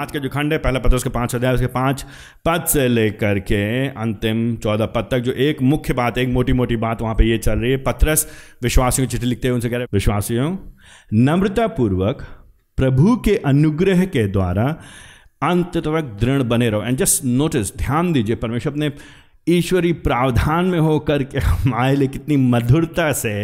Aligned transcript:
आज 0.00 0.12
का 0.12 0.18
जो 0.18 0.28
खंड 0.28 0.52
है, 0.52 0.58
पहला 0.58 0.78
पत्र 0.78 0.96
उसके 0.96 1.10
पाँच 1.10 1.34
अध्याय, 1.34 1.54
उसके 1.54 1.66
पाँच 1.66 2.04
पद 2.44 2.64
से 2.64 2.86
लेकर 2.88 3.38
के 3.38 3.88
अंतिम 3.88 4.56
चौदह 4.56 4.86
पद 4.86 5.08
तक 5.10 5.18
जो 5.18 5.32
एक 5.32 5.60
मुख्य 5.62 5.94
बात, 5.94 6.18
एक 6.18 6.28
मोटी 6.28 6.52
मोटी 6.52 6.76
बात 6.76 7.02
वहाँ 7.02 7.14
पे 7.14 7.24
ये 7.24 7.38
चल 7.38 7.58
रही 7.58 7.70
है। 7.70 7.76
पत्रस 7.76 8.26
विश्वासियों 8.62 9.08
की 9.08 9.12
चिट्ठी 9.12 9.26
लिखते 9.26 9.48
हैं 9.48 9.54
उनसे 9.54 9.70
कह 9.70 9.76
रहे 9.76 9.86
विश्वासियों 9.92 10.56
नम्रता 11.14 11.66
पूर्वक 11.66 12.22
प्रभु 12.78 13.16
के 13.16 13.36
अनुग्रह 13.36 14.04
के 14.06 14.26
द्वारा 14.28 14.64
अंत 15.42 15.76
तक 15.76 16.16
दृढ़ 16.20 16.42
बने 16.44 16.70
रहो। 16.70 16.82
एंड 16.82 16.96
जस्ट 16.96 17.24
नोटिस 17.24 17.76
ध्यान 17.76 18.12
दीजिए, 18.12 18.36
परमेश्वर 18.36 18.72
अपने 18.72 18.92
ईश्वरी 19.48 19.92
प्रावधान 19.92 20.64
में 20.64 20.78
होकर 20.78 21.22
के 21.22 21.38
हमारे 21.38 21.96
लिए 21.96 22.08
कितनी 22.08 22.36
मधुरता 22.36 23.12
से 23.12 23.36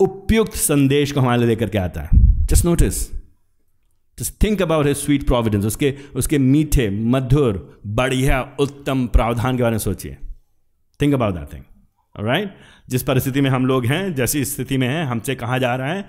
उपयुक्त 0.00 0.54
संदेश 0.58 1.12
को 1.12 1.20
हमारे 1.20 1.38
लिए 1.38 1.48
लेकर 1.48 1.68
के 1.68 1.78
आता 1.78 2.00
है। 2.00 2.08
Just 2.46 2.64
notice 2.64 3.23
just 4.18 4.42
think 4.42 4.62
about 4.62 4.86
his 4.86 4.96
sweet 4.96 5.26
providence 5.26 5.64
उसके 5.64 5.94
उसके 6.14 6.38
मीठे, 6.38 6.90
मधुर, 6.90 7.80
बढ़िया, 7.86 8.56
उत्तम 8.60 9.06
प्रावधान 9.06 9.56
के 9.56 9.62
बारे 9.62 9.72
में 9.72 9.78
सोचिए। 9.78 10.16
Think 11.00 11.14
about 11.14 11.34
that 11.34 11.52
thing 11.52 11.62
right 12.26 12.54
जिस 12.88 13.02
परिस्थिति 13.02 13.40
में 13.40 13.50
हम 13.50 13.66
लोग 13.66 13.86
हैं, 13.86 14.14
जैसी 14.14 14.44
स्थिति 14.44 14.78
में 14.78 14.88
हैं, 14.88 15.04
हमसे 15.04 15.34
कहा 15.34 15.58
जा 15.58 15.74
रहा 15.76 15.92
है, 15.92 16.04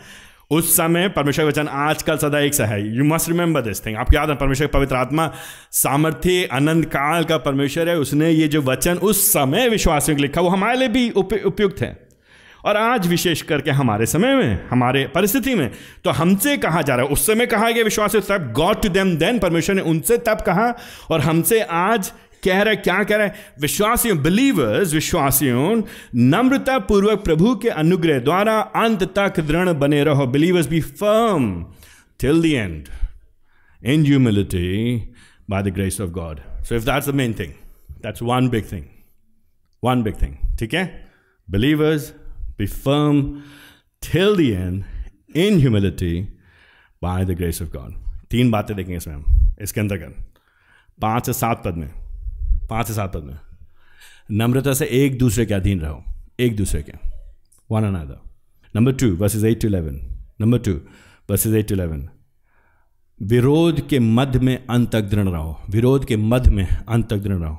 उस 0.52 0.76
समय 0.78 1.10
परमेश्वर 1.10 1.46
वचन 1.46 1.68
आजकल 1.68 2.18
सदा 2.18 2.40
एक 2.40 2.54
सा 2.54 2.66
है। 2.66 2.98
You 2.98 3.04
must 3.04 3.30
remember 3.30 3.62
this 3.62 3.86
thing 3.86 3.96
आपको 3.98 4.16
याद 4.16 4.30
है, 4.30 4.36
परमेश्वर 4.36 4.68
पवित्र 4.68 4.96
आत्मा, 4.96 5.32
सामर्थ्य, 5.72 6.44
अनंत 6.46 6.86
काल 6.86 7.24
का 7.24 7.38
परमेश्वर 7.38 7.90
है। 7.90 7.98
उसने 7.98 8.30
ये 8.32 8.48
जो 8.48 8.62
वचन 8.62 8.98
उस 8.98 9.26
समय 9.28 9.70
विश्वासियों 9.70 10.18
को 10.18 10.22
लिखा, 10.22 10.42
वो 10.42 10.50
हमारे 10.50 10.78
लिए 10.78 10.88
भी 10.88 11.10
उपयुक्त 11.10 11.82
है। 11.82 12.05
और 12.66 12.78
आज 12.78 13.08
विशेष 13.08 13.42
करके 13.42 13.72
हमारे 13.72 14.06
समय 14.06 14.36
में, 14.36 14.68
हमारे 14.70 15.06
परिस्थिति 15.08 15.56
में 15.56 15.72
तो 16.04 16.10
हमसे 16.10 16.58
कहा 16.58 16.82
जा 16.82 16.96
रहा 16.96 17.06
है, 17.06 17.12
उस 17.12 17.26
समय 17.28 17.46
कहा 17.46 17.72
गया 17.72 17.84
विश्वास, 17.84 18.16
तब 18.16 18.52
गॉड 18.54 18.82
टू 18.82 18.90
देम 18.90 19.16
देन 19.18 19.40
परमेश्वर 19.40 19.76
ने 19.76 19.82
उनसे 19.82 20.18
तब 20.18 20.42
कहा, 20.42 20.74
और 21.12 21.22
हमसे 21.22 21.62
आज 21.62 22.12
कह 22.44 22.62
रहे 22.62 22.76
क्या 22.76 23.04
कह 23.04 23.16
रहे 23.16 23.30
विश्वासियों 23.62 24.22
बिलीवर्स 24.24 24.94
विश्वासियों 24.94 25.82
नम्रता 26.16 26.78
पूर्वक 26.80 27.24
प्रभु 27.24 27.56
के 27.56 27.70
अनुग्रह 27.70 28.20
द्वारा 28.20 28.60
अंत 28.76 29.04
तक 29.18 29.40
दृढ़ 29.40 29.70
बने 29.70 30.04
रहो। 30.04 30.26
Believers 30.28 30.68
be 30.68 30.82
firm 30.82 31.66
till 32.20 32.42
the 32.42 32.46
end 32.46 32.88
in 33.86 34.06
humility 34.06 34.96
by 35.50 35.64
the 35.64 35.68
grace 35.68 36.02
of 36.02 36.10
God 36.10 36.40
so 36.64 36.76
if 36.76 36.84
that's 36.84 37.10
the 37.10 37.16
main 37.16 37.34
thing 37.34 37.54
that's 38.04 38.22
one 38.24 38.50
big 38.50 38.72
thing 38.72 38.84
one 39.84 40.04
big 40.04 40.22
thing 40.22 40.36
ठीक 40.60 40.74
है? 40.74 40.86
Believers 41.48 42.14
Be 42.60 42.66
firm 42.68 43.44
till 44.02 44.36
the 44.36 44.56
end 44.56 44.86
in 45.36 45.60
humility 45.60 46.28
by 47.02 47.24
the 47.26 47.36
grace 47.36 47.60
of 47.62 47.72
God. 47.72 47.94
तीन 48.32 48.52
बातें 48.52 48.76
देखेंगे 48.76 48.98
इसमें 48.98 49.16
हम, 49.16 49.56
इसके 49.62 49.82
अंतर्गत 49.82 50.16
पाँच 51.00 51.26
से 51.26 51.34
सात 51.34 51.62
पद 51.66 51.78
में, 51.78 51.90
पाँच 52.70 52.88
से 52.88 52.94
सात 52.94 53.14
पद 53.14 53.24
में। 53.24 53.38
नम्रता 54.32 54.74
से 54.74 54.86
एक 54.86 55.18
दूसरे 55.20 55.46
के 55.46 55.54
अधीन 55.54 55.80
रहो, 55.80 56.04
एक 56.40 56.56
दूसरे 56.58 56.82
के 56.84 56.94
one 57.72 57.84
another 57.84 58.22
number 58.76 58.94
two 58.94 59.16
verses 59.16 59.44
eight 59.44 59.62
to 59.62 59.68
eleven 59.68 60.00
number 60.42 60.60
two 60.60 60.74
verses 61.30 61.54
eight 61.54 61.68
to 61.68 61.76
eleven 61.76 62.08
विरोध 63.20 63.88
के 63.90 64.00
मध्य 64.00 64.40
में 64.40 64.56
अंत 64.58 64.92
तक 64.92 65.02
दृढ़ 65.02 65.28
रहो, 65.28 65.60
विरोध 65.70 66.06
के 66.06 66.18
मध्य 66.18 66.52
में 66.52 66.66
अंत 66.68 67.10
तक 67.10 67.18
दृढ़ 67.18 67.38
रहो। 67.38 67.58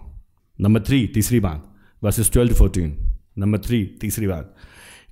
नंबर 0.59 0.81
थ्री 0.81 1.07
तीसरी 1.15 1.41
बात 1.41 1.75
verses 2.03 2.33
twelve 2.33 2.51
to 2.51 2.57
fourteen 2.57 2.97
number 3.39 3.59
three 3.59 3.85
तीसरी 4.01 4.27
बात 4.27 4.57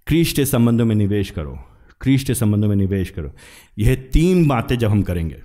क्रिस्ट 0.07 0.41
संबंधों 0.41 0.85
में 0.85 0.95
निवेश 0.95 1.31
करो। 1.31 1.59
क्रिस्ट 2.01 2.33
संबंधों 2.33 2.69
में 2.69 2.77
निवेश 2.77 3.11
करो। 3.11 3.33
यह 3.79 3.95
तीन 4.13 4.47
बातें 4.49 4.77
जब 4.79 4.91
हम 4.91 5.03
करेंगे 5.03 5.37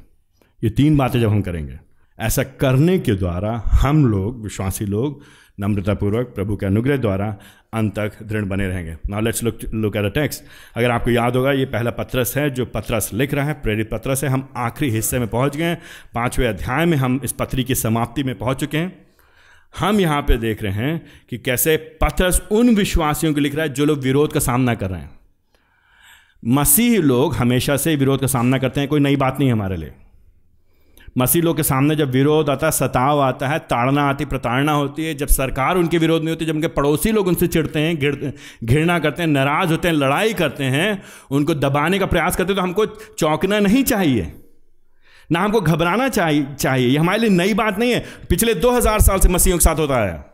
ये 0.62 0.70
तीन 0.70 0.98
बातें 0.98 1.20
जब 1.22 1.30
हम 1.30 1.42
करेंगे, 1.42 1.78
ऐसा 2.20 2.44
करने 2.44 2.98
के 3.00 3.14
द्वारा 3.14 3.52
हम 3.74 4.06
लोग, 4.06 4.42
विश्वासी 4.44 4.86
लोग, 4.86 5.22
नम्रतापूर्वक 5.60 6.34
प्रभु 6.36 6.56
के 6.56 6.66
अनुग्रह 6.66 6.98
द्वारा 6.98 7.28
अंत 7.74 7.94
तक 8.00 8.24
दृढ़ 8.24 8.46
बने 8.46 8.68
रहेंगे। 8.68 8.96
Now 9.10 9.22
let's 9.22 9.44
look 9.44 9.60
look 9.74 9.96
at 9.96 10.06
the 10.06 10.12
text 10.14 10.44
अगर 10.76 10.92
आपको 10.92 11.12
याद 11.12 11.36
होगा, 11.36 11.52
ये 11.52 11.66
पहला 11.66 11.92
पत्रस 11.92 12.38
है 12.38 12.50
जो 12.50 12.66
पत्रस 12.66 13.10
लिख 13.14 13.34
रहा 13.34 13.46
है, 13.46 13.54
प्रेरित 13.54 13.90
पत्रस 13.90 14.24
है। 14.24 14.30
हम 14.30 14.48
आखिरी 14.58 14.92
हिस्से 14.92 15.20
में 15.20 15.28
पहुँच 15.28 15.58
गए 15.58 15.64
हैं। 15.64 15.82
पाँचवें 16.16 16.48
अध्याय 16.48 16.86
में 16.86 16.98
हम 16.98 17.20
इस 17.24 17.32
पत्री 17.32 17.64
की 17.64 17.76
समाप्ति 17.76 18.24
में 18.24 18.38
पहुँच 18.38 18.60
चुके 18.60 18.78
हैं। 18.78 19.09
हम 19.74 20.00
यहाँ 20.00 20.22
पे 20.22 20.38
देख 20.38 20.64
रहे 20.64 20.74
हैं 20.74 21.02
कि 21.30 21.38
कैसे 21.38 21.76
पथरस 22.02 22.42
उन 22.52 22.76
विश्वासियों 22.76 23.34
को 23.34 23.40
लिख 23.40 23.56
रहा 23.56 23.64
है 23.64 23.74
जो 23.74 23.86
लोग 23.86 24.00
विरोध 24.00 24.34
का 24.34 24.40
सामना 24.40 24.76
कर 24.76 24.90
रहे 24.90 25.00
हैं। 25.02 25.18
मसीह 26.48 27.00
लोग 27.00 27.36
हमेशा 27.36 27.78
से 27.78 27.96
विरोध 27.96 28.22
का 28.22 28.28
सामना 28.28 28.58
करते 28.58 28.80
हैं, 28.80 28.90
कोई 28.90 29.00
नई 29.00 29.16
बात 29.16 29.40
नहीं 29.40 29.52
हमारे 29.52 29.78
लिए। 29.78 29.94
मसीह 31.18 31.42
लोग 31.44 31.56
के 31.58 31.64
सामने 31.64 31.96
जब 31.96 32.12
विरोध 32.12 32.50
आता 32.50 32.68
है, 32.68 32.72
सताव 32.72 33.20
आता 33.20 33.48
है, 33.48 33.60
ताड़ना 33.60 34.04
आती, 34.04 34.26
प्रताड़ना 34.26 34.72
होती 34.72 35.06
है, 35.06 35.14
जब 35.14 35.28
सरकार 35.28 35.78
उनके 35.78 35.98
विरोध 35.98 36.24
में 36.24 36.32
होती 36.32 36.46
है, 36.46 36.52
जब 36.52 36.56
उनके 36.56 36.68
पड़ोसी 36.68 37.12
लोग 37.12 37.28
उनसे 37.28 37.48
चिड़ते 37.48 37.80
हैं 37.80 38.34
घृणा 38.64 39.00
करते 39.00 39.24
हैं, 39.24 39.30
नाराज़ 39.30 39.72
होते 39.72 39.88
हैं, 39.88 39.96
लड़ाई 39.96 40.34
करते 40.34 40.64
हैं, 40.66 41.02
उनको 41.32 41.54
दबाने 41.56 42.00
का 42.00 42.06
प्रयास 42.06 42.36
करते 42.36 42.54
हैं 42.54 42.56
तो 42.56 42.64
हमको 42.64 42.86
चौंकना 42.86 43.60
नहीं 43.60 43.84
चाहिए। 43.84 44.32
ना 45.32 45.40
हमको 45.40 45.62
घबराना 45.62 46.10
चाहिए। 46.10 46.48
चाहिए 46.60 46.98
हमारे 46.98 47.20
लिए 47.20 47.30
नई 47.30 47.54
बात 47.54 47.80
नहीं 47.80 47.92
है। 47.92 48.06
पिछले 48.30 48.54
2000 48.54 49.02
साल 49.02 49.20
से 49.20 49.30
मसीहों 49.30 49.58
के 49.58 49.64
साथ 49.64 49.76
होता 49.76 50.06
है 50.08 50.30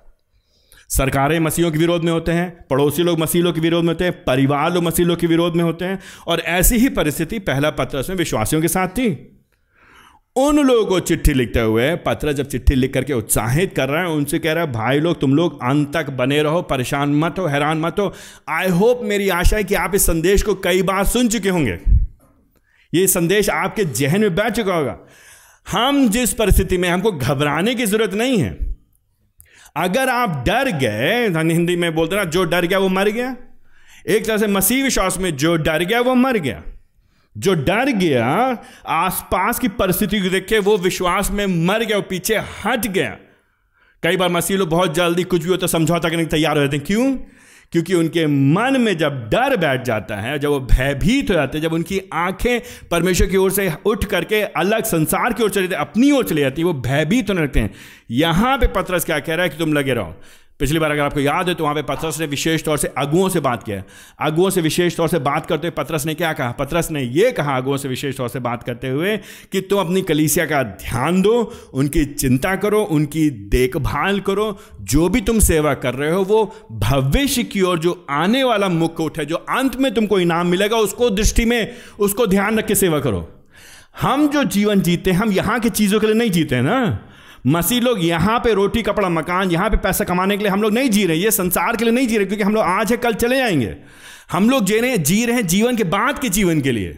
सरकारें 0.90 1.40
मसीहों 1.40 1.72
के 1.72 1.78
विरोध 1.78 2.04
में 2.04 2.12
होते 2.12 2.32
हैं, 2.32 2.66
पड़ोसी 2.70 3.04
लोग 3.04 3.20
मसीहों 3.20 3.54
के 3.54 3.62
विरोध 3.62 3.84
में 3.84 3.94
होते 3.94 4.04
हैं, 4.04 4.24
परिवार 4.24 4.74
लोग 4.74 4.84
मसीहों 4.84 5.16
के 5.16 5.28
विरोध 5.28 5.56
में 5.56 5.64
होते 5.64 5.86
हैं, 5.86 6.00
और 6.28 6.40
ऐसी 6.40 6.78
ही 6.78 6.90
परिस्थिति 6.90 7.40
पहला 7.40 7.70
पत्र 7.70 8.04
में 8.10 8.16
विश्वासियों 8.16 8.62
के 8.62 8.68
साथ 8.68 8.88
थी। 8.88 9.32
उन 10.36 10.60
लोगों 10.60 10.86
को 10.86 11.00
चिट्ठी 11.00 11.34
लिखते 11.34 11.60
हुए, 11.60 11.96
पत्र 11.96 12.34
जब 12.34 12.48
चिट्ठी 12.48 12.76
लिख 12.76 12.94
करके 12.94 13.14
उत्साहित 13.14 13.74
कर 13.76 13.90
रहे 13.90 14.02
हैं, 14.02 14.08
उनसे 14.08 14.40
कह 14.40 14.54
रहा 14.54 14.64
है, 14.64 14.72
भाई 14.72 15.00
लोग, 15.00 15.20
तुम 15.20 15.36
लोग 15.36 15.64
अंत 15.64 15.94
तक 15.94 16.10
बने 16.10 16.44
रहो, 16.44 16.62
परेशान 16.62 17.10
मत 17.10 17.36
हो, 17.40 17.46
हैरान 17.46 17.78
मत 17.78 17.96
हो। 18.00 18.14
आई 18.50 18.70
होप 18.70 19.02
मेरी 19.04 19.30
आशा 19.30 19.58
है 19.58 19.64
कि 19.64 19.76
आप 19.76 19.96
इस 19.96 20.06
संदेश 20.06 20.42
को 20.42 20.56
कई 20.56 20.82
बार 20.82 21.04
सुन 21.04 21.28
चुके 21.28 21.50
होंगे। 21.50 22.05
ये 22.96 23.08
संदेश 23.08 23.50
आपके 23.50 23.86
जहन 23.86 24.22
में 24.22 24.36
बैठ 24.36 24.54
चुका 24.54 24.76
होगा। 24.76 24.98
हम 25.72 26.10
जिस 26.10 26.34
परिस्थिति 26.34 26.78
में 26.78 26.90
हमको 26.90 27.12
घबराने 27.12 27.76
की 27.76 27.86
ज़रूरत 27.86 28.14
नहीं 28.14 28.38
है। 28.38 28.58
अगर 29.76 30.10
आप 30.10 30.44
डर 30.48 30.72
गए 30.72 31.28
हिंदी 31.54 31.76
में 31.76 31.96
बोलते 31.96 32.16
ना, 32.16 32.24
जो 32.24 32.44
डर 32.44 32.66
गया 32.66 32.80
वो 32.80 32.90
मर 32.90 33.10
गया। 33.10 33.36
एक 34.08 34.26
तरह 34.26 34.38
से 34.38 34.48
मसीह 34.48 34.84
विश्वास 34.84 35.18
में 35.18 35.38
जो 35.38 35.56
डर 35.56 35.84
गया 35.84 36.02
वो 36.02 36.16
मर 36.16 36.38
गया। 36.38 36.64
जो 37.38 37.54
डर 37.54 37.86
गया, 37.86 38.58
आसपास 38.88 39.60
की 39.60 39.68
परिस्थिति 39.68 40.20
को 40.20 40.30
देख 40.30 40.46
के 40.46 40.60
वो 40.60 40.78
विश्वास 40.78 41.32
में 41.32 41.46
मर 41.46 41.84
गया, 41.84 41.98
वो 41.98 42.04
पीछे 42.04 42.36
हट 42.36 42.88
गया। 42.88 43.18
कई 44.04 44.18
बार 44.18 44.30
मसीह 44.30 44.58
लोग 44.58 44.70
बहुत 44.70 44.96
जल्दी 44.96 45.24
कुछ 45.24 45.44
भी 45.44 45.50
होता 45.50 45.68
समझौता 45.68 46.10
करने 46.10 46.24
के 46.24 46.30
तैयार 46.30 46.58
हो 46.58 46.64
जाते 46.64 46.78
हैं। 46.78 46.86
क्यों? 46.86 47.18
क्योंकि 47.72 47.94
उनके 47.94 48.28
मन 48.28 48.82
में 48.82 48.98
जब 48.98 49.30
डर 49.30 49.58
बैठ 49.58 49.84
जाता 49.84 50.16
है, 50.16 50.40
जब 50.40 50.50
वो 50.50 50.60
भयभीत 50.60 51.30
हो 51.30 51.36
जाते 51.36 51.58
हैं, 51.58 51.64
जब 51.64 51.74
उनकी 51.74 52.02
आँखें 52.14 52.62
परमेश्वर 52.92 53.28
की 53.28 53.38
ओर 53.38 53.52
से 53.52 53.72
उठ 53.86 54.06
करके 54.06 54.42
अलग 54.42 54.84
संसार 54.84 55.34
की 55.34 55.44
ओर 55.44 55.50
चले 55.50 55.68
जाते 55.68 55.82
अपनी 55.82 56.12
ओर 56.12 56.24
चले 56.24 56.42
जाती 56.42 56.62
है, 56.62 56.66
वो 56.66 56.74
भयभीत 56.74 57.30
होने 57.30 57.42
लगते 57.42 57.60
हैं। 57.60 57.74
यहाँ 58.12 58.58
पे 58.58 58.68
पत्रस 58.68 59.06
क्या 59.06 59.20
कह 59.20 59.36
रहा 59.36 59.44
है 59.44 59.50
कि 59.50 59.58
तुम 59.58 59.74
लगे 59.74 59.94
रहो। 59.94 60.16
पिछली 60.60 60.80
बार 60.80 60.92
अगर 60.92 61.02
आपको 61.02 61.20
याद 61.20 61.50
है 61.50 61.56
तो 61.56 61.64
वहाँ 61.64 61.76
पे 61.76 61.82
पत्रस 61.82 62.20
ने 62.20 62.26
विशेष 62.26 62.64
तौर 62.64 62.78
से 62.78 62.88
अगुओं 62.98 63.30
से 63.30 63.40
बात 63.40 63.64
किया 63.64 63.84
अगुओं 64.22 64.50
से 64.50 64.62
विशेष 64.62 64.98
तौर 64.98 65.08
से 65.08 65.20
बात 65.20 65.46
करते 65.46 65.68
हुए 65.68 65.84
पत्रस 65.84 66.06
ने 66.06 66.14
क्या 66.14 66.34
कहा? 66.34 66.52
पत्रस 66.52 66.92
ने 66.92 67.02
यह 67.02 67.32
कहा 67.32 67.58
अगुओं 67.58 67.78
से 67.78 67.88
विशेष 67.88 68.18
तौर 68.18 68.30
से 68.30 68.40
बात 68.40 68.64
करते 68.64 68.88
हुए 68.88 69.18
कि 69.52 69.62
तुम 69.62 69.80
अपनी 69.80 70.02
कलीसिया 70.02 70.46
का 70.46 70.64
ध्यान 70.64 71.22
दो, 71.22 71.54
उनकी 71.74 72.06
चिंता 72.06 72.56
करो, 72.56 72.82
उनकी 72.82 73.30
देखभाल 73.30 74.20
करो, 74.20 74.60
जो 74.82 75.10
भी 75.10 75.22
तुम 75.22 75.40
सेवा 75.40 75.74
कर 75.74 75.94
रहे 75.94 76.12
हो, 76.12 76.24
वो 76.24 76.56
भविष्य 76.72 77.44
की 77.44 77.62
ओर 77.62 77.80
जो 77.80 78.06
आने 78.10 78.44
वाला 78.44 78.68
उठ 79.02 79.20
है 79.20 79.26
जो 79.26 79.36
अंत 79.36 79.76
में 79.76 79.94
तुमको 79.94 80.20
इनाम 80.20 80.48
मिलेगा, 80.48 80.78
उसको 80.78 81.10
दृष्टि 81.10 81.46
में, 81.46 81.76
उसको 82.00 82.28
ध्यान 82.28 82.58
रख 82.58 82.66
के 82.66 82.76
सेवा 82.76 83.00
करो। 83.00 83.46
हम 84.02 84.28
जो 84.28 84.44
जीवन 84.44 84.82
जीते 84.82 85.12
हैं, 85.12 85.18
हम 85.18 85.32
यहाँ 85.32 85.60
की 85.60 85.70
चीज़ों 85.70 86.00
के 86.00 86.08
लिए 86.08 86.16
नहीं 86.16 86.32
जीते 86.32 86.62
ना? 86.62 87.08
मसीह 87.46 87.82
लोग 87.82 88.04
यहाँ 88.04 88.40
पे 88.40 88.54
रोटी, 88.54 88.82
कपड़ा, 88.82 89.10
मकान, 89.10 89.52
यहाँ 89.52 89.70
पे 89.70 89.78
पैसा 89.78 90.04
कमाने 90.04 90.38
के 90.38 90.44
लिए 90.44 90.52
हम 90.52 90.62
लोग 90.62 90.74
नहीं 90.74 90.90
जी 90.90 91.06
रहे 91.06 91.18
ये 91.18 91.32
संसार 91.32 91.76
के 91.76 91.86
लिए 91.86 91.94
नहीं 91.94 92.08
जी 92.08 92.18
रहे, 92.18 92.26
क्योंकि 92.26 92.44
हम 92.44 92.54
लोग 92.56 92.64
आज 92.64 92.92
है, 92.92 92.98
कल 92.98 93.14
चले 93.14 93.38
जाएँगे 93.38 93.76
हम 94.32 94.50
लोग 94.50 94.66
जी 94.66 94.80
रहे 94.80 94.90
हैं, 94.90 95.04
जी 95.04 95.26
रहे 95.26 95.36
हैं 95.36 95.48
जीवन 95.48 95.76
के 95.76 95.84
बाद 95.84 96.20
के 96.20 96.30
जीवन 96.30 96.62
के 96.62 96.72
लिए। 96.72 96.98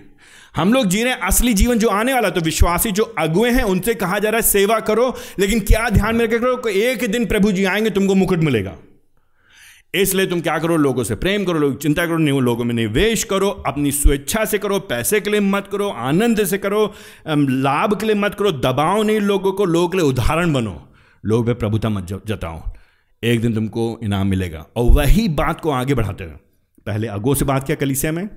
हम 0.56 0.74
लोग 0.74 0.86
जी 0.86 1.04
रहे 1.04 1.14
हैं 1.14 1.20
असली 1.20 1.54
जीवन 1.54 1.80
जो 1.80 1.88
आने 1.88 2.14
वाला 2.14 2.30
तो 2.30 2.42
विश्वासी 2.42 2.92
जो 2.92 3.04
अगुए 3.20 3.50
हैं, 3.52 3.64
उनसे 3.64 3.94
कहा 3.94 4.20
जा 4.20 4.30
रहा 4.30 4.38
है, 4.38 4.42
सेवा 4.42 4.80
करो, 4.80 5.16
लेकिन 5.40 5.60
क्या 5.60 5.90
ध्यान 5.90 6.16
में 6.16 6.26
रखे 6.26 6.80
एक 6.82 7.12
दिन 7.12 7.26
प्रभु 7.26 7.52
जी 7.52 7.66
आएँगे, 7.66 7.90
तुमको 7.90 8.16
मुकुट 8.16 8.40
मिलेगा। 8.40 8.76
इसलिए 9.94 10.26
तुम 10.26 10.42
क्या 10.42 10.58
करो? 10.60 10.78
लोगों 10.78 11.04
से 11.04 11.16
प्रेम 11.16 11.46
करो, 11.46 11.60
लोग 11.60 11.78
चिंता 11.82 12.06
करो, 12.06 12.18
नहीं, 12.18 12.42
लोगों 12.42 12.64
में 12.64 12.74
निवेश 12.76 13.24
करो, 13.24 13.50
अपनी 13.50 13.92
स्वेच्छा 13.92 14.46
से 14.46 14.58
करो, 14.58 14.80
पैसे 14.80 15.22
के 15.22 15.30
लिए 15.30 15.40
मत 15.40 15.70
करो, 15.72 15.90
आनंद 15.90 16.44
से 16.46 16.58
करो 16.58 16.94
लाभ 17.50 18.00
के 18.00 18.06
लिए 18.06 18.16
मत 18.16 18.36
करो, 18.36 18.52
दबाओ 18.52 19.04
नहीं 19.04 19.20
लोगों 19.20 19.52
को, 19.52 19.66
लोगों 19.66 19.88
के 19.88 19.98
लिए 19.98 20.08
उदाहरण 20.08 20.54
बनो। 20.54 20.88
लोग 21.26 21.48
में 21.48 21.56
प्रभुता 21.56 21.90
मत 21.90 22.22
जताओ। 22.28 22.64
एक 23.24 23.42
दिन 23.42 23.54
तुमको 23.54 24.00
इनाम 24.04 24.28
मिलेगा। 24.28 24.66
और 24.76 24.92
वही 24.92 25.28
बात 25.28 25.62
को 25.62 25.72
आगे 25.72 25.94
बढ़ाते 25.94 26.24
हैं। 26.24 26.38
पहले 26.86 27.08
अगो 27.08 27.36
से 27.36 27.46
बात 27.46 27.64
किया 27.64 27.76
कलिसिया 27.76 28.12
में, 28.12 28.28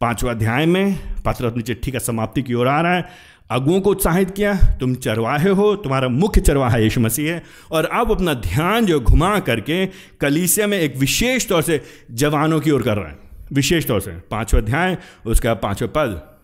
पांचवा 0.00 0.30
अध्याय 0.30 0.66
में 0.66 1.00
पात्र 1.24 1.46
अपनी 1.46 1.62
चिट्ठी 1.62 1.90
का 1.90 1.98
समाप्ति 1.98 2.42
की 2.42 2.54
ओर 2.54 2.68
आ 2.68 2.80
रहा 2.80 2.94
है। 2.94 3.08
अगुओं 3.50 3.80
को 3.80 3.90
उत्साहित 3.90 4.30
किया, 4.30 4.54
तुम 4.54 4.94
चरवाहे 4.94 5.50
हो, 5.50 5.76
तुम्हारा 5.76 6.08
मुख्य 6.08 6.40
चरवाहा 6.40 6.76
यीशु 6.76 7.00
मसीह 7.00 7.32
है। 7.32 7.42
और 7.70 7.86
आप 7.86 8.10
अपना 8.10 8.34
ध्यान 8.34 8.86
जो 8.86 9.00
घुमा 9.00 9.38
करके 9.38 9.86
कलीसिया 10.20 10.66
में 10.66 10.78
एक 10.78 10.96
विशेष 10.96 11.48
तौर 11.48 11.62
से 11.62 11.82
जवानों 12.10 12.60
की 12.60 12.70
ओर 12.70 12.82
कर 12.82 12.96
रहे 12.96 13.08
हैं। 13.08 13.18
विशेष 13.52 13.86
तौर 13.86 14.00
से, 14.00 14.10
पांचवा 14.10 14.60
अध्याय, 14.60 14.98
उसका 15.26 15.54
पांचवा 15.54 15.88
पद। 15.88 16.38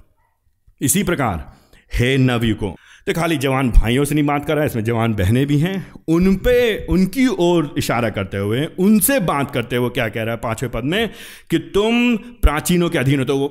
इसी 0.81 1.03
प्रकार, 1.03 1.55
हे 1.95 2.17
नवयुकों 2.17 2.73
तो 3.07 3.13
खाली 3.13 3.37
जवान 3.37 3.69
भाइयों 3.71 4.05
से 4.05 4.15
नहीं 4.15 4.25
बात 4.27 4.45
कर 4.45 4.55
रहा 4.55 4.63
है, 4.63 4.67
इसमें 4.67 4.83
जवान 4.85 5.13
बहनें 5.15 5.47
भी 5.47 5.59
हैं। 5.59 5.75
उन 6.09 6.35
पे, 6.37 6.87
उनकी 6.87 7.27
ओर 7.41 7.75
इशारा 7.79 8.09
करते 8.11 8.37
हुए, 8.37 8.65
उनसे 8.79 9.19
बात 9.21 9.51
करते 9.51 9.77
हुए 9.77 9.91
क्या 9.91 10.09
कह 10.09 10.23
रहा 10.23 10.35
है 10.35 10.41
पाँचवें 10.41 10.71
पद 10.73 10.85
में? 10.85 11.11
कि 11.51 11.59
तुम 11.75 12.17
प्राचीनों 12.43 12.89
के 12.91 12.99
अधीन 12.99 13.19
हो 13.19 13.25
तो 13.25 13.37
वो 13.39 13.49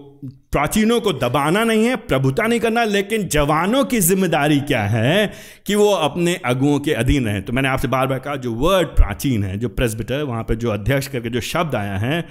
प्राचीनों 0.52 1.00
को 1.02 1.14
दबाना 1.14 1.64
नहीं 1.64 1.86
है, 1.86 1.96
प्रभुता 1.96 2.48
नहीं 2.48 2.60
करना, 2.60 2.84
लेकिन 2.86 3.28
जवानों 3.28 3.84
की 3.86 4.00
ज़िम्मेदारी 4.00 4.60
क्या 4.64 4.82
है 4.84 5.32
कि 5.66 5.76
वो 5.76 5.90
अपने 5.92 6.36
अगुओं 6.46 6.80
के 6.80 6.94
अधीन 6.94 7.26
रहें 7.26 7.42
तो 7.42 7.54
मैंने 7.54 7.68
आपसे 7.68 7.88
बार 7.88 8.08
बार 8.08 8.20
कहा, 8.20 8.36
जो 8.36 8.54
वर्ड 8.54 8.88
प्राचीन 8.90 9.44
है, 9.44 9.58
जो 9.58 9.70
प्रेसबिटर 9.70 10.24
वहाँ 10.24 10.44
पर 10.44 10.56
जो 10.56 10.72
अध्यक्ष 10.72 11.08
करके 11.08 11.30
जो 11.30 11.42
शब्द 11.44 11.76
आया 11.76 11.98
है 11.98 12.26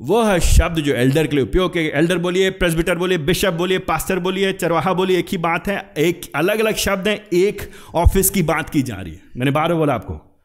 वह 0.00 0.38
शब्द 0.38 0.78
जो 0.78 0.94
एल्डर 0.94 1.26
के 1.26 1.36
लिए 1.36 1.44
उपयोग 1.44 1.72
किए 1.72 1.90
एल्डर 1.94 2.18
बोलिए, 2.18 2.50
प्रेसबिटर 2.50 2.94
बोलिए, 2.94 3.18
बिशप 3.18 3.52
बोलिए, 3.52 3.78
पास्टर 3.78 4.18
बोलिए, 4.18 4.52
चरवाहा 4.52 4.92
बोलिए, 4.92 5.18
एक 5.18 5.26
ही 5.32 5.38
बात 5.38 5.68
है, 5.68 5.92
एक 5.98 6.20
अलग 6.34 6.60
अलग 6.60 6.74
शब्द 6.74 7.08
हैं, 7.08 7.20
एक 7.32 7.70
ऑफ़िस 7.94 8.30
की 8.30 8.42
बात 8.42 8.70
की 8.70 8.82
जा 8.82 8.94
रही 8.94 9.12
है। 9.12 9.20
मैंने 9.36 9.50
बार 9.50 9.74
बोला 9.74 9.94
आपको। 9.94 10.42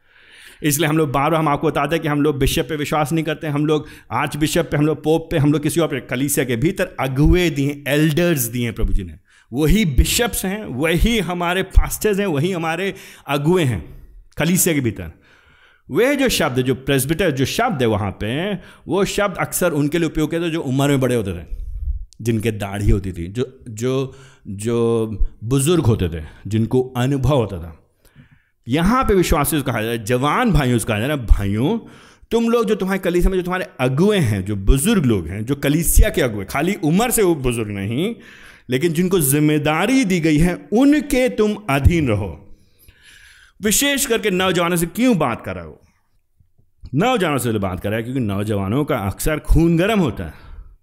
इसलिए 0.62 0.88
हम 0.88 0.98
लोग 0.98 1.12
बार 1.12 1.30
बार 1.30 1.40
हम 1.40 1.48
आपको 1.48 1.66
बताते 1.66 1.96
हैं 1.96 2.02
कि 2.02 2.08
हम 2.08 2.22
लोग 2.22 2.38
बिशप 2.38 2.66
पे 2.68 2.76
विश्वास 2.76 3.12
नहीं 3.12 3.24
करते, 3.24 3.46
हम 3.46 3.66
लोग 3.66 3.86
आर्च 4.10 4.36
बिशप 4.36 4.68
पे, 4.70 4.76
हम 4.76 4.86
लोग 4.86 5.02
पोप 5.02 5.28
पे, 5.30 5.38
हम 5.38 5.52
लोग 5.52 5.62
किसी 5.62 5.80
और 5.80 6.00
कलीसिया 6.00 6.46
के 6.46 6.56
भीतर 6.56 6.96
अगुए 7.00 7.50
दिए, 7.50 7.84
एल्डर्स 7.88 8.40
दिए 8.40 8.64
हैं 8.64 8.74
प्रभु 8.74 8.92
जी 8.92 9.04
ने। 9.04 9.14
वही 9.52 9.84
बिशप्स 9.84 10.44
हैं, 10.44 10.64
वही 10.64 11.18
हमारे 11.18 11.62
फास्टर्स 11.62 12.18
हैं, 12.18 12.26
वही 12.26 12.52
हमारे 12.52 12.94
अगुए 13.28 13.64
हैं, 13.64 14.02
कलीसिया 14.36 14.74
के 14.74 14.80
भीतर। 14.80 15.21
वे 15.88 16.16
जो 16.16 16.28
शब्द, 16.28 16.60
जो 16.60 16.74
प्रेसबिटर 16.74 17.30
जो 17.30 17.44
शब्द 17.44 17.82
है 17.82 17.88
वहाँ 17.88 18.10
पे, 18.10 18.54
वो 18.88 19.04
शब्द 19.04 19.36
अक्सर 19.36 19.70
उनके 19.70 19.98
लिए 19.98 20.06
उपयोग 20.06 20.30
किया 20.30 20.40
थे 20.42 20.50
जो 20.50 20.60
उम्र 20.60 20.88
में 20.88 21.00
बड़े 21.00 21.14
होते 21.14 21.32
थे, 21.32 21.44
जिनके 22.22 22.50
दाढ़ी 22.50 22.90
होती 22.90 23.12
थी, 23.12 23.26
जो 23.26 23.64
जो 23.68 24.14
जो 24.46 25.18
बुज़ुर्ग 25.44 25.86
होते 25.86 26.08
थे, 26.08 26.22
जिनको 26.46 26.82
अनुभव 26.96 27.36
होता 27.36 27.58
था। 27.58 27.78
यहाँ 28.68 29.04
पे 29.04 29.14
विश्वासी 29.14 29.62
कहा 29.62 29.82
जाए 29.82 29.98
जवान 29.98 30.52
भाइयों 30.52 30.78
से 30.78 30.86
कहा 30.86 30.98
जाए 30.98 31.08
ना 31.08 31.16
भाइयों, 31.16 31.78
तुम 32.30 32.48
लोग 32.48 32.66
जो 32.66 32.74
तुम्हारे 32.74 32.98
कलीसिया 32.98 33.30
में 33.30 33.36
जो 33.38 33.42
तुम्हारे 33.42 33.66
अगुए 33.80 34.18
हैं, 34.18 34.44
जो 34.44 34.56
बुज़ुर्ग 34.56 35.04
लोग 35.04 35.26
हैं, 35.26 35.44
जो 35.44 35.54
कलीसिया 35.54 36.10
के 36.10 36.22
अगुए, 36.22 36.44
खाली 36.44 36.74
उम्र 36.74 37.10
से 37.10 37.22
वो 37.22 37.34
बुज़ुर्ग 37.34 37.70
नहीं, 37.70 38.14
लेकिन 38.70 38.92
जिनको 38.92 39.20
ज़िम्मेदारी 39.20 40.04
दी 40.04 40.20
गई 40.20 40.38
है, 40.38 40.68
उनके 40.72 41.28
तुम 41.28 41.56
अधीन 41.70 42.08
रहो। 42.08 42.51
विशेष 43.62 44.06
करके 44.06 44.30
नौजवानों 44.30 44.76
से 44.76 44.86
क्यों 44.86 45.16
बात 45.18 45.44
कर 45.44 45.54
रहा 45.54 45.64
हो? 45.64 45.80
नौजवानों 46.94 47.38
से 47.38 47.52
बात 47.52 47.80
कर 47.80 47.88
रहा 47.88 47.96
है 47.96 48.02
क्योंकि 48.02 48.20
नौजवानों 48.20 48.84
का 48.84 48.96
अक्सर 48.96 49.38
खून 49.38 49.76
गर्म 49.76 50.00
होता 50.00 50.24
है। 50.24 50.32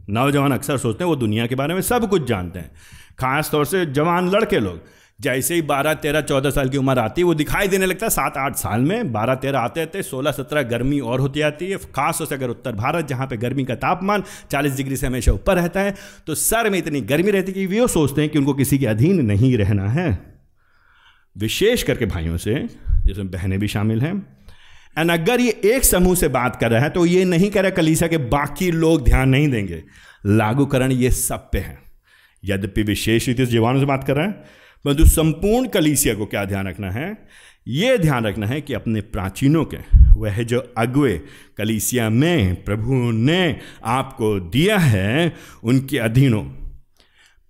नौजवान 0.09 0.51
अक्सर 0.51 0.77
सोचते 0.77 1.03
हैं 1.03 1.09
वो 1.09 1.15
दुनिया 1.15 1.47
के 1.47 1.55
बारे 1.55 1.73
में 1.73 1.81
सब 1.81 2.09
कुछ 2.09 2.27
जानते 2.27 2.59
हैं। 2.59 2.71
खास 3.19 3.51
तौर 3.51 3.65
से 3.65 3.85
जवान 3.85 4.29
लड़के 4.29 4.59
लोग। 4.59 4.79
जैसे 5.19 5.55
ही 5.55 5.61
बारह, 5.61 5.93
तेरह, 5.93 6.21
चौदह 6.21 6.49
साल 6.49 6.69
की 6.69 6.77
उम्र 6.77 6.99
आती 6.99 7.21
है, 7.21 7.25
वो 7.25 7.33
दिखाई 7.33 7.67
देने 7.67 7.85
लगता 7.85 8.05
है, 8.05 8.09
सात, 8.09 8.37
आठ 8.37 8.55
साल 8.55 8.81
में 8.81 9.11
बारह, 9.11 9.35
तेरह 9.35 9.59
आते 9.59 9.81
आते, 9.81 10.03
सोलह, 10.03 10.31
सत्रह, 10.31 10.61
गर्मी 10.61 10.99
और 10.99 11.19
होती 11.19 11.41
आती 11.41 11.69
है। 11.69 11.77
खास 11.77 12.17
तौर 12.17 12.27
से 12.27 12.35
अगर 12.35 12.49
उत्तर 12.49 12.71
भारत, 12.71 13.07
जहाँ 13.07 13.27
पे 13.27 13.37
गर्मी 13.37 13.65
का 13.65 13.75
तापमान 13.75 14.23
चालीस 14.51 14.75
डिग्री 14.77 14.95
से 14.95 15.07
हमेशा 15.07 15.31
ऊपर 15.31 15.55
रहता 15.55 15.79
है 15.79 15.95
तो 16.27 16.35
सर 16.35 16.69
में 16.69 16.79
इतनी 16.79 17.01
गर्मी 17.01 17.31
रहती 17.31 17.51
है 17.51 17.67
कि 17.67 17.79
वो 17.79 17.87
सोचते 17.87 18.21
हैं 18.21 18.29
कि 18.31 18.39
उनको 18.39 18.53
किसी 18.53 18.77
के 18.77 18.85
अधीन 18.85 19.25
नहीं 19.25 19.57
रहना 19.57 19.89
है। 19.89 20.38
विशेष 21.39 21.83
करके 21.83 22.05
भाइयों 22.05 22.37
से, 22.37 22.53
जिसमें 23.05 23.31
बहनें 23.31 23.59
भी 23.59 23.67
शामिल 23.67 24.01
हैं। 24.01 24.15
एंड 24.97 25.11
अगर 25.11 25.41
ये 25.41 25.59
एक 25.65 25.83
समूह 25.83 26.15
से 26.15 26.27
बात 26.27 26.55
कर 26.55 26.71
रहा 26.71 26.83
है 26.83 26.89
तो 26.89 27.05
ये 27.05 27.25
नहीं 27.25 27.49
कह 27.51 27.61
रहा 27.61 27.71
कलीसा 27.71 28.07
के 28.07 28.17
बाकी 28.17 28.71
लोग 28.71 29.03
ध्यान 29.05 29.29
नहीं 29.29 29.47
देंगे। 29.47 29.83
लागूकरण 30.25 30.91
ये 30.91 31.11
सब 31.11 31.49
पे 31.51 31.59
है। 31.59 31.77
यद्यपि 32.43 32.83
विशेष 32.83 33.27
रीति 33.27 33.45
से 33.45 33.51
जवानों 33.51 33.79
से 33.79 33.85
बात 33.85 34.03
कर 34.03 34.15
रहे 34.15 34.25
हैं, 34.25 34.33
परंतु 34.85 35.05
संपूर्ण 35.05 35.67
कलीसिया 35.67 36.13
को 36.13 36.25
क्या 36.25 36.45
ध्यान 36.45 36.67
रखना 36.67 36.91
है? 36.91 37.27
ये 37.67 37.97
ध्यान 37.97 38.25
रखना 38.25 38.47
है 38.47 38.61
कि 38.61 38.73
अपने 38.73 39.01
प्राचीनों 39.01 39.63
के, 39.65 39.77
वह 40.17 40.43
जो 40.43 40.59
अगुए 40.77 41.19
कलीसिया 41.57 42.09
में 42.09 42.63
प्रभु 42.63 42.93
ने 43.11 43.59
आपको 43.85 44.39
दिया 44.39 44.77
है, 44.77 45.33
उनके 45.63 45.97
अधीनों, 45.97 46.43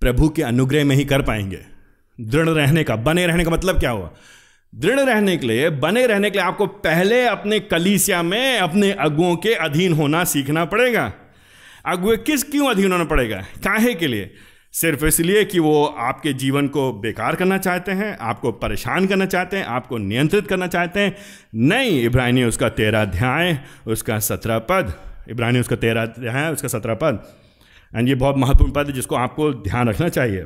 प्रभु 0.02 0.28
के 0.28 0.42
अनुग्रह 0.42 0.84
में 0.84 0.96
ही 0.96 1.04
कर 1.04 1.22
पाएँगे। 1.22 1.69
दृढ़ 2.20 2.48
रहने 2.48 2.84
का, 2.84 2.96
बने 2.96 3.26
रहने 3.26 3.44
का 3.44 3.50
मतलब 3.50 3.78
क्या 3.78 3.90
हुआ? 3.90 4.10
दृढ़ 4.74 5.00
रहने 5.00 5.36
के 5.36 5.46
लिए, 5.46 5.70
बने 5.70 6.06
रहने 6.06 6.30
के 6.30 6.38
लिए 6.38 6.46
आपको 6.46 6.66
पहले 6.66 7.26
अपने 7.26 7.60
कलीसिया 7.60 8.22
में 8.22 8.58
अपने 8.58 8.92
अगुओं 8.92 9.36
के 9.36 9.54
अधीन 9.54 9.92
होना 9.92 10.24
सीखना 10.24 10.64
पड़ेगा। 10.64 11.12
अगुए 11.86 12.16
किस, 12.16 12.42
क्यों 12.44 12.70
अधीन 12.70 12.92
होना 12.92 13.04
पड़ेगा? 13.04 13.36
काहे 13.36 13.94
के 13.94 14.06
लिए? 14.06 14.30
सिर्फ़ 14.72 15.06
इसलिए 15.06 15.44
कि 15.44 15.58
वो 15.58 15.84
आपके 15.84 16.32
जीवन 16.32 16.68
को 16.68 16.92
बेकार 16.92 17.34
करना 17.34 17.58
चाहते 17.58 17.92
हैं, 17.92 18.18
आपको 18.18 18.52
परेशान 18.52 19.06
करना 19.06 19.26
चाहते 19.26 19.56
हैं, 19.56 19.64
आपको 19.64 19.98
नियंत्रित 19.98 20.46
करना 20.46 20.66
चाहते 20.66 21.00
हैं। 21.00 21.16
नहीं 21.54 22.02
इब्राहिनी 22.02 22.44
उसका 22.44 22.68
तेरह 22.68 23.02
अध्याय, 23.02 23.60
उसका 23.86 24.18
सत्रह 24.18 24.58
पद 24.58 24.94
इब्राहिनी 25.30 25.60
उसका 25.60 25.76
तेरह 25.76 26.02
अध्याय, 26.02 26.52
उसका 26.52 26.68
सत्रह 26.68 26.94
पद। 26.94 27.24
एंड 27.96 28.08
ये 28.08 28.14
बहुत 28.14 28.36
महत्वपूर्ण 28.38 28.72
पद 28.72 28.86
है 28.86 28.92
जिसको 28.92 29.16
आपको 29.16 29.52
ध्यान 29.52 29.88
रखना 29.88 30.08
चाहिए। 30.08 30.44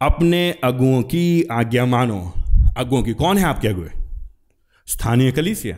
अपने 0.00 0.50
अगुओं 0.64 1.02
की 1.02 1.42
आज्ञा 1.52 1.84
मानो। 1.86 2.20
अगुओं 2.76 3.02
की 3.02 3.12
कौन 3.12 3.38
है 3.38 3.44
आपके 3.44 3.68
अगुए 3.68 3.90
स्थानीय 4.88 5.30
कलीसिया। 5.32 5.76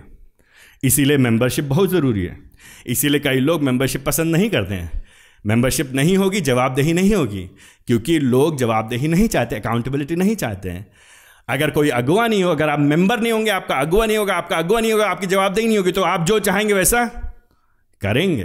इसीलिए 0.82 1.16
मेंबरशिप 1.16 1.64
बहुत 1.64 1.90
ज़रूरी 1.90 2.24
है। 2.24 2.36
इसीलिए 2.86 3.20
कई 3.20 3.40
लोग 3.40 3.62
मेंबरशिप 3.62 4.04
पसंद 4.06 4.36
नहीं 4.36 4.50
करते 4.50 4.74
हैं। 4.74 5.02
मेंबरशिप 5.44 5.92
नहीं 5.94 6.16
होगी, 6.16 6.40
जवाबदेही 6.40 6.92
नहीं 6.92 7.14
होगी, 7.14 7.48
क्योंकि 7.86 8.18
लोग 8.18 8.56
जवाबदेही 8.56 9.08
नहीं 9.08 9.28
चाहते 9.28 9.56
अकाउंटेबिलिटी 9.56 10.16
नहीं 10.16 10.34
चाहते 10.36 10.70
हैं। 10.70 10.86
अगर 11.48 11.70
कोई 11.70 11.88
अगुआ 11.90 12.26
नहीं 12.26 12.42
हो, 12.44 12.50
अगर 12.50 12.68
आप 12.68 12.78
मेंबर 12.78 13.20
नहीं 13.20 13.32
होंगे, 13.32 13.50
आपका 13.50 13.74
अगुआ 13.76 14.06
नहीं 14.06 14.16
होगा, 14.16 14.34
आपका 14.34 14.56
अगुआ 14.56 14.80
नहीं 14.80 14.92
होगा, 14.92 15.06
आपकी 15.06 15.26
जवाबदेही 15.26 15.66
नहीं 15.66 15.78
होगी 15.78 15.92
तो 15.92 16.02
आप 16.02 16.26
जो 16.26 16.38
चाहेंगे 16.40 16.74
वैसा 16.74 17.04
करेंगे। 18.02 18.44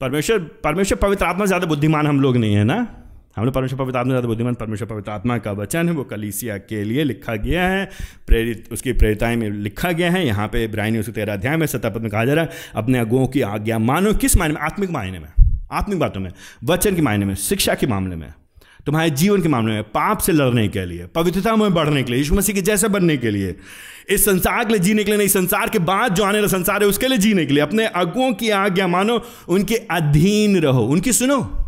परमेश्वर 0.00 0.38
परमेश्वर 0.64 0.98
पवित्र 0.98 1.24
आत्मा 1.24 1.46
ज़्यादा 1.46 1.66
बुद्धिमान 1.66 2.06
हम 2.06 2.20
लोग 2.20 2.36
नहीं 2.36 2.54
है 2.54 2.64
ना? 2.64 2.99
हमने 3.36 3.50
परमेश्वर 3.50 3.78
पवित्र 3.78 3.98
आत्मा 3.98 4.10
ज़्यादा 4.10 4.28
बुद्धिमान, 4.28 4.54
परमेश्वर 4.54 4.88
पवित्र 4.88 5.10
आत्मा 5.10 5.38
का 5.38 5.52
वचन 5.52 5.88
है, 5.88 5.94
वो 5.94 6.04
कलीसिया 6.04 6.58
के 6.58 6.84
लिए 6.84 7.04
लिखा 7.04 7.36
गया 7.36 7.68
है। 7.68 7.90
प्रेरित, 8.26 8.68
उसकी 8.72 8.92
प्रेरिताएँ 8.92 9.36
में 9.36 9.50
लिखा 9.50 9.92
गया 9.92 10.10
है। 10.10 10.26
यहाँ 10.26 10.48
पे 10.48 10.64
इब्राहिम 10.64 11.00
उसके 11.00 11.12
तेरह 11.12 11.32
अध्याय 11.32 11.56
में 11.56 11.66
सतापद 11.66 12.00
में 12.00 12.10
कहा 12.10 12.24
जा 12.24 12.34
रहा 12.34 12.44
है, 12.44 12.50
अपने 12.74 12.98
अगुओं 12.98 13.26
की 13.26 13.40
आज्ञा 13.40 13.78
मानो। 13.78 14.14
किस 14.14 14.36
मायने 14.36 14.54
में? 14.54 14.60
आत्मिक 14.60 14.90
मायने 14.90 15.18
में। 15.18 15.28
आत्मिक 15.72 15.98
बातों 15.98 16.20
में। 16.20 16.30
वचन 16.64 16.94
के 16.94 17.02
मायने 17.02 17.24
में, 17.24 17.34
शिक्षा 17.34 17.74
के 17.74 17.86
मामले 17.86 18.16
में, 18.16 18.32
तुम्हारे 18.86 19.10
जीवन 19.10 19.42
के 19.42 19.48
मामले 19.48 19.72
में, 19.72 19.82
पाप 19.82 20.18
से 20.18 20.32
लड़ने 20.32 20.68
के 20.68 20.86
लिए, 20.86 21.06
पवित्रता 21.06 21.56
में 21.56 21.74
बढ़ने 21.74 22.02
के 22.02 22.12
लिए, 22.12 22.18
यीशु 22.18 22.34
मसीह 22.34 22.54
के 22.54 22.62
जैसे 22.62 22.88
बनने 22.88 23.16
के 23.16 23.30
लिए, 23.30 23.56
इस 24.08 24.24
संसार 24.24 24.64
के 24.64 24.70
लिए 24.70 24.78
जीने 24.78 25.04
के 25.04 25.10
लिए 25.10 25.18
नहीं, 25.18 25.28
संसार 25.28 25.68
के 25.68 25.78
बाद 25.78 26.14
जो 26.14 26.24
आने 26.24 26.38
वाला 26.38 26.48
संसार 26.48 26.82
है, 26.82 26.88
उसके 26.88 27.08
लिए 27.08 27.18
जीने 27.18 27.46
के 27.46 27.54
लिए, 27.54 27.62
अपने 27.62 27.86
अगुओं 27.86 28.32
की 28.32 28.50
आज्ञा 28.50 28.86
मानो, 28.86 29.22
उनके 29.48 29.74
अधीन 29.74 30.60
रहो। 30.60 30.84
उनकी 30.84 31.12
सुनो। 31.12 31.66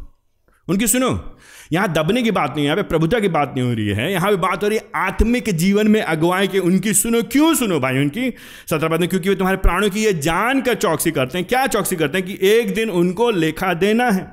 उनकी 0.73 0.87
सुनो, 0.87 1.39
यहाँ 1.73 1.93
दबने 1.93 2.23
की 2.23 2.31
बात 2.31 2.55
नहीं 2.57 2.65
यहाँ 2.65 2.77
पे 2.77 2.83
प्रभुता 2.83 3.19
की 3.21 3.29
बात 3.29 3.53
नहीं 3.57 3.67
हो 3.67 3.73
रही 3.73 3.89
है। 3.89 4.11
यहाँ 4.13 4.31
पे 4.31 4.37
बात 4.37 4.63
हो 4.65 4.69
रही 4.69 4.79
है 4.79 4.85
आत्मिक 4.97 5.51
जीवन 5.57 5.89
में 5.89 6.01
अगुवाई 6.03 6.49
के। 6.49 6.59
उनकी 6.61 6.93
सुनो, 6.95 7.23
क्यों 7.23 7.55
सुनो 7.55 7.79
भाई 7.81 7.99
उनकी? 7.99 8.29
सत्रह 8.71 8.89
बात 8.89 9.01
क्योंकि 9.01 9.29
वे 9.29 9.35
तुम्हारे 9.35 9.57
प्राणों 9.59 9.91
की 9.91 10.05
ये 10.05 10.13
जान 10.21 10.61
कर 10.61 10.75
चौकसी 10.77 11.11
करते 11.11 11.39
हैं। 11.39 11.47
क्या 11.47 11.67
चौकसी 11.67 11.97
करते 11.97 12.19
हैं 12.19 12.27
कि 12.27 12.39
एक 12.49 12.75
दिन 12.75 12.91
उनको 12.93 13.31
लेखा 13.31 13.73
देना 13.77 14.11
है? 14.11 14.25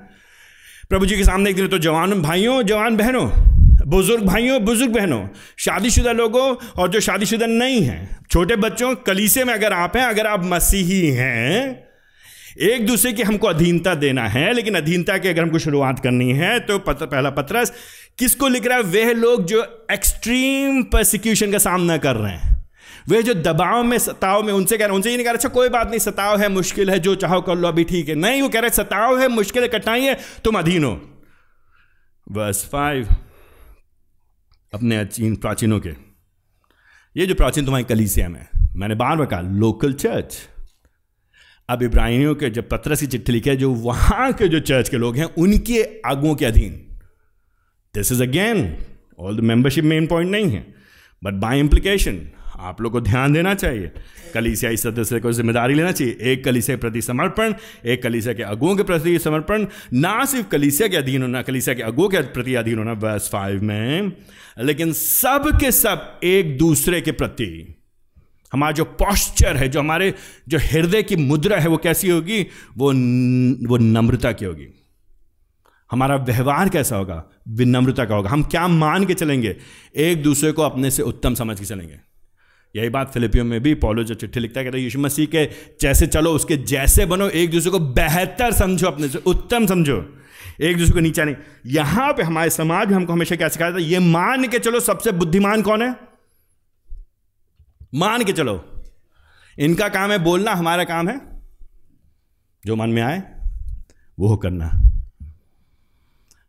प्रभु 0.90 1.06
जी 1.06 1.18
के 1.18 1.24
सामने 1.24 1.50
एक 1.50 1.56
दिन 1.56 1.68
तो 1.68 1.78
जवान 1.80 2.22
भाइयों, 2.22 2.62
जवान 2.64 2.98
बहनों, 2.98 3.28
बुज़ुर्ग 3.88 4.24
भाइयों, 4.24 4.64
बुज़ुर्ग 4.66 4.92
बहनों, 4.92 5.28
शादीशुदा 5.58 6.12
लोगों 6.12 6.56
और 6.78 6.90
जो 6.90 7.00
शादीशुदा 7.00 7.46
नहीं 7.46 7.82
हैं। 7.82 8.26
छोटे 8.32 8.56
बच्चों, 8.56 8.96
कलीसे 8.98 9.44
में 9.44 9.54
अगर 9.54 9.74
आप 9.74 9.98
हैं, 9.98 10.06
अगर 10.06 10.28
आप 10.28 10.46
मसीही 10.46 11.06
हैं 11.12 11.89
एक 12.60 12.86
दूसरे 12.88 13.12
की 13.14 13.24
हमको 13.24 13.48
अधीनता 13.48 13.94
देना 13.96 14.28
है 14.28 14.54
लेकिन 14.54 14.76
अधीनता 14.76 15.18
की 15.18 15.28
अगर 15.28 15.44
हमको 15.44 15.60
शुरुआत 15.60 16.00
करनी 16.00 16.32
है 16.32 16.60
तो 16.60 16.80
पत्र, 16.80 17.06
पहला 17.06 17.30
पत्रस 17.30 17.72
किसको 18.20 18.48
लिख 18.48 18.66
रहा 18.66 18.78
है? 18.78 18.84
वह 18.84 19.14
लोग 19.14 19.46
जो 19.46 19.88
एक्सट्रीम 19.92 20.82
प्रोसिक्यूशन 20.84 21.52
का 21.52 21.58
सामना 21.58 21.98
कर 21.98 22.16
रहे 22.16 22.34
हैं। 22.34 22.58
वे 23.10 23.22
जो 23.24 23.34
दबाव 23.34 23.84
में 23.84 23.98
सताव 23.98 24.44
में 24.44 24.54
उनसे 24.54 24.78
कह 24.78 24.86
रहे 24.86 24.90
हैं 24.90 24.96
उनसे 24.96 25.10
ये 25.10 25.16
नहीं 25.16 25.26
कह 25.26 25.32
रहे 25.32 25.38
अच्छा 25.38 25.50
कोई 25.50 25.70
बात 25.70 25.90
नहीं 25.90 26.00
सताव 26.00 26.40
है 26.40 26.50
मुश्किल 26.50 26.90
है 26.90 27.00
जो 27.00 27.16
चाहो 27.16 27.42
कर 27.42 27.56
लो 27.56 27.68
अभी 27.68 27.84
ठीक 27.84 28.10
है। 28.10 28.16
नहीं 28.16 28.42
वो 28.42 28.50
कह 28.50 28.60
रहे 28.60 28.70
सताव 28.70 29.20
है 29.20 29.28
मुश्किल 29.28 29.64
है 29.64 29.70
कठिनाई 29.70 30.02
है 30.02 30.18
तुम 30.44 30.60
अधीन 30.60 30.84
हो। 30.84 30.94
बस 32.32 32.68
फाइव 32.72 33.08
अपने 34.74 34.98
अचीन 34.98 35.36
प्राचीनों 35.36 35.80
के। 35.80 35.90
ये 37.16 37.26
जो 37.26 37.36
प्राचीन 37.36 37.66
तुम्हारी 37.66 37.86
कलीसिया 37.86 38.30
में 38.30 38.46
मैंने 38.76 38.96
बार 38.96 39.16
बार 39.18 39.26
कहा 39.26 39.42
लोकल 39.42 39.94
चर्च 39.94 40.38
अब 41.70 41.84
इब्राहिमियों 41.84 42.36
के 42.36 42.50
जब 42.50 42.70
पत्रस 42.70 43.02
की 43.02 43.08
चिट्ठी 43.08 43.32
लिखी 43.32 43.50
है, 43.50 43.56
जो 43.56 43.72
वहाँ 43.72 44.32
के 44.34 44.48
जो 44.48 44.60
चर्च 44.60 44.90
के 44.90 44.98
लोग 44.98 45.18
हैं, 45.18 45.26
उनके 45.38 45.84
आगुओं 46.06 46.36
के 46.36 46.46
अधीन। 46.46 46.72
This 47.96 48.12
is 48.12 48.24
again 48.24 48.76
all 49.20 49.38
the 49.38 49.40
membership 49.40 49.84
main 49.84 50.08
point 50.08 50.32
नहीं 50.32 50.52
है 50.52 50.66
बट 51.22 51.34
बाय 51.34 51.60
इम्प्लीकेशन 51.60 52.20
आप 52.60 52.82
लोग 52.82 52.92
को 52.92 53.02
ध्यान 53.02 53.34
देना 53.34 53.54
चाहिए। 53.54 53.92
कलीसिया 54.34 54.72
इस 54.72 54.82
सदस्य 54.84 55.20
को 55.20 55.32
ज़िम्मेदारी 55.32 55.74
लेना 55.74 55.92
चाहिए। 55.92 56.18
एक 56.22 56.44
कलीसिया 56.44 56.76
के 56.78 56.82
प्रति 56.82 57.02
समर्पण, 57.02 57.54
एक 57.86 58.04
कलीसिया 58.04 58.34
के 58.34 58.44
अगुओं 58.44 58.76
के 58.76 58.84
प्रति 58.84 59.18
समर्पण, 59.20 59.66
ना 59.94 60.26
सिर्फ़ 60.26 60.48
कलीसिया 60.48 60.88
के 60.88 60.98
अधीन 60.98 61.22
होना, 61.22 61.42
कलीसिया 61.42 61.76
के 61.76 61.84
अगुओं 61.84 62.10
के 62.10 62.22
प्रति 62.34 62.56
अधीन 62.56 62.78
होना 62.78 62.94
वर्स 62.94 63.30
फाइव 63.30 63.64
में, 63.64 64.12
लेकिन 64.60 64.92
सब 64.94 65.50
के 65.62 65.72
सब 65.72 66.20
एक 66.24 66.58
दूसरे 66.58 67.02
के 67.02 67.12
प्रति। 67.12 67.76
हमारा 68.54 68.72
जो 68.72 68.84
पॉस्चर 68.84 69.58
है, 69.58 69.70
जो 69.70 69.80
हमारे 69.80 70.14
जो 70.48 70.58
हृदय 70.58 71.04
की 71.04 71.16
मुद्रा 71.16 71.58
है, 71.58 71.68
वो 71.68 71.78
कैसी 71.78 72.10
होगी? 72.10 72.42
वो 72.78 72.86
वो 73.68 73.78
नम्रता 73.78 74.32
की 74.32 74.46
होगी। 74.46 74.68
हमारा 75.92 76.16
व्यवहार 76.16 76.70
कैसा 76.70 76.96
होगा? 76.96 77.24
विनम्रता 77.48 78.06
का 78.06 78.16
होगा। 78.16 78.30
हम 78.30 78.44
क्या 78.44 78.68
मान 78.68 79.06
के 79.06 79.14
चलेंगे? 79.14 79.58
एक 79.96 80.24
दूसरे 80.24 80.52
को 80.52 80.62
अपने 80.62 80.92
से 80.92 81.04
उत्तम 81.04 81.34
समझ 81.34 81.60
के 81.60 81.66
चलेंगे। 81.66 81.96
यही 82.76 82.90
बात 82.90 83.14
फिलिपियो 83.14 83.44
में 83.44 83.64
भी 83.64 83.74
पॉलो 83.74 84.04
जो 84.04 84.16
चिट्ठी 84.16 84.40
लिखता 84.40 84.60
है, 84.60 84.66
कहता 84.66 84.78
यीशु 84.78 85.00
मसीह 85.00 85.26
के 85.26 85.46
जैसे 85.82 86.08
चलो, 86.08 86.32
उसके 86.32 86.58
जैसे 86.58 87.06
बनो। 87.06 87.30
एक 87.30 87.52
दूसरे 87.52 87.72
को 87.72 87.80
बेहतर 87.80 88.52
समझो, 88.52 88.88
अपने 88.88 89.10
से 89.10 89.18
उत्तम 89.18 89.66
समझो। 89.66 90.18
एक 90.62 90.78
दूसरे 90.78 90.94
को 90.94 91.00
नीचा 91.00 91.24
नहीं। 91.24 91.36
यहाँ 91.66 92.14
पे 92.14 92.24
हमारे 92.24 92.50
समाज 92.50 92.88
में 92.88 92.96
हमको 92.96 93.14
हमेशा 93.14 93.36
क्या 93.36 93.48
सिखाया 93.48 93.72
था 93.72 93.78
ये 93.78 94.00
मान 94.00 94.48
के 94.48 94.60
चलो, 94.60 94.80
सबसे 94.80 95.12
बुद्धिमान 95.12 95.62
कौन 95.62 95.82
है? 95.82 96.09
मान 97.94 98.24
के 98.24 98.34
चलो। 98.34 98.54
इनका 99.58 99.88
काम 99.90 100.12
है 100.12 100.18
बोलना, 100.20 100.52
हमारा 100.54 100.84
काम 100.86 101.10
है 101.10 101.20
जो 102.64 102.76
मन 102.76 102.90
में 102.90 103.02
आए, 103.02 103.22
वो 104.18 104.36
करना। 104.38 104.72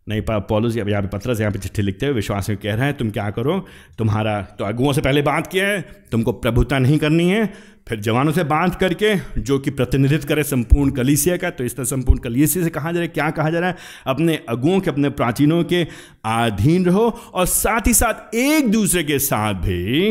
नहीं 0.07 0.23
पॉलोस 0.23 0.77
यहाँ 0.77 1.03
पे 1.03 1.09
पत्र 1.09 1.35
से 1.35 1.43
यहाँ 1.43 1.53
पे 1.53 1.59
चिट्ठी 1.59 1.83
लिखते 1.83 2.07
हुए 2.07 2.15
विश्वास 2.15 2.49
में 2.49 2.57
कह 2.59 2.75
रहे 2.75 2.87
हैं, 2.87 2.97
तुम 2.97 3.11
क्या 3.11 3.29
करो? 3.31 3.59
तुम्हारा 3.99 4.41
तो 4.59 4.65
अगुओं 4.65 4.93
से 4.93 5.01
पहले 5.01 5.23
बात 5.23 5.47
किया 5.47 5.67
है, 5.69 5.81
तुमको 6.13 6.33
प्रभुता 6.35 6.79
नहीं 6.79 6.99
करनी 6.99 7.29
है, 7.31 7.47
फिर 7.89 8.01
जवानों 8.01 8.33
से 8.33 8.45
बात 8.45 8.75
करके, 8.75 9.15
जो 9.41 9.59
कि 9.59 9.71
प्रतिनिधित्व 9.71 10.29
करे 10.29 10.43
संपूर्ण 10.45 10.91
कलीसिया 10.91 11.37
का 11.37 11.51
तो 11.51 11.65
इस 11.65 11.77
तरह 11.77 11.85
संपूर्ण 11.87 12.21
कलीसिया 12.21 12.65
से 12.65 12.71
कहा 12.71 12.93
जा 12.93 12.99
रहा 12.99 13.03
है, 13.03 13.09
क्या 13.09 13.31
कहा 13.31 13.51
जा 13.51 13.59
रहा 13.59 13.71
है? 13.71 13.77
अपने 14.07 14.37
अगुओं 14.49 14.81
के, 14.81 14.91
अपने 14.91 15.11
प्राचीनों 15.11 15.63
के 15.65 15.83
अधीन 16.27 16.85
रहो, 16.85 17.09
और 17.09 17.47
साथ 17.47 17.87
ही 17.87 17.95
साथ 17.95 18.35
एक 18.37 18.71
दूसरे 18.73 19.05
के 19.05 19.19
साथ 19.21 19.55
भी 19.57 20.11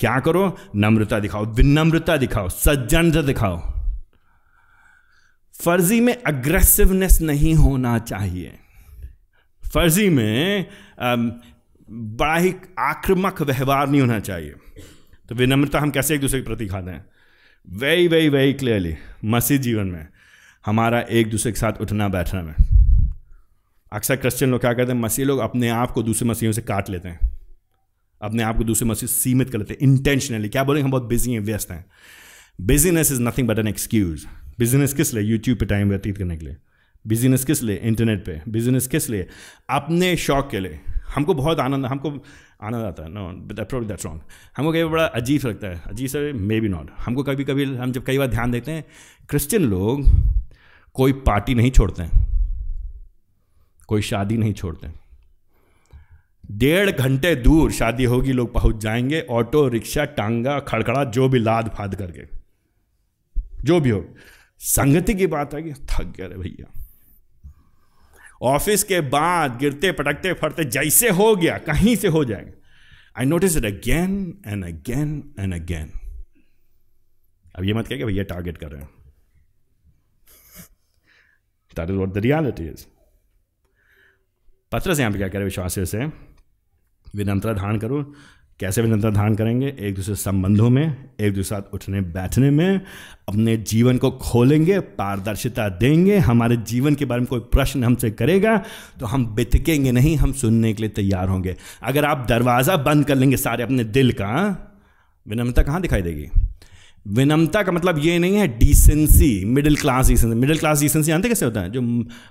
क्या 0.00 0.18
करो? 0.20 0.56
नम्रता 0.76 1.18
दिखाओ, 1.18 1.44
विनम्रता 1.46 2.16
दिखाओ, 2.16 2.48
सज्जनता 2.48 3.22
दिखाओ। 3.22 3.58
फर्जी 5.54 6.00
में 6.00 6.14
अग्रेसिवनेस 6.22 7.20
नहीं 7.20 7.54
होना 7.54 7.98
चाहिए। 7.98 8.58
फर्जी 9.62 10.08
में 10.08 10.66
बड़ा 11.90 12.36
ही 12.36 12.54
आक्रामक 12.78 13.42
व्यवहार 13.42 13.88
नहीं 13.88 14.00
होना 14.00 14.18
चाहिए। 14.20 14.54
तो 15.28 15.34
विनम्रता 15.34 15.78
हम 15.78 15.90
कैसे 15.90 16.14
एक 16.14 16.20
दूसरे 16.20 16.40
के 16.40 16.46
प्रति 16.46 16.66
खाते 16.66 16.90
हैं? 16.90 17.04
वेरी 17.68 18.08
वेरी 18.08 18.28
वेरी 18.28 18.52
क्लियरली 18.52 18.96
मसीह 19.24 19.58
जीवन 19.58 19.86
में, 19.86 20.06
हमारा 20.66 21.00
एक 21.00 21.30
दूसरे 21.30 21.52
के 21.52 21.58
साथ 21.58 21.80
उठना, 21.80 22.08
बैठना 22.08 22.42
में। 22.42 22.54
अक्सर 23.92 24.16
क्रिश्चियन 24.16 24.50
लोग 24.50 24.60
क्या 24.60 24.72
करते 24.72 24.92
हैं? 24.92 24.98
मसीह 25.00 25.24
लोग 25.24 25.38
अपने 25.38 25.68
आप 25.68 25.90
को 25.90 26.02
दूसरे 26.02 26.28
मसीहों 26.28 26.52
से 26.52 26.62
काट 26.62 26.90
लेते 26.90 27.08
हैं। 27.08 27.29
अपने 28.22 28.42
आप 28.42 28.56
को 28.56 28.64
दूसरे 28.64 28.88
मसीह 28.88 29.08
सीमित 29.08 29.50
कर 29.50 29.58
लेते 29.58 29.74
हैं 29.74 29.78
इंटेंशनली 29.82 30.48
क्या 30.48 30.64
बोलेंगे? 30.64 30.84
हम 30.84 30.90
बहुत 30.90 31.02
बिज़ी 31.02 31.32
हैं, 31.32 31.40
व्यस्त 31.40 31.70
हैं। 31.70 31.84
Busyness 32.60 33.12
is 33.12 33.20
nothing 33.20 33.48
but 33.48 33.58
an 33.58 33.68
excuse 33.68 34.26
business 34.58 34.94
किस 34.94 35.14
लिए? 35.14 35.24
यूट्यूब 35.24 35.58
पे 35.58 35.66
टाइम 35.66 35.88
व्यतीत 35.88 36.18
करने 36.18 36.36
के 36.36 36.44
लिए। 36.44 36.56
बिज़नेस 37.06 37.44
किस 37.44 37.62
लिए? 37.62 37.76
इंटरनेट 37.76 38.24
पे। 38.26 38.40
बिज़नेस 38.48 38.86
किस 38.86 39.10
लिए? 39.10 39.26
अपने 39.70 40.16
शौक 40.16 40.50
के 40.50 40.60
लिए। 40.60 40.80
हमको 41.14 41.34
बहुत 41.34 41.60
आनंद, 41.60 41.86
हमको 41.86 42.10
आनंद 42.62 42.84
आता 42.84 43.02
है। 43.02 43.08
नो 43.12 43.32
दैट्स 43.54 44.06
रॉन्ग 44.06 44.20
हमको 44.56 44.72
कई 44.72 44.84
बड़ा 44.84 45.04
अजीब 45.04 45.46
लगता 45.46 45.66
है। 45.66 45.82
अजीब 45.86 46.08
से 46.08 46.32
मे 46.32 46.60
बी 46.60 46.68
नॉट 46.68 46.90
हमको 47.00 47.22
कभी 47.22 47.44
कभी 47.44 47.64
हम 47.64 47.92
जब 47.92 48.04
कई 48.04 48.18
बार 48.18 48.26
ध्यान 48.26 48.50
देते 48.50 48.70
हैं 48.70 48.84
क्रिश्चियन 49.28 49.62
लोग 49.62 50.04
कोई 50.94 51.12
पार्टी 51.12 51.54
नहीं 51.54 51.70
छोड़ते 51.70 52.02
हैं। 52.02 52.10
कोई 53.88 54.02
शादी 54.02 54.36
नहीं 54.36 54.52
छोड़ते 54.52 54.86
डेढ़ 56.50 56.90
घंटे 56.90 57.34
दूर 57.34 57.72
शादी 57.72 58.04
होगी, 58.04 58.32
लोग 58.32 58.54
पहुँच 58.54 58.76
जाएँगे, 58.76 59.20
ऑटो, 59.20 59.68
रिक्शा, 59.68 60.04
टांगा, 60.04 60.60
खड़खड़ा, 60.60 61.04
जो 61.04 61.28
भी 61.28 61.38
लाद 61.38 61.68
फाद 61.68 61.94
करके, 61.94 62.22
जो 63.64 63.80
भी 63.80 63.90
हो। 63.90 64.14
संगति 64.58 65.14
की 65.14 65.26
बात 65.26 65.54
है 65.54 65.62
कि 65.62 65.72
थक 65.72 66.14
गया 66.16 66.26
रे 66.26 66.34
भैया। 66.34 66.86
ऑफ़िस 68.42 68.84
के 68.84 69.00
बाद 69.00 69.58
गिरते, 69.58 69.92
पटकते, 69.92 70.32
फटते, 70.32 70.64
जैसे 70.64 71.08
हो 71.08 71.36
गया, 71.36 71.58
कहीं 71.58 71.96
से 71.96 72.08
हो 72.08 72.24
जाएगा। 72.24 72.52
I 73.18 73.26
notice 73.26 73.56
it 73.56 73.64
again 73.64 74.42
and 74.46 74.64
again 74.64 75.34
and 75.40 75.54
again 75.54 75.92
अब 77.54 77.64
ये 77.64 77.74
मत 77.74 77.88
कह 77.88 78.04
भैया 78.04 78.22
टारगेट 78.22 78.58
कर 78.58 78.70
रहे 78.70 78.82
हैं। 78.82 78.90
That 81.76 81.90
is 81.90 81.96
what 81.96 82.12
the 82.12 82.18
reality 82.18 82.64
is 82.64 82.86
पत्र 84.72 84.94
से 84.94 85.02
यहाँ 85.02 85.12
पे 85.12 85.18
क्या 85.18 85.28
कह 85.28 85.34
रहे 85.34 85.44
विश्वास 85.44 85.78
से? 85.78 86.29
विनम्रता 87.16 87.52
धारण 87.52 87.78
करो। 87.78 88.02
कैसे 88.60 88.82
विनम्रता 88.82 89.10
धारण 89.10 89.34
करेंगे? 89.34 89.72
एक 89.80 89.94
दूसरे 89.94 90.14
संबंधों 90.14 90.68
में, 90.70 91.10
एक 91.20 91.34
दूसरे 91.34 91.42
साथ 91.44 91.74
उठने, 91.74 92.00
बैठने 92.00 92.50
में, 92.50 92.80
अपने 93.28 93.56
जीवन 93.56 93.98
को 93.98 94.10
खोलेंगे, 94.10 94.78
पारदर्शिता 94.80 95.68
देंगे, 95.68 96.16
हमारे 96.18 96.56
जीवन 96.56 96.94
के 96.94 97.04
बारे 97.04 97.20
में 97.20 97.26
कोई 97.26 97.40
प्रश्न 97.52 97.84
हमसे 97.84 98.10
करेगा 98.10 98.56
तो 99.00 99.06
हम 99.06 99.26
बितकेंगे 99.34 99.92
नहीं, 99.92 100.16
हम 100.16 100.32
सुनने 100.32 100.72
के 100.72 100.82
लिए 100.82 100.90
तैयार 100.90 101.28
होंगे। 101.28 101.56
अगर 101.82 102.04
आप 102.04 102.26
दरवाज़ा 102.28 102.76
बंद 102.76 103.04
कर 103.04 103.14
लेंगे 103.14 103.36
सारे 103.36 103.62
अपने 103.62 103.84
दिल 103.84 104.12
का, 104.12 104.30
विनम्रता 105.26 105.62
कहाँ 105.62 105.80
दिखाई 105.80 106.02
देगी? 106.02 106.28
विनम्रता 107.08 107.62
का 107.62 107.72
मतलब 107.72 107.98
ये 107.98 108.18
नहीं 108.18 108.36
है 108.36 108.46
decency 108.58 109.44
middle 109.44 109.76
class 109.76 110.08
decency 110.08 110.34
middle 110.34 110.58
class 110.58 110.80
decency 110.80 111.06
जानते 111.06 111.28
कैसे 111.28 111.44
होता 111.44 111.60
है? 111.60 111.70
जो 111.70 111.80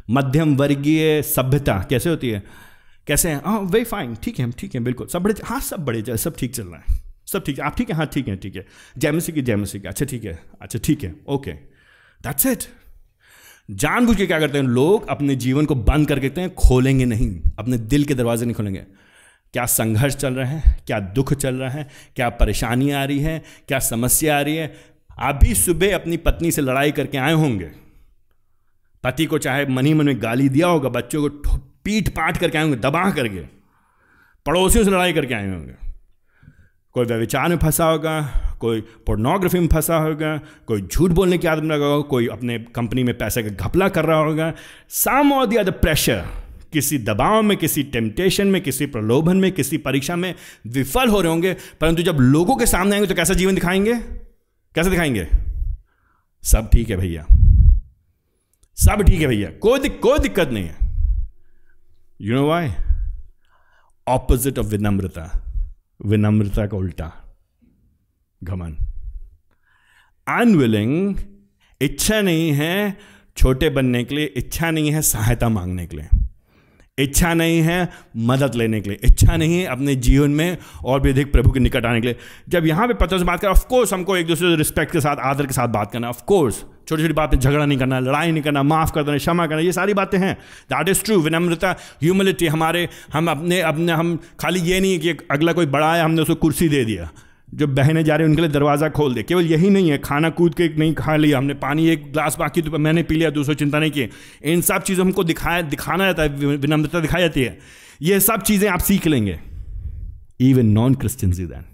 मध्यम 0.09 0.55
वर्गीय 0.55 1.21
सभ्यता 1.25 1.86
कैसे 1.89 2.09
होती 2.09 2.29
है? 2.29 2.43
कैसे 3.10 3.30
हैं? 3.30 3.42
हाँ 3.46 3.60
वेरी 3.62 3.86
फाइन 3.86 4.16
ठीक 4.16 4.39
है, 4.39 4.46
हम 4.46 4.51
ठीक 4.51 4.75
है, 4.75 4.82
बिल्कुल। 4.82 5.08
सब 5.08 5.24
बड़े 5.24 5.36
हाँ 5.46 5.60
सब 5.60 5.86
बड़े 5.86 6.01
चल 6.01 6.16
सब 6.18 6.36
ठीक 6.38 6.56
चल 6.56 6.63
रहा 6.63 6.80
है। 6.80 6.98
सब 7.28 7.44
ठीक 7.46 7.60
है। 7.60 7.66
आप 7.66 7.75
ठीक 7.78 7.89
है? 7.89 7.96
हाँ 7.96 8.06
ठीक 8.06 8.28
है 8.28 8.36
ठीक 8.36 8.56
है। 8.56 8.66
जैमसी 8.98 9.32
की 9.32 9.42
जैमसी 9.42 9.80
की। 9.80 9.88
अच्छा 9.88 10.06
ठीक 10.06 10.24
है। 10.25 10.39
अच्छा 10.62 10.80
ठीक 10.84 11.04
है। 11.04 11.16
ओके 11.28 11.51
दैट्स 12.22 12.46
इट 12.46 12.63
जानबूझ 13.70 14.16
के 14.18 14.25
क्या 14.25 14.39
करते 14.39 14.58
हैं? 14.58 14.66
लोग 14.66 15.08
अपने 15.08 15.36
जीवन 15.36 15.66
को 15.66 15.75
बंद 15.75 16.08
कर 16.08 16.20
देते 16.20 16.42
हैं, 16.42 16.54
खोलेंगे 16.56 17.06
नहीं। 17.06 17.30
अपने 17.60 17.78
दिल 17.78 18.04
के 18.04 18.13
दरवाजे 18.13 18.46
नहीं 18.46 18.56
खोलेंगे। 18.56 18.86
क्या 19.54 19.66
संघर्ष 19.66 20.16
चल 20.16 20.34
रहे 20.34 20.48
हैं? 20.48 20.78
क्या 20.88 21.00
दुख 21.00 21.34
चल 21.34 21.56
रहा 21.56 21.70
है? 21.70 21.88
क्या 22.16 22.30
परेशानी 22.30 22.92
आ 22.92 23.04
रही 23.04 23.20
है? 23.20 23.44
क्या 23.68 23.80
समस्या 23.80 24.38
आ 24.38 24.42
रही 24.42 24.56
है? 24.56 24.74
अभी 25.20 25.54
सुबह 25.56 25.96
अपनी 25.96 26.18
पत्नी 26.18 26.51
से 26.51 26.62
लड़ाई 26.62 26.92
करके 26.92 27.18
आए 27.18 27.34
होंगे। 27.34 27.72
पति 29.04 29.25
को 29.25 29.38
चाहे 29.38 29.66
मनी 29.66 29.94
मन 29.94 30.06
में 30.06 30.22
गाली 30.22 30.50
दिया 30.50 30.68
होगा, 30.68 30.89
बच्चों 30.89 31.30
को 31.30 31.58
पीट 31.83 32.09
पाट 32.09 32.38
करके 32.38 32.57
आए 32.57 32.63
होंगे 32.63 32.77
दबा 32.77 33.12
करके। 33.12 33.39
पड़ोसियों 34.45 34.83
से 34.86 34.91
लड़ाई 34.91 35.13
करके 35.13 35.33
आए 35.33 35.50
होंगे। 35.51 35.74
कोई 36.93 37.05
व्यविचार 37.05 37.50
में 37.50 37.57
फंसा 37.57 37.86
होगा 37.86 38.21
कोई 38.59 38.81
पोर्नोग्राफी 38.81 39.59
में 39.59 39.67
फंसा 39.67 39.98
होगा 39.98 40.38
कोई 40.67 40.81
झूठ 40.81 41.12
बोलने 41.12 41.38
की 41.38 41.48
आदत 41.48 41.63
में 41.63 41.75
लगा 41.75 41.86
होगा 41.86 42.07
कोई 42.07 42.27
अपने 42.27 42.59
कंपनी 42.59 43.03
में 43.03 43.17
पैसे 43.17 43.43
का 43.43 43.50
घपला 43.50 43.89
कर 43.89 44.05
रहा 44.05 44.19
होगा। 44.19 44.53
साम 44.89 45.33
और 45.33 45.45
द 45.45 45.69
प्रेशर 45.69 46.25
किसी 46.74 46.98
दबाव 46.98 47.41
में 47.41 47.57
किसी 47.57 47.83
टेम्पटेशन 47.83 48.48
में 48.48 48.62
किसी 48.62 48.86
प्रलोभन 48.86 49.38
में 49.38 49.51
किसी 49.51 49.77
परीक्षा 49.77 50.15
में 50.15 50.36
विफल 50.67 51.07
हो 51.09 51.21
रहे 51.21 51.29
होंगे। 51.29 51.53
परंतु 51.53 52.03
जब 52.03 52.17
लोगों 52.19 52.55
के 52.55 52.65
सामने 52.65 52.95
आएँगे 52.95 53.07
तो 53.07 53.15
कैसा 53.15 53.33
जीवन 53.33 53.55
दिखाएँगे? 53.55 53.93
कैसे 54.75 54.89
दिखाएँगे? 54.89 55.27
सब 56.43 56.69
ठीक 56.69 56.89
है 56.89 56.98
भैया। 56.98 57.25
सब 58.75 59.03
ठीक 59.07 59.21
है 59.21 59.27
भैया। 59.27 59.50
कोई 59.50 59.79
दिक, 59.79 60.00
कोई 60.00 60.19
दिक्कत 60.19 60.50
नहीं 60.50 60.63
है। 60.63 60.88
You 62.21 62.35
know 62.35 62.47
why 62.47 62.71
opposite 64.07 64.57
of 64.59 64.65
विनम्रता 64.65 65.23
विनम्रता 66.05 66.65
का 66.67 66.77
उल्टा 66.77 67.11
घमन 68.43 68.75
अनविलिंग 70.27 71.17
इच्छा 71.81 72.21
नहीं 72.21 72.51
है 72.51 72.97
छोटे 73.38 73.69
बनने 73.69 74.03
के 74.03 74.15
लिए, 74.15 74.25
इच्छा 74.25 74.71
नहीं 74.71 74.91
है 74.91 75.01
सहायता 75.01 75.49
मांगने 75.49 75.85
के 75.88 75.97
लिए। 75.97 76.07
इच्छा 76.97 77.33
नहीं 77.33 77.61
है 77.61 77.89
मदद 78.17 78.55
लेने 78.55 78.81
के 78.81 78.89
लिए। 78.89 78.99
इच्छा 79.03 79.35
नहीं 79.35 79.59
है 79.59 79.65
अपने 79.65 79.95
जीवन 79.95 80.31
में 80.31 80.57
और 80.85 80.99
भी 80.99 81.09
अधिक 81.09 81.31
प्रभु 81.31 81.51
के 81.51 81.59
निकट 81.59 81.85
आने 81.85 82.01
के 82.01 82.07
लिए। 82.07 82.15
जब 82.49 82.65
यहाँ 82.65 82.88
पे 82.88 82.93
पत्र 82.93 83.19
से 83.19 83.25
बात 83.25 83.39
करें 83.39 83.51
ऑफकोर्स 83.51 83.93
हमको 83.93 84.17
एक 84.17 84.27
दूसरे 84.27 84.49
से 84.49 84.55
रिस्पेक्ट 84.55 84.91
के 84.91 85.01
साथ, 85.01 85.15
आदर 85.15 85.45
के 85.45 85.53
साथ 85.53 85.67
बात 85.67 85.91
करना 85.91 86.09
ऑफकोर्स 86.09 86.63
छोटी 86.89 87.01
छोटी 87.03 87.13
बातें, 87.13 87.38
झगड़ा 87.39 87.65
नहीं 87.65 87.77
करना, 87.77 88.00
लड़ाई 88.00 88.31
नहीं 88.31 88.43
करना, 88.43 88.63
माफ़ 88.63 88.91
कर 88.91 89.03
देना, 89.03 89.17
क्षमा 89.17 89.48
करना, 89.48 89.62
ये 89.62 89.72
सारी 89.72 89.93
बातें 89.93 90.17
हैं। 90.17 90.34
दैट 90.69 90.89
इज़ 90.89 91.03
ट्रू 91.03 91.19
विनम्रता 91.22 91.75
ह्यूमिलिटी 92.03 92.48
हमारे, 92.48 92.88
हम 93.13 93.29
अपने 93.31 93.62
अपने, 93.62 93.91
हम 93.91 94.19
खाली 94.39 94.60
ये 94.60 94.79
नहीं 94.79 94.93
है 94.93 95.00
कि 95.00 95.17
अगला 95.31 95.53
कोई 95.53 95.65
बड़ा 95.65 95.96
है 95.96 96.03
हमने 96.03 96.22
उसको 96.22 96.36
कुर्सी 96.36 96.69
दे 96.69 96.86
दिया। 96.86 97.10
जो 97.53 97.67
बहने 97.67 98.03
जा 98.03 98.15
रहे 98.15 98.24
हैं, 98.24 98.29
उनके 98.29 98.41
लिए 98.41 98.51
दरवाज़ा 98.51 98.89
खोल 98.89 99.13
दे। 99.13 99.24
केवल 99.24 99.46
यही 99.46 99.69
नहीं 99.69 99.89
है, 99.91 99.98
खाना 99.98 100.29
कूद 100.29 100.55
के 100.55 100.63
एक 100.63 100.77
नहीं 100.77 100.93
खा 100.93 101.15
लिया, 101.15 101.38
हमने 101.38 101.53
पानी 101.53 101.88
एक 101.89 102.12
ग्लास 102.13 102.38
बाकी 102.39 102.62
तो 102.62 102.77
मैंने 102.77 103.03
पी 103.03 103.15
लिया, 103.15 103.29
दूसरों 103.29 103.55
चिंता 103.55 103.79
नहीं 103.79 103.91
की। 103.91 104.10
इन 104.43 104.62
सब 104.62 104.84
चीज़ों 104.84 105.05
हमको 105.05 105.24
दिखाया, 105.24 105.62
दिखाना 105.62 106.05
जाता 106.05 106.24
है 106.24 106.29
विनम्रता 106.58 107.00
दिखाई 107.00 107.22
जाती 107.22 107.43
है। 107.43 107.58
ये 108.01 108.19
सब 108.19 108.41
चीज़ें 108.41 108.69
आप 108.69 108.79
सीख 108.79 109.08
लेंगे। 109.08 109.39
इवन 110.39 110.65
नॉन 110.65 110.93
क्रिश्चियन 110.96 111.34
दैन 111.34 111.65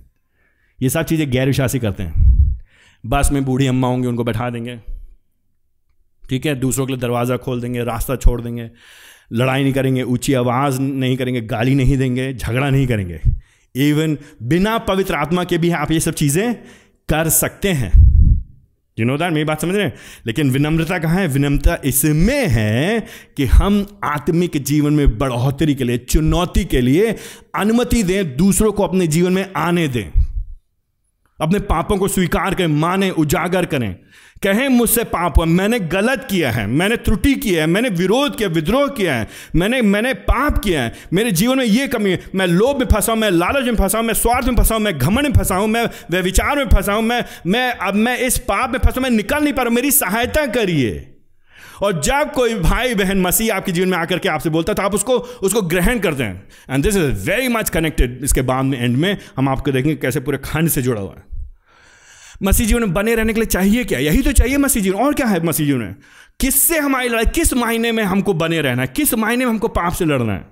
ये 0.80 0.90
सब 0.90 1.04
चीज़ें 1.04 1.30
गैर 1.32 1.48
विश्वासी 1.48 1.80
करते 1.80 2.04
हैं। 2.04 2.60
बस 3.04 3.30
में 3.32 3.46
बूढ़ी 3.46 3.68
अम्मा 3.68 3.88
होंगी, 3.88 4.08
उनको 4.08 4.24
बैठा 4.24 4.50
देंगे। 4.50 4.80
ठीक 6.30 6.46
है? 6.46 6.56
दूसरों 6.56 6.86
के 6.86 6.94
लिए 6.94 7.02
दरवाज़ा 7.02 7.38
खोल 7.38 7.62
देंगे, 7.62 7.84
रास्ता 7.84 8.16
छोड़ 8.16 8.42
देंगे, 8.42 8.70
लड़ाई 9.34 9.64
नहीं 9.64 9.74
करेंगे, 9.74 10.04
ऊँची 10.04 10.34
आवाज़ 10.34 10.82
नहीं 10.82 11.18
करेंगे, 11.18 11.42
गाली 11.42 11.76
नहीं 11.76 11.98
देंगे, 11.98 12.34
झगड़ा 12.34 12.70
नहीं 12.70 12.88
करेंगे। 12.88 13.22
इवन 13.76 14.18
बिना 14.44 14.78
पवित्र 14.78 15.16
आत्मा 15.16 15.44
के 15.44 15.58
भी 15.58 15.72
आप 15.72 15.92
ये 15.92 16.00
सब 16.00 16.14
चीज़ें 16.14 16.56
कर 17.10 17.30
सकते 17.30 17.70
हैं। 17.70 18.06
यू 19.00 19.06
मेरी 19.06 19.44
बात 19.44 19.62
समझ 19.62 19.76
रहे 19.76 19.86
हैं? 19.86 19.94
लेकिन 20.28 20.52
विनम्रता 20.52 21.00
कहाँ 21.00 21.16
है? 21.16 21.28
विनम्रता 21.28 21.78
इसमें 21.86 22.48
है 22.48 23.06
कि 23.38 23.46
हम 23.46 24.00
आत्मिक 24.04 24.58
जीवन 24.58 24.94
में 24.94 25.18
बढ़ोतरी 25.18 25.76
के 25.76 25.84
लिए, 25.84 25.98
चुनौती 25.98 26.66
के 26.66 26.82
लिए 26.82 27.16
अनुमति 27.56 28.04
दें, 28.04 28.38
दूसरों 28.38 28.72
को 28.72 28.84
अपने 28.84 29.08
जीवन 29.08 29.34
में 29.34 29.54
आने 29.58 29.88
दें। 29.88 30.22
अपने 31.42 31.60
पापों 31.60 31.98
को 31.98 32.08
स्वीकार 32.08 32.56
करें, 32.56 32.68
माने, 32.68 33.10
उजागर 33.10 33.66
करें। 33.66 33.96
कहें 34.42 34.68
मुझसे 34.70 35.04
पाप 35.06 35.38
हुआ। 35.38 35.46
मैंने 35.46 35.80
गलत 35.82 36.28
किया 36.30 36.52
है, 36.52 36.66
मैंने 36.68 36.96
त्रुटि 36.98 37.34
किया 37.36 37.62
है, 37.62 37.68
मैंने 37.68 37.90
विरोध 37.92 38.38
किया, 38.38 38.50
विद्रोह 38.50 38.88
किया 38.90 39.16
है, 39.16 39.28
मैंने 39.56 39.82
मैंने 39.84 40.14
पाप 40.26 40.58
किया 40.58 40.84
है। 40.84 40.94
मेरे 41.14 41.32
जीवन 41.32 41.58
में 41.58 41.66
ये 41.66 41.88
कमी 41.88 42.12
है, 42.12 42.20
मैं 42.36 42.48
लोभ 42.48 42.80
में 42.80 42.86
फंसा 42.86 43.12
हूँ, 43.12 43.20
मैं 43.22 43.32
लालच 43.32 43.66
में 43.66 43.76
फंसा 43.76 43.98
हूँ, 43.98 44.06
मैं 44.08 44.14
स्वार्थ 44.14 44.48
में 44.48 44.56
फंसा 44.56 44.76
हूँ, 44.76 44.84
मैं 44.84 44.98
घमंड 44.98 45.28
में 45.28 45.34
फंसा 45.34 45.56
हूँ, 45.56 45.68
मैं 45.68 45.86
वे 46.12 46.22
विचार 46.22 46.58
में 46.58 46.70
फंसा 46.70 46.94
हूँ, 46.94 47.04
मैं 47.04 47.24
मैं, 47.48 47.72
अब 47.72 47.96
मैं 47.96 48.18
इस 48.18 48.38
पाप 48.48 48.72
में 48.72 48.80
फंसा 48.80 49.02
मैं 49.02 49.10
निकल 49.10 49.44
नहीं 49.44 49.54
पा 49.54 49.64
रहा 49.64 49.74
मेरी 49.74 49.92
सहायता 49.94 50.46
करिए। 50.54 51.12
और 51.84 52.02
जब 52.02 52.32
कोई 52.34 52.54
भाई 52.56 52.96
बहन 52.96 53.22
मसीह 53.22 53.56
आपके 53.56 53.72
जीवन 53.72 53.90
में 53.90 53.98
आकर 53.98 54.20
के 54.20 54.30
आपसे 54.30 54.50
बोलता 54.50 54.72
है 54.72 54.76
तो 54.76 54.84
आप 54.84 54.94
उसको 54.96 55.18
उसको 55.44 55.62
ग्रहण 55.64 56.00
करते 56.00 56.24
हैं। 56.24 56.48
And 56.70 56.84
this 56.84 56.96
is 56.96 57.30
very 57.30 57.48
much 57.48 57.70
connected 57.70 58.20
इसके 58.24 58.42
बाद 58.44 58.66
में 58.66 58.80
एंड 58.80 58.98
में, 58.98 59.18
हम 59.38 59.50
आपको 59.50 59.72
देखेंगे 59.72 59.96
कैसे 59.96 60.20
पूरे 60.20 60.38
खंड 60.46 60.70
से 60.70 60.82
जुड़ा 60.82 61.02
हुआ 61.02 61.16
है। 61.18 61.25
मसीह 62.44 62.68
जीवन 62.68 62.82
में 62.82 62.94
बने 62.94 63.16
रहने 63.16 63.34
के 63.34 63.40
लिए 63.40 63.48
चाहिए 63.48 63.84
क्या? 63.84 64.00
यही 64.00 64.22
तो 64.22 64.32
चाहिए 64.32 64.58
मसीह 64.58 64.84
जीवन 64.84 65.00
और 65.00 65.14
क्या 65.14 65.28
है 65.28 65.44
मसीह 65.44 65.66
जीवन 65.66 65.80
में 65.80 65.96
किससे 66.40 66.80
हमारी 66.80 67.10
लड़ाई, 67.10 67.26
किस 67.26 67.54
मायने 67.54 67.92
में 67.92 68.04
हमको 68.04 68.34
बने 68.34 68.62
रहना 68.62 68.82
है? 68.82 68.88
किस 68.88 69.14
महीने 69.14 69.46
में 69.46 69.52
हमको 69.52 69.68
पाप 69.68 69.94
से 69.94 70.06
लड़ना 70.06 70.34
है? 70.34 70.46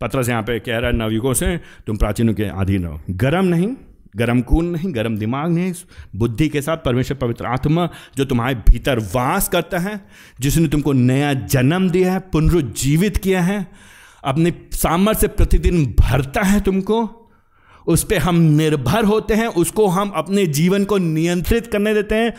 पत्रस 0.00 0.28
यहाँ 0.28 0.42
पे 0.42 0.58
कह 0.58 0.78
रहा 0.78 0.90
है 0.90 0.96
नवयुगों 0.96 1.34
से, 1.34 1.56
तुम 1.86 1.96
प्राचीनों 1.96 2.34
के 2.34 2.44
अधीन 2.44 2.84
हो 2.84 3.00
गर्म 3.10 3.44
नहीं, 3.44 3.68
गर्म 4.16 4.42
खून 4.42 4.66
नहीं, 4.66 4.94
गर्म 4.94 5.16
दिमाग 5.16 5.50
नहीं, 5.50 5.72
बुद्धि 6.16 6.48
के 6.48 6.62
साथ 6.62 6.76
परमेश्वर 6.76 7.16
पवित्र 7.16 7.46
आत्मा 7.46 7.88
जो 8.16 8.24
तुम्हारे 8.24 8.54
भीतर 8.54 8.98
वास 8.98 9.48
करता 9.48 9.78
है, 9.78 10.00
जिसने 10.40 10.68
तुमको 10.68 10.92
नया 10.92 11.32
जन्म 11.34 11.90
दिया 11.90 12.12
है, 12.12 12.18
पुनरुज्जीवित 12.18 13.16
किया 13.16 13.42
है, 13.42 13.66
अपने 14.24 14.52
सामर्थ्य 14.72 15.20
से 15.20 15.28
प्रतिदिन 15.28 15.96
भरता 16.00 16.42
है 16.42 16.60
तुमको 16.60 17.17
उस 17.88 18.04
पर 18.04 18.18
हम 18.18 18.36
निर्भर 18.36 19.04
होते 19.04 19.34
हैं, 19.34 19.46
उसको 19.46 19.86
हम 19.86 20.10
अपने 20.10 20.46
जीवन 20.46 20.84
को 20.84 20.98
नियंत्रित 20.98 21.66
करने 21.66 21.94
देते 21.94 22.14
हैं। 22.14 22.34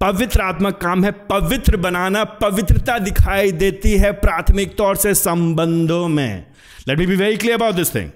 पवित्र 0.00 0.40
आत्मा 0.40 0.70
काम 0.70 1.04
है 1.04 1.10
पवित्र 1.10 1.76
बनाना, 1.76 2.24
पवित्रता 2.24 2.98
दिखाई 2.98 3.52
देती 3.52 3.92
है 3.92 4.12
प्राथमिक 4.12 4.76
तौर 4.76 4.96
से 4.96 5.14
संबंधों 5.14 6.08
में। 6.08 6.46
Let 6.88 6.98
me 6.98 7.06
be 7.06 7.16
very 7.16 7.36
clear 7.36 7.56
about 7.56 7.74
this 7.74 7.94
thing 7.94 8.10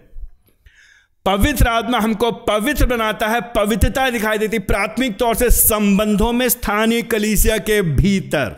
पवित्र 1.26 1.66
आत्मा 1.66 1.98
हमको 1.98 2.30
पवित्र 2.32 2.86
बनाता 2.86 3.28
है, 3.28 3.40
पवित्रता 3.40 4.10
दिखाई 4.10 4.38
देती 4.38 4.58
प्राथमिक 4.58 5.18
तौर 5.18 5.34
से 5.34 5.50
संबंधों 5.50 6.32
में 6.32 6.48
स्थानीय 6.48 7.02
कलीसिया 7.02 7.58
के 7.58 7.82
भीतर। 7.82 8.48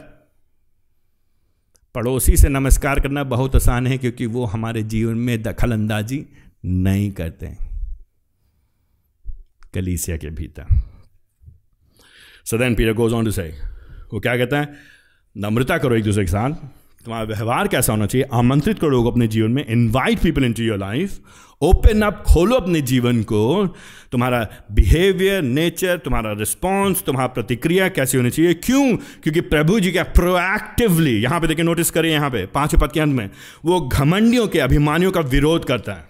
पड़ोसी 1.94 2.36
से 2.36 2.48
नमस्कार 2.48 3.00
करना 3.00 3.24
बहुत 3.24 3.56
आसान 3.56 3.86
है, 3.86 3.98
क्योंकि 3.98 4.26
वो 4.26 4.44
हमारे 4.44 4.82
जीवन 4.82 5.14
में 5.14 5.42
दखल 5.42 5.72
अंदाजी 5.72 6.24
नहीं 6.64 7.10
करते 7.10 7.46
हैं। 7.46 7.69
कलीसिया 9.74 10.16
के 10.16 10.30
भीतर 10.30 10.78
सदन 12.46 12.74
पीरियड 12.74 12.96
गोज 12.96 13.12
ऑन 13.12 13.24
टू 13.24 13.30
से 13.30 13.42
वो 14.12 14.20
क्या 14.20 14.36
कहता 14.36 14.60
है? 14.60 14.72
नम्रता 15.36 15.78
करो 15.78 15.96
एक 15.96 16.04
दूसरे 16.04 16.24
के 16.24 16.30
साथ। 16.30 16.50
तुम्हारा 17.04 17.24
व्यवहार 17.26 17.68
कैसा 17.68 17.92
होना 17.92 18.06
चाहिए? 18.06 18.26
आमंत्रित 18.32 18.78
करो 18.78 18.90
लोग 18.90 19.06
अपने 19.06 19.26
जीवन 19.28 19.50
में। 19.50 19.64
Invite 19.64 20.18
people 20.18 20.44
into 20.52 20.62
your 20.62 20.78
life 20.78 21.20
open 21.62 22.02
up 22.02 22.22
खोलो 22.26 22.56
अपने 22.56 22.80
जीवन 22.80 23.22
को। 23.22 23.66
तुम्हारा 24.12 24.40
बिहेवियर 24.72 25.42
नेचर 25.42 25.98
तुम्हारा 25.98 26.32
रिस्पॉन्स 26.32 27.02
तुम्हारा 27.02 27.26
प्रतिक्रिया 27.28 27.88
कैसी 27.88 28.16
होनी 28.16 28.30
चाहिए? 28.30 28.54
क्यों? 28.54 28.96
क्योंकि 29.22 29.40
प्रभु 29.40 29.80
जी 29.80 29.92
क्या 29.92 30.02
प्रोएक्टिवली 30.12 31.16
यहाँ 31.22 31.40
पे 31.40 31.46
देखिए 31.46 31.64
नोटिस 31.64 31.90
करिए 31.90 32.12
यहाँ 32.12 32.30
पे 32.30 32.46
पाँच 32.46 32.74
पद 32.74 32.92
के 32.92 33.00
अंत 33.00 33.14
में, 33.14 33.30
वो 33.64 33.80
घमंडियों 33.80 34.48
के, 34.48 34.58
अभिमानियों 34.58 35.12
का 35.12 35.20
विरोध 35.20 35.64
करता 35.64 35.92
है। 35.92 36.08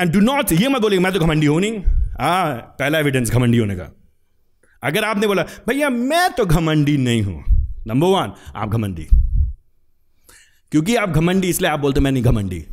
एंड 0.00 0.12
डू 0.12 0.20
नॉट 0.20 0.52
ये 0.52 0.68
मत 0.68 0.80
बोलिए, 0.80 0.98
मैं 0.98 1.12
तो 1.12 1.20
घमंडी 1.20 1.46
हूँ 1.46 1.60
नहीं। 1.60 1.82
हाँ 2.20 2.54
पहला 2.54 2.98
एविडेंस 2.98 3.30
घमंडी 3.30 3.58
होने 3.58 3.74
का। 3.76 3.96
अगर 4.82 5.04
आपने 5.04 5.26
बोला, 5.26 5.42
भैया, 5.42 5.90
मैं 5.90 6.32
तो 6.32 6.46
घमंडी 6.46 6.96
नहीं 6.96 7.22
हूँ। 7.22 7.44
नंबर 7.86 8.06
वन 8.06 8.32
आप 8.56 8.68
घमंडी। 8.68 9.08
क्योंकि 10.70 10.96
आप 10.96 11.08
घमंडी, 11.08 11.48
इसलिए 11.48 11.70
आप 11.70 11.80
बोलते, 11.80 12.00
मैं 12.00 12.12
नहीं 12.12 12.22
घमंडी। 12.22 12.66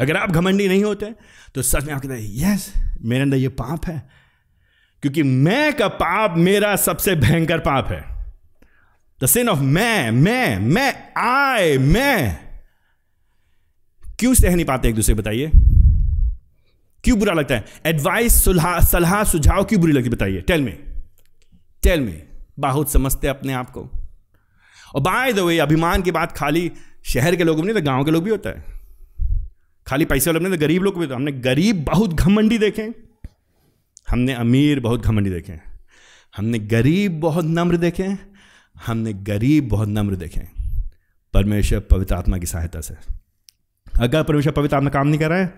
अगर 0.00 0.16
आप 0.16 0.30
घमंडी 0.30 0.68
नहीं 0.68 0.84
होते 0.84 1.14
तो 1.54 1.62
सच 1.62 1.84
में 1.84 1.94
आप 1.94 2.00
कहते 2.00 2.14
यस 2.20 2.72
मेरे 3.00 3.22
अंदर 3.22 3.36
ये 3.36 3.48
पाप 3.48 3.86
है। 3.86 4.08
क्योंकि 5.02 5.22
मैं 5.22 5.76
का 5.76 5.88
पाप 5.88 6.34
मेरा 6.38 6.76
सबसे 6.76 7.14
भयंकर 7.14 7.58
पाप 7.58 7.88
है। 7.88 8.26
द 9.22 9.26
सिन 9.26 9.48
ऑफ़ 9.48 9.58
मैं 9.58 10.10
मैं 10.10 10.58
मैं 10.58 11.08
आए 11.18 11.78
मैं। 11.78 12.40
क्यों 14.18 14.34
सह 14.34 14.54
नहीं 14.54 14.66
पाते 14.66 14.88
एक 14.88 14.94
दूसरे 14.94 15.14
बताइए? 15.14 15.50
क्यों 17.06 17.18
बुरा 17.18 17.32
लगता 17.32 17.54
है? 17.54 17.64
एडवाइस 17.86 18.42
सलाह 18.44 19.22
सुझाव 19.24 19.64
क्यों 19.64 19.80
बुरी 19.80 19.92
लगती 19.92 20.10
बताइए। 20.10 20.40
टेल 20.40 20.62
में 20.62 20.78
टेल 21.82 22.00
में 22.00 22.26
बहुत 22.58 22.92
समझते 22.92 23.28
अपने 23.28 23.52
आप 23.52 23.70
को। 23.70 23.80
और 24.94 25.00
बाय 25.00 25.32
द 25.32 25.38
वे 25.38 25.58
अभिमान 25.58 26.02
की 26.02 26.10
बात 26.10 26.32
खाली 26.32 26.70
शहर 27.04 27.36
के 27.36 27.44
लोगों 27.44 27.62
में 27.62 27.72
नहीं 27.72 27.82
तो 27.82 27.86
गाँव 27.86 28.04
के 28.04 28.10
लोग 28.10 28.24
भी 28.24 28.30
होता 28.30 28.50
है। 28.50 28.64
खाली 29.86 30.04
पैसे 30.04 30.30
वाले 30.30 30.50
तो 30.50 30.56
गरीब 30.56 30.82
लोग 30.82 30.98
भी 30.98 31.06
तो 31.06 31.14
हमने 31.14 31.32
गरीब 31.32 31.84
बहुत 31.84 32.14
घमंडी 32.14 32.58
देखे 32.58 32.82
हमने 34.10 34.32
अमीर 34.34 34.80
बहुत 34.80 35.04
घमंडी 35.04 35.30
देखे 35.30 35.58
हमने 36.36 36.58
गरीब 36.58 37.20
बहुत 37.20 37.44
नम्र 37.44 37.76
देखे 37.76 38.08
हमने 38.76 39.12
गरीब 39.12 39.68
बहुत 39.68 39.88
नम्र 39.88 40.16
देखे 40.16 40.40
परमेश्वर 41.34 41.80
पवित्र 41.90 42.14
आत्मा 42.14 42.38
की 42.38 42.46
सहायता 42.46 42.80
से। 42.80 42.94
अगर 44.00 44.22
परमेश्वर 44.22 44.52
पवित्र 44.52 44.76
आत्मा 44.76 44.90
काम 44.90 45.08
नहीं 45.08 45.20
कर 45.20 45.30
रहा 45.30 45.38
है 45.38 45.54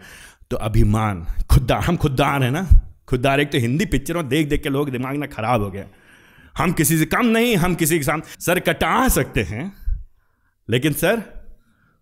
तो 0.50 0.56
अभिमान। 0.56 1.26
खुददार, 1.50 1.80
हम 1.80 1.96
खुददार 1.96 2.42
हैं 2.42 2.50
ना? 2.50 2.68
खुददार 3.08 3.40
एक 3.40 3.52
तो 3.52 3.58
हिंदी 3.58 3.86
पिक्चरों 3.86 4.28
देख 4.28 4.48
देख 4.48 4.62
के 4.62 4.68
लोग 4.68 4.90
दिमाग 4.90 5.16
ना 5.16 5.26
खराब 5.26 5.62
हो 5.62 5.70
गया। 5.70 5.84
हम 6.58 6.72
किसी 6.72 6.98
से 6.98 7.04
कम 7.04 7.26
नहीं, 7.26 7.56
हम 7.56 7.74
किसी 7.74 7.98
के 7.98 8.04
सामने। 8.04 8.40
सर, 8.40 8.60
कटा 8.60 9.08
सकते 9.08 9.42
हैं, 9.42 9.72
लेकिन 10.68 10.92
सर, 10.92 11.22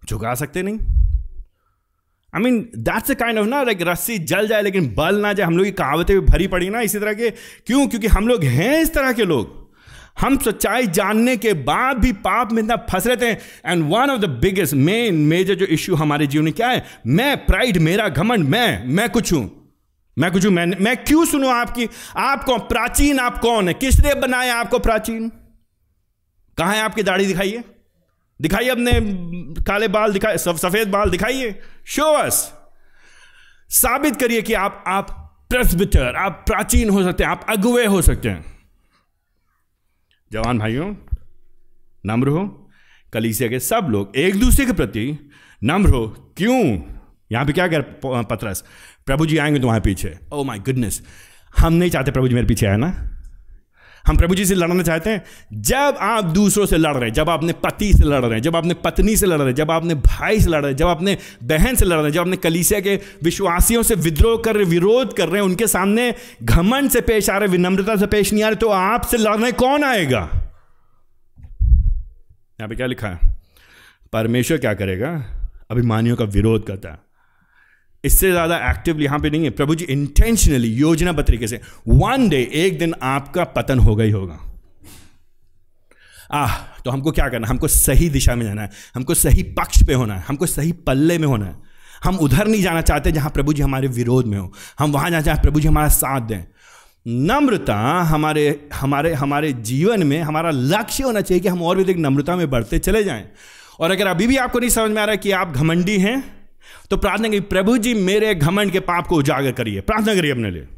झुका 0.09 0.35
सकते 0.35 0.63
नहीं। 0.63 0.79
I 2.35 2.43
mean 2.43 2.71
that's 2.77 3.11
a 3.11 3.15
kind 3.15 3.39
of 3.39 3.47
ना 3.47 3.63
लाइक 3.63 3.83
रस्सी 3.83 4.19
जल 4.19 4.49
जाए, 4.49 4.63
लेकिन 4.63 4.95
बल 4.95 5.21
ना 5.21 5.33
जाए, 5.33 5.47
हम 5.47 5.57
लोग 5.57 5.67
की 5.67 5.73
कहावतें 5.73 6.21
भी 6.21 6.27
भरी 6.27 6.47
पड़ी 6.47 6.69
ना 6.71 6.81
इसी 6.81 6.99
तरह 6.99 7.15
के। 7.15 7.31
क्यों? 7.31 7.87
क्योंकि 7.89 8.07
हम 8.07 8.29
लोग 8.29 8.45
हैं 8.45 8.81
इस 8.81 8.95
तरह 8.95 9.13
के 9.13 9.25
लोग। 9.25 9.66
हम 10.21 10.37
सच्चाई 10.39 10.87
जानने 10.87 11.37
के 11.37 11.53
बाद 11.53 11.97
भी 11.97 12.13
पाप 12.13 12.53
में 12.53 12.63
इतना 12.63 12.77
फंस 12.91 13.07
रहते 13.07 13.27
हैं 13.27 13.39
and 13.67 13.83
one 13.85 14.11
of 14.11 14.21
the 14.21 14.25
biggest 14.25 14.75
main 14.75 15.15
major 15.15 15.55
जो 15.55 15.67
इश्यू 15.67 15.95
हमारे 15.95 16.27
जीवन 16.27 16.45
में 16.45 16.53
क्या 16.53 16.69
है? 16.69 16.85
मैं 17.07 17.47
प्राइड 17.47 17.77
मेरा 17.79 18.09
घमंड, 18.09 18.49
मैं 18.49 18.87
मैं 18.87 19.09
कुछ 19.11 19.33
हूँ। 19.33 19.45
मैं 20.19 20.31
कुछ 20.33 20.45
हूँ, 20.47 20.53
मैं 20.53 20.67
मैं 20.67 20.97
क्यों 20.97 21.25
सुनू 21.25 21.49
आपकी? 21.49 21.89
आप 22.17 22.45
कौन? 22.45 22.59
प्राचीन 22.59 23.19
आप 23.19 23.39
कौन 23.39 23.69
है? 23.69 23.75
किसने 23.75 24.15
बनाया 24.15 24.57
आपको 24.57 24.79
प्राचीन? 24.79 25.29
कहा 26.59 26.73
है 26.73 26.81
आपकी 26.81 27.03
दाढ़ी? 27.03 27.27
दिखाइए। 27.27 27.65
दिखाइए 28.41 28.69
अपने 28.69 28.93
काले 29.63 29.89
बाल 29.89 30.13
दिखाइए 30.13 30.39
सफ़ेद 30.39 30.89
बाल, 30.89 31.11
दिखाइए। 31.11 31.61
शो 31.87 32.13
अस 32.15 32.53
साबित 33.71 34.17
करिए 34.17 34.43
कि 34.43 34.55
आप 34.55 34.85
आप 34.87 35.11
प्रेसबिटर 35.51 36.17
आप 36.17 36.45
प्राचीन 36.47 36.91
हो 36.91 37.03
सकते 37.03 37.25
हैं, 37.25 37.31
आप 37.31 37.47
अगुवे 37.49 37.87
हो 37.87 38.03
सकते 38.03 38.29
हैं। 38.29 38.56
जवान 40.33 40.59
भाइयों, 40.59 40.95
नम्र 42.07 42.29
हो, 42.29 42.71
कलीसिया 43.13 43.49
के 43.49 43.61
सब 43.61 43.87
लोग 43.91 44.17
एक 44.17 44.41
दूसरे 44.41 44.67
के 44.67 44.73
प्रति 44.73 45.31
नम्र 45.65 45.91
हो। 45.91 46.07
क्यों? 46.37 46.81
यहाँ 47.33 47.45
पे 47.47 47.53
क्या 47.53 47.67
कर 47.69 47.83
पत्रस? 48.03 48.65
प्रभु 49.07 49.27
जी 49.27 49.39
आएँगे 49.39 49.61
तुम्हारे 49.61 49.81
पीछे। 49.81 50.19
ओ 50.33 50.45
माय 50.45 50.59
गुडनेस 50.59 51.03
हम 51.59 51.73
नहीं 51.73 51.91
चाहते 51.91 52.11
प्रभु 52.11 52.29
जी 52.29 52.35
मेरे 52.35 52.47
पीछे 52.47 52.67
आए 52.67 52.77
ना। 52.77 53.16
हम 54.07 54.17
प्रभु 54.17 54.35
जी 54.35 54.45
से 54.45 54.55
लड़ना 54.55 54.83
चाहते 54.83 55.11
हैं। 55.11 55.25
जब 55.53 55.97
आप 56.01 56.25
दूसरों 56.25 56.67
से 56.67 56.77
लड़ 56.77 56.95
रहे 56.95 57.05
हैं, 57.05 57.13
जब 57.13 57.31
आप 57.31 57.39
अपने 57.39 57.53
पति 57.53 57.93
से 57.93 58.05
लड़ 58.05 58.25
रहे 58.25 58.35
हैं, 58.35 58.43
जब 58.43 58.57
आप 58.57 58.63
अपने 58.63 58.75
पत्नी 58.75 59.17
से 59.17 59.27
लड़ 59.27 59.39
रहे 59.39 59.47
हैं, 59.47 59.55
जब 59.55 59.71
आप 59.71 59.83
अपने 59.83 59.95
भाई 59.95 60.41
से 60.41 60.51
लड़ 60.51 60.61
रहे 60.63 60.71
हैं, 60.71 60.77
जब 60.77 60.87
अपने 60.87 61.19
बहन 61.43 61.75
से 61.75 61.85
लड़ 61.85 61.97
रहे 61.97 62.05
हैं, 62.05 62.13
जब 62.13 62.21
अपने 62.21 62.37
कलीसिया 62.37 62.81
के 62.81 63.01
विश्वासियों 63.23 63.83
से 63.83 63.95
विद्रोह 63.95 64.43
कर 64.45 64.57
रहे 64.57 64.65
विरोध 64.65 65.17
कर 65.17 65.29
रहे 65.29 65.43
हैं, 65.43 65.49
उनके 65.49 65.67
सामने 65.67 66.15
घमंड 66.43 66.91
से 66.91 67.01
पेश 67.01 67.31
आ 67.31 67.39
रहे 67.39 67.49
विनम्रता 67.49 67.97
से 67.97 68.07
पेश 68.07 68.33
नहीं 68.33 68.43
आ 68.43 68.47
रहे 68.47 68.57
तो 68.57 68.69
आपसे 68.69 69.17
लड़ने 69.17 69.53
कौन 69.53 69.85
आएगा? 69.85 70.31
यहाँ 72.61 72.69
पे 72.69 72.75
क्या 72.75 72.87
लिखा 72.87 73.09
है? 73.09 73.19
परमेश्वर 74.13 74.59
क्या 74.59 74.75
करेगा? 74.75 75.25
अभिमानियों 75.71 76.17
का 76.17 76.25
विरोध 76.25 76.67
करता 76.67 76.89
है। 76.89 77.06
इससे 78.07 78.31
ज़्यादा 78.31 78.57
एक्टिव 78.71 79.01
यहाँ 79.01 79.19
पे 79.21 79.31
नहीं 79.31 79.45
है। 79.45 79.51
प्रभु 79.53 79.75
जी 79.75 79.85
इंटेंशनली 79.87 80.69
योजनाबद्ध 80.71 81.27
तरीके 81.27 81.49
से 81.49 81.61
वन 81.89 82.29
डे 82.29 82.43
एक 82.57 82.79
दिन 82.79 82.95
आपका 83.05 83.45
पतन 83.53 83.81
ही 84.01 84.11
होगा। 84.11 84.39
आह 86.33 86.57
तो 86.85 86.91
हमको 86.91 87.11
क्या 87.13 87.29
करना 87.29 87.49
हमको 87.49 87.69
सही 87.69 88.09
दिशा 88.11 88.35
में 88.35 88.45
जाना 88.45 88.63
है। 88.63 88.71
हमको 88.95 89.15
सही 89.17 89.43
पक्ष 89.55 89.83
पे 89.87 89.95
होना 89.95 90.15
है। 90.15 90.25
हमको 90.29 90.47
सही 90.47 90.73
पल्ले 90.87 91.19
में 91.19 91.27
होना 91.27 91.47
है। 91.47 91.55
हम 92.05 92.17
उधर 92.19 92.47
नहीं 92.47 92.63
जाना 92.63 92.81
चाहते 92.83 93.13
जहाँ 93.13 93.31
प्रभु 93.31 93.53
जी 93.53 93.63
हमारे 93.63 93.89
विरोध 93.91 94.27
में 94.27 94.39
हो। 94.39 94.53
हम 94.79 94.93
वहाँ 94.93 95.11
जाना 95.11 95.23
चाहते 95.23 95.43
प्रभु 95.43 95.61
जी 95.61 95.69
हमारा 95.69 95.89
साथ 95.91 96.21
दें। 96.23 96.45
नम्रता 97.07 97.77
हमारे 98.05 98.69
हमारे 98.75 99.13
हमारे 99.15 99.53
जीवन 99.65 100.03
में 100.03 100.21
हमारा 100.21 100.51
लक्ष्य 100.53 101.05
होना 101.05 101.21
चाहिए 101.21 101.41
कि 101.41 101.49
हम 101.49 101.63
और 101.63 101.77
भी 101.77 101.83
अधिक 101.83 101.97
नम्रता 101.99 102.37
में 102.37 102.49
बढ़ते 102.51 102.79
चले 102.81 103.05
जाएँ। 103.05 103.25
और 103.81 103.91
अगर 103.91 104.07
अभी 104.07 104.27
भी 104.27 104.37
आपको 104.39 104.59
नहीं 104.59 104.71
समझ 104.71 104.91
में 104.91 105.01
आ 105.03 105.05
रहा 105.05 105.17
कि 105.17 105.31
आप 105.33 105.53
घमंडी 105.53 105.99
हैं 105.99 106.17
तो 106.91 106.97
प्रार्थना 106.97 107.29
करिए, 107.29 107.41
प्रभु 107.43 107.77
जी 107.79 107.95
मेरे 107.95 108.35
घमंड 108.35 108.73
के 108.73 108.81
पाप 108.83 109.07
को 109.07 109.17
उजागर 109.17 109.53
करिए। 109.53 109.81
प्रार्थना 109.81 110.15
करिए 110.15 110.31
अपने 110.31 110.51
लिए। 110.51 110.69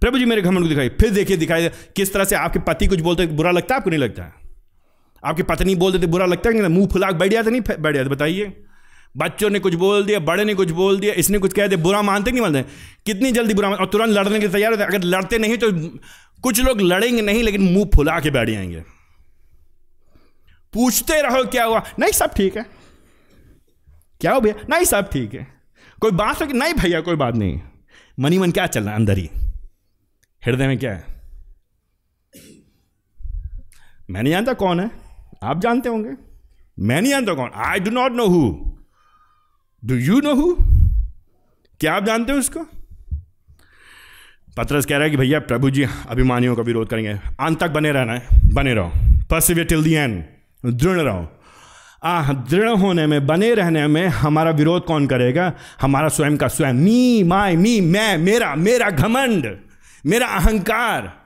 प्रभु 0.00 0.18
जी 0.18 0.24
मेरे 0.24 0.42
घमंड 0.42 0.62
को 0.62 0.68
दिखाइए। 0.68 0.88
फिर 1.00 1.10
देखिए 1.10 1.36
दिखाई 1.36 1.62
दे 1.62 1.70
किस 1.96 2.12
तरह 2.12 2.24
से 2.24 2.36
आपके 2.36 2.58
पति 2.58 2.86
कुछ 2.86 3.00
बोलते 3.00 3.26
बुरा 3.28 3.50
लगता 3.50 3.74
है, 3.74 3.78
आपको 3.78 3.90
नहीं 3.90 4.00
लगता? 4.00 4.32
आपकी 5.22 5.42
पत्नी 5.42 5.74
बोल 5.74 5.92
देते, 5.92 6.06
बुरा 6.06 6.26
लगता 6.26 6.50
है 6.50 6.68
मुँह 6.68 6.86
फुला, 6.86 7.10
बैठ 7.12 7.32
जाते 7.32 7.50
नहीं, 7.50 7.60
बैठ 7.60 7.94
जाते, 7.94 8.08
बताइए। 8.08 8.52
बच्चों 9.16 9.48
ने 9.50 9.58
कुछ 9.58 9.74
बोल 9.74 10.04
दिया, 10.04 10.18
बड़े 10.20 10.44
ने 10.44 10.54
कुछ 10.54 10.70
बोल 10.70 10.98
दिया, 11.00 11.12
इसने 11.14 11.38
कुछ 11.38 11.52
कह 11.52 11.66
दिया, 11.66 11.82
बुरा 11.82 12.02
मानते 12.02 12.30
नहीं 12.30 12.40
मानते? 12.40 12.62
कितनी 13.06 13.32
जल्दी 13.32 13.54
बुरा 13.54 13.68
और 13.70 13.86
तुरंत 13.86 14.10
लड़ने 14.10 14.32
के 14.32 14.38
लिए 14.38 14.48
तैयार 14.48 14.72
होते 14.72 14.84
अगर 14.84 15.04
लड़ते 15.06 15.38
नहीं 15.38 15.56
तो 15.56 15.72
कुछ 16.42 16.60
लोग 16.60 16.80
लड़ेंगे 16.82 17.22
नहीं, 17.22 17.42
लेकिन 17.42 17.62
मुँह 17.64 17.90
फुला 17.94 18.18
के 18.20 18.30
बैठ 18.30 18.50
जाएँगे। 18.50 18.82
पूछते 20.74 21.20
रहो, 21.22 21.42
क्या 21.44 21.64
हुआ? 21.64 21.82
नहीं, 21.98 22.12
सब 22.12 22.34
ठीक 22.34 22.56
है। 22.56 22.64
क्या 24.20 24.32
हो 24.32 24.40
भैया? 24.40 24.66
नहीं 24.70 24.84
सब 24.84 25.10
ठीक 25.10 25.34
है। 25.34 25.46
कोई 26.00 26.10
बात 26.10 26.42
हो 26.42 26.46
कि 26.46 26.52
नहीं 26.52 26.74
भैया, 26.74 27.00
कोई 27.00 27.16
बात 27.16 27.34
नहीं। 27.34 27.60
मनी 28.20 28.38
मन 28.38 28.50
क्या 28.50 28.66
चल 28.66 28.80
रहा 28.80 28.90
है 28.90 28.96
अंदर 28.96 29.18
ही? 29.18 29.30
हृदय 30.46 30.66
में 30.66 30.78
क्या 30.78 30.92
है? 30.92 31.04
मैं 34.10 34.22
नहीं 34.22 34.32
जानता 34.32 34.52
कौन 34.52 34.80
है। 34.80 34.90
आप 35.42 35.60
जानते 35.60 35.88
होंगे। 35.88 36.10
मैं 36.78 37.02
नहीं 37.02 37.10
जानता 37.10 37.34
कौन। 37.34 37.50
I 37.54 37.80
do 37.80 37.90
not 37.90 38.12
know 38.12 38.26
who 38.26 38.72
do 39.84 39.94
you 39.94 40.20
know 40.20 40.34
who 40.34 40.56
क्या 41.80 41.94
आप 41.94 42.04
जानते 42.04 42.32
हो 42.32 42.38
उसको? 42.38 42.66
पत्रस 44.56 44.86
कह 44.86 44.94
रहा 44.94 45.04
है 45.04 45.10
कि 45.10 45.16
भैया, 45.16 45.40
प्रभु 45.40 45.70
जी, 45.70 45.86
अभिमानियों 46.08 46.56
का 46.56 46.62
विरोध 46.62 46.88
करेंगे। 46.88 47.10
अंत 47.40 47.60
तक 47.60 47.68
बने 47.68 47.92
रहना 47.92 48.12
है। 48.12 48.26
बने 48.54 48.74
रहो। 48.74 48.92
परसिवियर 49.30 49.66
टिल 49.66 49.84
दी 49.84 49.92
एंड 49.92 50.24
दृढ़ 50.66 51.00
रहो। 51.00 51.37
दृढ़ 52.04 52.68
होने 52.68 53.06
में, 53.06 53.26
बने 53.26 53.54
रहने 53.54 53.86
में 53.86 54.06
हमारा 54.06 54.50
विरोध 54.50 54.84
कौन 54.84 55.06
करेगा? 55.06 55.52
हमारा 55.80 56.08
स्वयं 56.08 56.36
का 56.36 56.48
स्वयं। 56.48 56.72
मी, 56.72 57.22
माय, 57.22 57.56
मी, 57.56 57.80
मैं, 57.80 58.18
मेरा 58.18 58.54
मेरा 58.54 58.90
घमंड, 58.90 59.58
मेरा 60.06 60.26
अहंकार। 60.26 61.18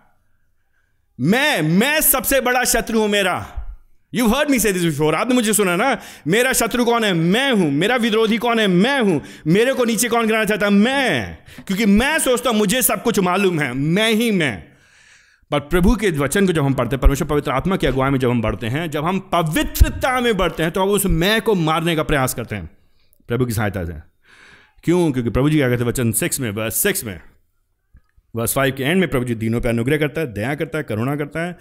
मैं 1.21 1.63
मैं 1.63 2.01
सबसे 2.01 2.41
बड़ा 2.41 2.65
शत्रु 2.65 3.01
हूँ 3.01 3.09
मेरा। 3.09 3.47
यू 4.15 4.27
हर्ड 4.27 4.51
मी 4.51 4.59
से 4.59 4.73
दिस 4.73 4.85
बिफोर 4.85 5.15
आपने 5.15 5.35
मुझे 5.35 5.53
सुना 5.53 5.77
ना? 5.77 5.99
मेरा 6.27 6.53
शत्रु 6.53 6.85
कौन 6.85 7.05
है? 7.05 7.13
मैं 7.13 7.53
हूँ। 7.53 7.71
मेरा 7.71 7.97
विरोधी 7.97 8.39
कौन 8.39 8.61
है? 8.61 8.67
मैं 8.67 9.01
हूँ। 9.01 9.23
मेरे 9.47 9.73
को 9.73 9.85
नीचे 9.85 10.09
कौन 10.09 10.27
गिराना 10.27 10.45
चाहता? 10.45 10.71
मैं। 10.71 11.39
क्योंकि 11.67 11.87
मैं 11.87 12.19
सोचता 12.19 12.51
हूँ 12.51 12.59
मुझे 12.59 12.83
सब 12.83 13.03
कुछ 13.03 13.19
मालूम 13.19 13.61
है। 13.61 13.73
मैं 13.73 14.13
ही 14.13 14.31
मैं। 14.31 14.72
पर 15.53 15.61
प्रभु 15.61 15.97
के 15.97 16.11
वचन 16.11 16.47
को 16.47 16.53
जब 16.53 16.65
हम 16.65 16.75
पढ़ते 16.75 16.97
हैं, 16.97 17.01
परमेश्वर 17.01 17.29
पवित्र 17.29 17.51
आत्मा 17.51 17.77
की 17.77 17.87
अगुवाई 17.87 18.11
में 18.11 18.19
जब 18.19 18.31
हम 18.31 18.43
बढ़ते 18.43 18.67
हैं, 18.67 18.91
जब 18.91 19.05
हम 19.05 19.19
पवित्रता 19.19 20.21
में 20.21 20.37
बढ़ते 20.37 20.62
हैं 20.62 20.73
तो 20.73 20.83
हम 20.83 20.88
उस 20.88 21.07
मैं 21.07 21.43
को 21.43 21.55
मारने 21.55 21.97
का 21.97 22.03
प्रयास 22.03 22.35
करते 22.35 22.57
हैं। 22.57 22.71
प्रभु 23.29 23.47
की 23.47 23.53
सहायता 23.53 23.85
से। 23.85 23.93
क्यों? 24.85 25.12
क्योंकि 25.12 25.31
प्रभु 25.31 25.51
जी 25.51 25.57
क्या 25.57 25.69
कहते 25.69 25.83
हैं 25.83 25.88
वचन 25.88 26.12
सिक्स 26.12 26.41
में 26.41 26.55
बस 26.55 26.77
सिक्स 26.77 27.05
में। 27.05 27.21
बस 28.37 28.53
फाइव 28.55 28.75
के 28.77 28.83
एंड 28.83 29.01
में 29.01 29.09
प्रभु 29.09 29.25
जी 29.25 29.35
दिनों 29.35 29.61
पर 29.61 29.69
अनुग्रह 29.69 29.97
करता 29.97 30.21
है, 30.21 30.33
दया 30.33 30.55
करता 30.55 30.79
है, 30.79 30.85
करुणा 30.85 31.17
करता 31.17 31.47
है। 31.47 31.59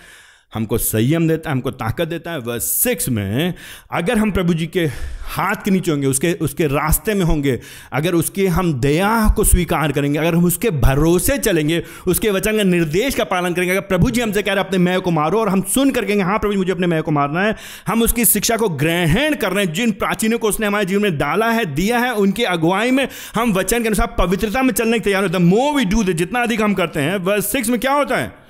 हमको 0.53 0.77
संयम 0.77 1.27
देता 1.27 1.49
है, 1.49 1.55
हमको 1.55 1.71
ताकत 1.71 2.07
देता 2.07 2.31
है। 2.31 2.39
वर्स 2.39 2.63
सिक्स 2.63 3.09
में, 3.09 3.53
अगर 3.91 4.17
हम 4.17 4.31
प्रभु 4.31 4.53
जी 4.53 4.67
के 4.67 4.85
हाथ 5.23 5.55
के 5.65 5.71
नीचे 5.71 5.91
होंगे, 5.91 6.07
उसके 6.07 6.33
उसके 6.33 6.67
रास्ते 6.67 7.13
में 7.13 7.25
होंगे, 7.25 7.59
अगर 7.93 8.13
उसके 8.13 8.47
हम 8.47 8.73
दया 8.73 9.33
को 9.35 9.43
स्वीकार 9.43 9.91
करेंगे, 9.91 10.19
अगर 10.19 10.35
हम 10.35 10.45
उसके 10.45 10.69
भरोसे 10.69 11.37
चलेंगे, 11.37 11.83
उसके 12.07 12.29
वचन 12.29 12.57
का 12.57 12.63
निर्देश 12.63 13.15
का 13.15 13.23
पालन 13.23 13.53
करेंगे, 13.53 13.71
अगर 13.71 13.81
प्रभु 13.81 14.11
जी 14.11 14.21
हमसे 14.21 14.41
कह 14.41 14.53
रहे 14.53 14.61
हैं, 14.61 14.67
अपने 14.67 14.79
मैं 14.79 15.01
को 15.01 15.11
मारो, 15.11 15.39
और 15.39 15.49
हम 15.49 15.61
सुन 15.61 15.91
कर 15.91 16.05
कहेंगे 16.05 16.23
हाँ 16.23 16.39
प्रभु 16.39 16.53
जी, 16.53 16.57
मुझे 16.57 16.71
अपने 16.71 16.87
मैं 16.87 17.03
को 17.03 17.11
मारना 17.11 17.41
है। 17.41 17.55
हम 17.87 18.01
उसकी 18.01 18.25
शिक्षा 18.25 18.57
को 18.57 18.69
ग्रहण 18.69 19.35
कर 19.35 19.51
रहे 19.51 19.65
हैं, 19.65 19.73
जिन 19.73 19.91
प्राचीनों 19.91 20.39
को 20.39 20.49
उसने 20.49 20.67
हमारे 20.67 20.85
जीवन 20.85 21.01
में 21.01 21.17
डाला 21.17 21.51
है, 21.51 21.65
दिया 21.65 21.99
है, 21.99 22.13
उनकी 22.13 22.43
अगुवाई 22.43 22.91
में 22.91 23.07
हम 23.35 23.53
वचन 23.53 23.81
के 23.81 23.87
अनुसार 23.87 24.15
पवित्रता 24.19 24.61
में 24.61 24.73
चलने 24.73 24.99
के 24.99 25.03
तैयार 25.03 25.23
होते 25.23 25.37
हैं 25.37 25.45
मो 25.45 25.73
वी 25.73 25.85
डू 25.85 26.03
द 26.03 26.11
जितना 26.11 26.43
अधिक 26.43 26.61
हम 26.61 26.73
करते 26.73 26.99
हैं। 26.99 27.17
वर्स 27.17 27.51
सिक्स 27.51 27.69
में 27.69 27.79
क्या 27.79 27.93
होता 27.93 28.17
है? 28.17 28.40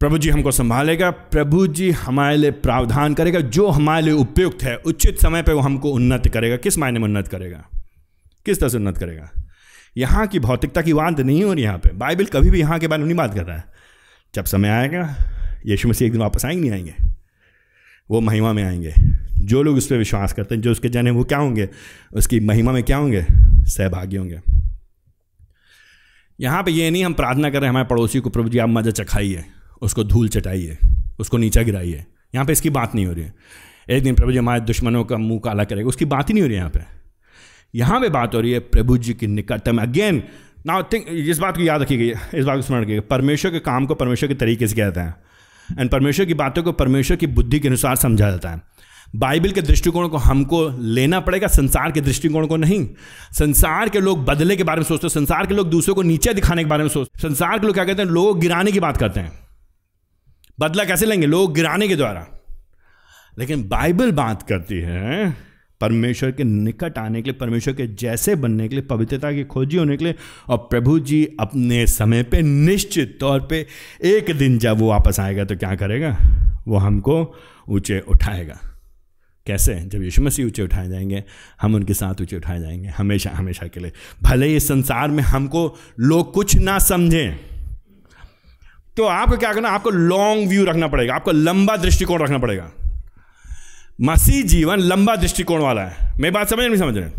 प्रभु 0.00 0.18
जी 0.18 0.30
हमको 0.30 0.50
संभालेगा, 0.50 1.10
प्रभु 1.10 1.66
जी 1.66 1.90
हमारे 1.90 2.36
लिए 2.36 2.50
प्रावधान 2.50 3.14
करेगा, 3.14 3.40
जो 3.40 3.68
हमारे 3.68 4.04
लिए 4.04 4.14
उपयुक्त 4.14 4.62
है, 4.62 4.76
उचित 4.76 5.18
समय 5.18 5.42
पर 5.42 5.52
वो 5.52 5.60
हमको 5.60 5.90
उन्नत 5.90 6.28
करेगा। 6.28 6.56
किस 6.56 6.78
मायने 6.78 6.98
में 6.98 7.06
उन्नत 7.06 7.28
करेगा? 7.28 7.68
किस 8.46 8.60
तरह 8.60 8.68
से 8.68 8.76
उन्नत 8.76 8.98
करेगा? 8.98 9.30
यहाँ 9.96 10.26
की 10.26 10.38
भौतिकता 10.38 10.82
की 10.82 10.92
बात 10.92 11.20
नहीं 11.20 11.44
हो 11.44 11.52
रही 11.52 11.64
यहाँ 11.64 11.78
पे। 11.78 11.90
बाइबल 11.94 12.24
कभी 12.24 12.50
भी 12.50 12.60
यहाँ 12.60 12.78
के 12.78 12.86
बारे 12.86 13.00
में 13.00 13.06
नहीं 13.06 13.16
बात 13.16 13.34
कर 13.34 13.44
रहा 13.44 13.56
है। 13.56 13.64
जब 14.34 14.44
समय 14.44 14.68
आएगा, 14.68 15.16
यीशु 15.66 15.88
मसीह 15.88 16.06
एक 16.06 16.12
दिन 16.12 16.20
वापस 16.20 16.44
आएँगे, 16.44 16.60
नहीं 16.60 16.70
आएँगे। 16.70 16.94
वो 18.10 18.20
महिमा 18.20 18.52
में 18.52 18.64
आएँगे। 18.64 18.94
जो 19.38 19.62
लोग 19.62 19.76
उस 19.76 19.86
पर 19.86 19.96
विश्वास 19.96 20.32
करते 20.32 20.54
हैं, 20.54 20.62
जो 20.62 20.70
उसके 20.70 20.88
जन 20.88 21.08
वो 21.08 21.24
क्या 21.24 21.38
होंगे, 21.38 21.68
उसकी 22.12 22.40
महिमा 22.40 22.72
में 22.72 22.82
क्या 22.82 22.96
होंगे? 22.96 23.26
सहभागी 23.70 24.16
होंगे। 24.16 24.40
यहाँ 26.40 26.62
पे 26.62 26.70
ये 26.70 26.90
नहीं 26.90 27.04
हम 27.04 27.12
प्रार्थना 27.12 27.50
कर 27.50 27.56
रहे 27.56 27.64
हैं, 27.64 27.70
हमारे 27.70 27.86
पड़ोसी 27.86 28.20
को, 28.20 28.30
प्रभु 28.30 28.48
जी, 28.48 28.58
आप 28.58 28.68
मज़ा 28.68 28.90
चखाइए। 28.90 29.44
उसको 29.82 30.04
धूल 30.04 30.28
चटाइए, 30.28 30.78
उसको 31.18 31.38
नीचा 31.38 31.62
गिराइए। 31.62 32.04
यहाँ 32.34 32.46
पे 32.46 32.52
इसकी 32.52 32.70
बात 32.70 32.94
नहीं 32.94 33.06
हो 33.06 33.12
रही 33.12 33.24
है। 33.24 33.34
एक 33.90 34.02
दिन 34.02 34.14
प्रभु 34.14 34.32
जी 34.32 34.38
हमारे 34.38 34.60
दुश्मनों 34.60 35.04
का 35.04 35.16
मुँह 35.16 35.40
काला 35.44 35.64
करेगा, 35.64 35.88
उसकी 35.88 36.04
बात 36.04 36.28
ही 36.28 36.34
नहीं 36.34 36.42
हो 36.42 36.48
रही 36.48 36.56
है 36.56 36.60
यहाँ 36.60 36.70
पे। 36.70 36.80
यहाँ 37.74 38.00
पे 38.00 38.08
बात 38.08 38.34
हो 38.34 38.40
रही 38.40 38.52
है 38.52 38.58
प्रभु 38.58 38.96
जी 38.98 39.14
की 39.14 39.26
निकटतम 39.26 39.78
अगेन 39.78 40.22
ना 40.66 40.80
थिंक 40.82 41.04
इस 41.08 41.38
बात 41.38 41.56
को 41.56 41.62
याद 41.62 41.82
रखिएगा, 41.82 42.20
इस 42.34 42.44
बात 42.44 42.56
को 42.56 42.62
स्मरण 42.62 42.82
रखिएगा। 42.82 43.02
परमेश्वर 43.10 43.50
के 43.50 43.58
काम 43.58 43.86
को 43.86 43.94
परमेश्वर 43.94 44.28
के 44.28 44.34
तरीके 44.34 44.66
से 44.66 44.76
कहते 44.76 45.00
हैं। 45.00 45.14
एंड 45.80 45.90
परमेश्वर 45.90 46.26
की 46.26 46.34
बातों 46.34 46.62
को 46.62 46.72
परमेश्वर 46.72 47.16
की 47.16 47.26
बुद्धि 47.28 47.60
के 47.60 47.68
अनुसार 47.68 47.96
समझा 47.96 48.30
जाता 48.30 48.50
है। 48.50 48.62
बाइबल 49.16 49.50
के 49.50 49.62
दृष्टिकोण 49.62 50.08
को 50.08 50.16
हमको 50.16 50.68
लेना 50.88 51.20
पड़ेगा, 51.20 51.46
संसार 51.46 51.92
के 51.92 52.00
दृष्टिकोण 52.00 52.46
को 52.46 52.56
नहीं। 52.56 52.86
संसार 53.32 53.88
के 53.88 54.00
लोग 54.00 54.24
बदले 54.24 54.56
के 54.56 54.64
बारे 54.64 54.78
में 54.78 54.84
सोचते 54.84 55.06
हैं, 55.06 55.10
संसार 55.10 55.46
के 55.46 55.54
लोग 55.54 55.70
दूसरों 55.70 55.94
को 55.94 56.02
नीचे 56.02 56.34
दिखाने 56.34 56.64
के 56.64 56.70
बारे 56.70 56.82
में 56.82 56.90
सोचते 56.90 57.18
संसार 57.18 57.58
के 57.58 57.66
लोग 57.66 57.74
क्या 57.74 57.84
कहते 57.84 58.02
हैं? 58.02 58.08
लोग 58.08 58.40
गिराने 58.40 58.72
की 58.72 58.80
बात 58.80 58.96
करते 58.96 59.20
हैं। 59.20 59.32
बदला 60.60 60.84
कैसे 60.84 61.06
लेंगे? 61.06 61.26
लोग 61.26 61.54
गिराने 61.54 61.88
के 61.88 61.96
द्वारा। 61.96 62.26
लेकिन 63.38 63.68
बाइबल 63.68 64.12
बात 64.12 64.42
करती 64.42 64.80
है, 64.80 65.36
परमेश्वर 65.80 66.30
के 66.30 66.44
निकट 66.44 66.98
आने 66.98 67.22
के 67.22 67.30
लिए, 67.30 67.38
परमेश्वर 67.40 67.74
के 67.74 67.86
जैसे 67.86 68.34
बनने 68.34 68.68
के 68.68 68.74
लिए, 68.74 68.84
पवित्रता 68.84 69.32
की 69.32 69.44
खोजी 69.44 69.76
होने 69.76 69.96
के 69.96 70.04
लिए, 70.04 70.14
और 70.48 70.58
प्रभु 70.58 70.98
जी 70.98 71.36
अपने 71.40 71.86
समय 71.86 72.22
पे 72.22 72.42
निश्चित 72.42 73.18
तौर 73.20 73.40
पे 73.40 73.66
एक 74.04 74.36
दिन 74.36 74.58
जब 74.58 74.78
वो 74.78 74.88
वापस 74.88 75.20
आएगा 75.20 75.44
तो 75.44 75.56
क्या 75.56 75.74
करेगा? 75.74 76.18
वो 76.68 76.76
हमको 76.76 77.36
ऊँचे 77.68 78.00
उठाएगा। 78.08 78.58
कैसे? 79.46 79.74
जब 79.74 80.02
यीशु 80.02 80.22
मसीह 80.22 80.46
ऊँचे 80.46 80.62
उठाए 80.62 80.88
जाएँगे, 80.88 81.24
हम 81.62 81.74
उनके 81.74 81.94
साथ 81.94 82.14
ऊँचे 82.20 82.36
उठाए 82.36 82.60
जाएँगे, 82.60 82.88
हमेशा 82.88 83.30
हमेशा 83.30 83.66
के 83.66 83.80
लिए। 83.80 83.92
भले 84.22 84.46
ही 84.46 84.60
संसार 84.60 85.08
में 85.08 85.22
हमको 85.22 85.78
लोग 86.00 86.32
कुछ 86.32 86.56
ना 86.56 86.78
समझें 86.78 87.49
तो 88.96 89.04
आपको 89.04 89.36
क्या 89.36 89.52
करना, 89.52 89.68
आपको 89.68 89.90
लॉन्ग 89.90 90.48
व्यू 90.48 90.64
रखना 90.64 90.88
पड़ेगा, 90.88 91.14
आपको 91.14 91.32
लंबा 91.32 91.76
दृष्टिकोण 91.76 92.22
रखना 92.22 92.38
पड़ेगा। 92.38 92.70
मसीह 94.00 94.42
जीवन 94.42 94.78
लंबा 94.78 95.16
दृष्टिकोण 95.16 95.60
वाला 95.60 95.82
है। 95.82 96.12
मेरी 96.20 96.30
बात 96.30 96.48
समझ 96.48 96.64
नहीं 96.64 96.76
समझ 96.76 96.96
रहे 96.96 97.10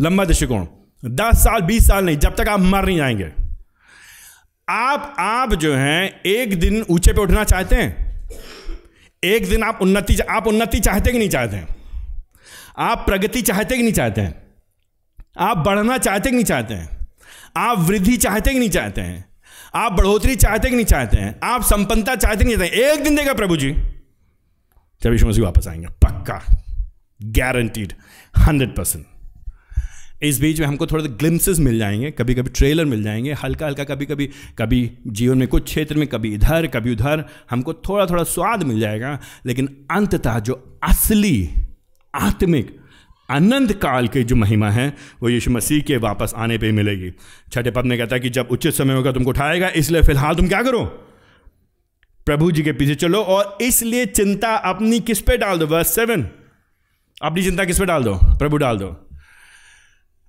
लंबा 0.00 0.24
दृष्टिकोण। 0.24 0.66
दस 1.04 1.36
साल, 1.36 1.60
बीस 1.60 1.88
साल 1.88 2.04
नहीं, 2.04 2.18
जब 2.18 2.36
तक 2.36 2.48
आप 2.48 2.60
मर 2.60 2.84
नहीं 2.84 2.96
जाएँगे। 2.96 3.32
आप 4.68 5.16
आप 5.18 5.54
जो 5.54 5.74
हैं, 5.74 6.20
एक 6.20 6.60
दिन 6.60 6.86
ऊँचे 6.90 7.12
पे 7.12 7.20
उठना 7.20 7.44
चाहते 7.44 7.76
हैं? 7.76 8.20
एक 9.24 9.48
दिन 9.48 9.62
आप 9.62 9.78
उन्नति 9.82 10.18
आप 10.18 10.46
उन्नति 10.46 10.80
चाहते 10.80 11.12
कि 11.12 11.18
नहीं 11.18 11.28
चाहते 11.28 11.56
हैं? 11.56 11.66
आप 12.78 12.98
प्रगति 12.98 13.42
चाहते 13.42 13.76
कि 13.76 13.82
नहीं 13.82 13.92
चाहते 13.92 14.20
हैं? 14.20 14.42
आप 15.38 15.56
बढ़ना 15.56 15.98
चाहते 15.98 16.30
कि 16.30 16.36
नहीं 16.36 16.44
चाहते 16.44 16.74
हैं? 16.74 17.06
आप 17.56 17.78
वृद्धि 17.78 18.16
चाहते 18.16 18.52
कि 18.52 18.58
नहीं 18.58 18.70
चाहते 18.70 19.00
हैं? 19.00 19.29
आप 19.74 19.92
बढ़ोतरी 19.92 20.36
चाहते 20.36 20.68
कि 20.68 20.74
नहीं 20.74 20.86
चाहते 20.86 21.16
हैं? 21.16 21.40
आप 21.44 21.62
संपन्नता 21.62 22.16
चाहते 22.16 22.44
नहीं 22.44 22.56
चाहते 22.56 22.92
एक 22.92 23.04
दिन 23.04 23.16
देगा 23.16 23.32
प्रभु 23.32 23.56
जी। 23.56 23.72
जब 25.02 25.12
यीशु 25.12 25.26
मसीह 25.26 25.44
वापस 25.44 25.68
आएँगे। 25.68 25.86
पक्का। 25.86 26.56
गारंटीड 27.22 27.92
हंड्रेड 28.38 28.76
परसेंट 28.76 29.06
इस 30.22 30.40
बीच 30.40 30.60
में 30.60 30.66
हमको 30.66 30.86
थोड़े 30.86 31.04
ग्लिम्सेस 31.04 31.58
मिल 31.58 31.78
जाएँगे। 31.78 32.10
कभी 32.10 32.34
कभी 32.34 32.50
ट्रेलर 32.50 32.84
मिल 32.84 33.02
जाएँगे। 33.02 33.32
हल्का 33.32 33.66
हल्का 33.66 33.84
कभी 33.84 34.06
कभी 34.06 34.30
कभी 34.58 34.98
जीवन 35.06 35.38
में 35.38 35.48
कुछ 35.48 35.64
क्षेत्र 35.64 35.94
में, 35.94 36.08
कभी 36.08 36.34
इधर, 36.34 36.66
कभी 36.66 36.92
उधर, 36.92 37.24
हमको 37.50 37.72
थोड़ा 37.72 38.06
थोड़ा 38.06 38.24
स्वाद 38.24 38.62
मिल 38.62 38.80
जाएगा। 38.80 39.20
लेकिन 39.46 39.86
अंततः 39.90 40.38
जो 40.38 40.78
असली, 40.82 41.50
आत्मिक 42.14 42.79
अनंत 43.30 43.72
काल 43.72 44.08
की 44.08 44.24
जो 44.24 44.36
महिमा 44.36 44.70
है, 44.70 44.96
वो 45.22 45.28
यीशु 45.28 45.50
मसीह 45.50 45.82
के 45.82 45.96
वापस 45.96 46.32
आने 46.36 46.58
पे 46.58 46.72
मिलेगी। 46.72 47.10
छठे 47.52 47.70
पद 47.70 47.84
में 47.84 47.98
कहता 47.98 48.16
है 48.16 48.20
कि 48.20 48.30
जब 48.30 48.48
उचित 48.50 48.74
समय 48.74 48.94
होगा 48.94 49.12
तुमको 49.12 49.30
उठाएगा, 49.30 49.68
इसलिए 49.68 50.02
फ़िलहाल 50.02 50.34
तुम 50.34 50.48
क्या 50.48 50.62
करो? 50.62 50.84
प्रभु 52.26 52.52
जी 52.52 52.62
के 52.62 52.72
पीछे 52.72 52.94
चलो 52.94 53.22
और 53.22 53.58
इसलिए 53.60 54.06
चिंता 54.06 54.54
अपनी 54.54 55.00
किस 55.00 55.20
पे 55.20 55.36
डाल 55.36 55.58
दो? 55.58 55.66
बस 55.66 55.94
सेवन 55.94 56.28
अपनी 57.22 57.42
चिंता 57.42 57.64
किस 57.64 57.78
पे 57.78 57.86
डाल 57.86 58.04
दो? 58.04 58.14
प्रभु 58.14 58.56
डाल 58.56 58.78
दो। 58.78 59.10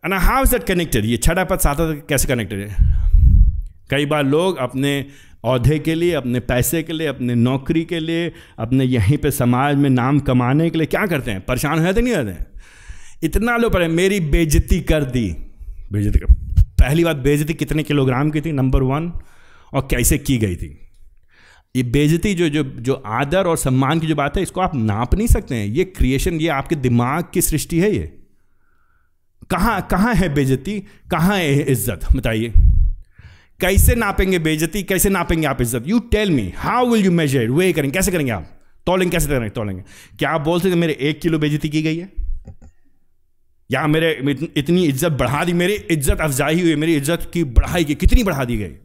And 0.06 0.14
how 0.14 0.44
is 0.44 0.52
that 0.52 0.64
connected 0.64 1.06
ये 1.06 1.18
छठा 1.18 1.44
पद 1.44 1.60
सात 1.60 1.78
कैसे 1.80 2.28
कनेक्टेड 2.28 2.60
है? 2.60 2.76
कई 3.90 4.06
बार 4.06 4.24
लोग 4.24 4.58
अपने 4.58 5.06
औहदे 5.44 5.80
के 5.80 5.96
लिए, 5.96 6.14
अपने 6.14 6.40
पैसे 6.40 6.84
के 6.84 6.94
लिए, 6.94 7.08
अपने 7.08 7.36
नौकरी 7.36 7.86
के 7.86 8.00
लिए, 8.00 8.32
अपने 8.60 8.86
यहीं 8.86 9.18
पे 9.18 9.32
समाज 9.32 9.76
में 9.76 9.90
नाम 9.90 10.20
कमाने 10.20 10.70
के 10.70 10.78
लिए 10.78 10.88
क्या 10.88 11.06
करते 11.06 11.32
हैं? 11.32 11.42
परेशान 11.42 11.80
हो 11.80 11.86
जाते 11.86 12.02
नहीं 12.02 12.16
होते 12.16 12.30
हैं। 12.30 12.51
इतना 13.22 13.56
लो 13.58 13.70
पर 13.70 13.88
मेरी 13.90 14.20
बेजती 14.20 14.80
कर 14.82 15.04
दी। 15.06 15.28
बेजती 15.92 16.20
कर। 16.20 16.34
पहली 16.82 17.04
बात 17.04 17.16
बेजती 17.16 17.54
कितने 17.54 17.84
किलोग्राम 17.84 18.30
की 18.32 18.42
थी? 18.42 18.52
नंबर 18.52 18.84
वन 18.84 19.12
और 19.74 19.88
कैसे 19.92 20.18
की 20.18 20.38
गई 20.38 20.56
थी? 20.56 20.78
ये 21.76 21.84
बेजती 21.84 22.34
जो 22.34 22.48
जो 22.50 22.64
जो 22.64 22.94
आदर 22.94 23.48
और 23.48 23.58
सम्मान 23.58 24.00
की 24.00 24.08
जो 24.08 24.16
बात 24.16 24.38
है 24.38 24.44
इसको 24.44 24.62
आप 24.62 24.76
नाप 24.76 25.14
नहीं 25.16 25.28
सकते 25.28 25.56
हैं। 25.56 25.66
ये 25.68 25.84
क्रिएशन 25.84 26.40
ये 26.42 26.48
आपके 26.50 26.76
दिमाग 26.78 27.26
की 27.34 27.42
सृष्टि 27.42 27.80
है 27.80 27.92
ये। 27.96 28.12
कहाँ 29.50 29.82
कहाँ 29.92 30.14
है 30.16 30.34
बेजती 30.34 30.80
कहाँ 31.12 31.38
है 31.38 31.62
इज़्ज़त? 31.62 32.06
बताइए। 32.16 32.54
कैसे 33.62 33.96
नापेंगे 33.96 34.40
बेजती 34.40 34.84
कैसे 34.84 35.10
नापेंगे 35.10 35.48
आप 35.48 35.62
इज़्ज़त? 35.62 35.88
You 35.88 36.00
tell 36.12 36.32
me 36.32 36.52
how 36.58 36.90
will 36.92 37.06
you 37.06 37.12
measure 37.12 37.50
वे 37.50 37.72
करेंगे। 37.74 37.94
कैसे 37.94 38.12
करेंगे 38.12 38.32
आप? 38.32 38.48
तोलेंगे 38.88 39.12
कैसे 39.12 39.28
करेंगे? 39.28 39.50
तोलेंगे। 39.50 39.84
क्या 40.20 40.30
आप 40.30 40.42
बोल 40.42 40.60
सकते 40.60 40.76
मेरे 40.76 40.98
एक 41.02 41.22
किलो 41.22 41.40
बेजती 41.40 41.70
की 41.70 41.82
गई 41.82 41.98
है? 41.98 42.21
या 43.72 43.86
मेरे 43.88 44.12
इतनी 44.58 44.86
इज़्ज़त 44.86 45.12
बढ़ा 45.12 45.44
दी, 45.44 45.54
मेरी 45.54 45.74
इज़्ज़त 45.74 46.22
अफजाई 46.22 46.62
हुई, 46.62 46.76
मेरी 46.76 46.96
इज़्ज़त 46.96 47.30
की 47.34 47.44
बढ़ाई 47.44 47.84
की, 47.84 47.96
कितनी 47.96 48.24
बढ़ा 48.24 48.46
दी 48.46 48.58
गई? 48.58 48.76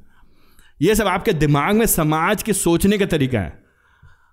ये 0.81 0.94
सब 0.94 1.07
आपके 1.07 1.33
दिमाग 1.33 1.77
में, 1.77 1.87
समाज 1.87 2.42
के 2.42 2.53
सोचने 2.53 2.99
का 2.99 3.07
तरीका 3.07 3.40
है। 3.40 3.59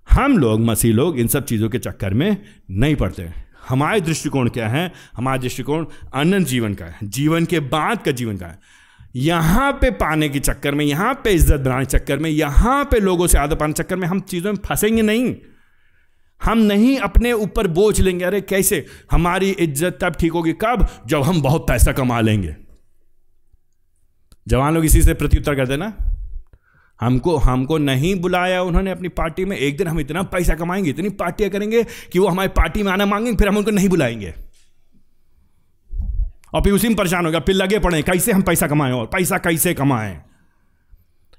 हम 0.08 0.38
लोग, 0.38 0.60
मसीह 0.60 0.94
लोग, 0.94 1.20
इन 1.20 1.28
सब 1.28 1.46
चीज़ों 1.46 1.70
के 1.70 1.80
चक्कर 1.80 2.14
में 2.14 2.38
नहीं 2.72 2.96
पड़ते। 2.96 3.30
हमारे 3.70 4.02
दृष्टिकोण 4.02 4.50
क्या 4.50 4.68
है? 4.68 4.92
हमारा 5.16 5.38
दृष्टिकोण 5.38 5.86
अनंत 6.14 6.48
जीवन 6.48 6.74
का 6.74 6.86
है। 6.86 6.98
जीवन 7.04 7.46
के 7.46 7.60
बाद 7.60 8.02
का 8.04 8.12
जीवन 8.12 8.38
का 8.38 8.48
है। 8.48 8.60
यहाँ 9.16 9.72
पे 9.72 9.92
पाने 9.92 10.30
के 10.30 10.40
चक्कर 10.40 10.76
में, 10.76 10.86
यहाँ 10.86 11.14
पे 11.24 11.32
इज़्ज़त 11.32 11.60
बनाने 11.60 11.86
के 11.86 11.98
चक्कर 11.98 12.18
में, 12.18 12.30
यहाँ 12.30 12.84
पे 12.86 13.00
लोगों 13.00 13.28
से 13.28 13.38
आदत 13.38 13.60
पाने 13.60 13.74
के 13.74 13.84
चक्कर 13.84 13.96
में 13.96 14.08
हम 14.08 14.20
चीज़ों 14.20 14.54
में 14.54 14.60
फंसेंगे 14.66 15.02
नहीं। 15.02 15.34
हम 16.44 16.60
नहीं 16.60 16.98
अपने 17.00 17.32
ऊपर 17.34 17.68
बोझ 17.68 18.00
लेंगे। 18.02 18.26
अरे 18.26 18.42
कैसे? 18.42 18.86
हमारी 19.12 19.50
इज़्ज़त 19.50 19.98
तब 20.02 20.16
ठीक 20.16 20.32
होगी 20.32 20.54
कब? 20.54 20.88
जब 21.08 21.22
हम 21.22 21.42
बहुत 21.42 21.68
पैसा 21.68 21.92
कमा 21.92 22.20
लेंगे। 22.22 22.56
जवान 24.48 24.74
लोग 24.74 24.86
इसी 24.86 25.02
से 25.02 25.14
प्रत्युत्तर 25.14 25.56
कर 25.56 25.68
देना 25.68 25.94
हमको 27.00 27.36
हमको 27.38 27.78
नहीं 27.78 28.14
बुलाया 28.22 28.62
उन्होंने 28.64 28.92
अपनी 28.92 29.10
पार्टी 29.10 29.46
में। 29.46 29.56
एक 29.58 29.78
दिन 29.78 29.88
हम 29.88 30.00
इतना 30.00 30.22
पैसा 30.24 30.56
कमाएँगे, 30.56 30.90
इतनी 30.90 31.10
पार्टियाँ 31.10 31.50
करेंगे 31.52 31.84
कि 31.84 32.20
वो 32.20 32.28
हमारी 32.28 32.50
पार्टी 32.50 32.84
में 32.84 32.92
आना 32.92 33.06
मांगेंगे, 33.06 33.38
फिर 33.38 33.48
हम 33.48 33.58
उनको 33.58 33.72
नहीं 33.72 33.90
बुलाएँगे। 33.90 34.34
और 36.54 36.62
फिर 36.62 36.74
उसी 36.74 36.88
में 36.88 36.96
परेशान 36.98 37.26
हो 37.26 37.32
गया, 37.32 37.40
फिर 37.40 37.56
लगे 37.56 37.80
पड़े 37.80 38.02
कैसे 38.02 38.32
हम 38.32 38.42
पैसा 38.42 38.68
कमाएँ 38.68 38.94
और 38.94 39.06
पैसा 39.06 39.38
कैसे 39.38 39.74
कमाएँ? 39.74 40.22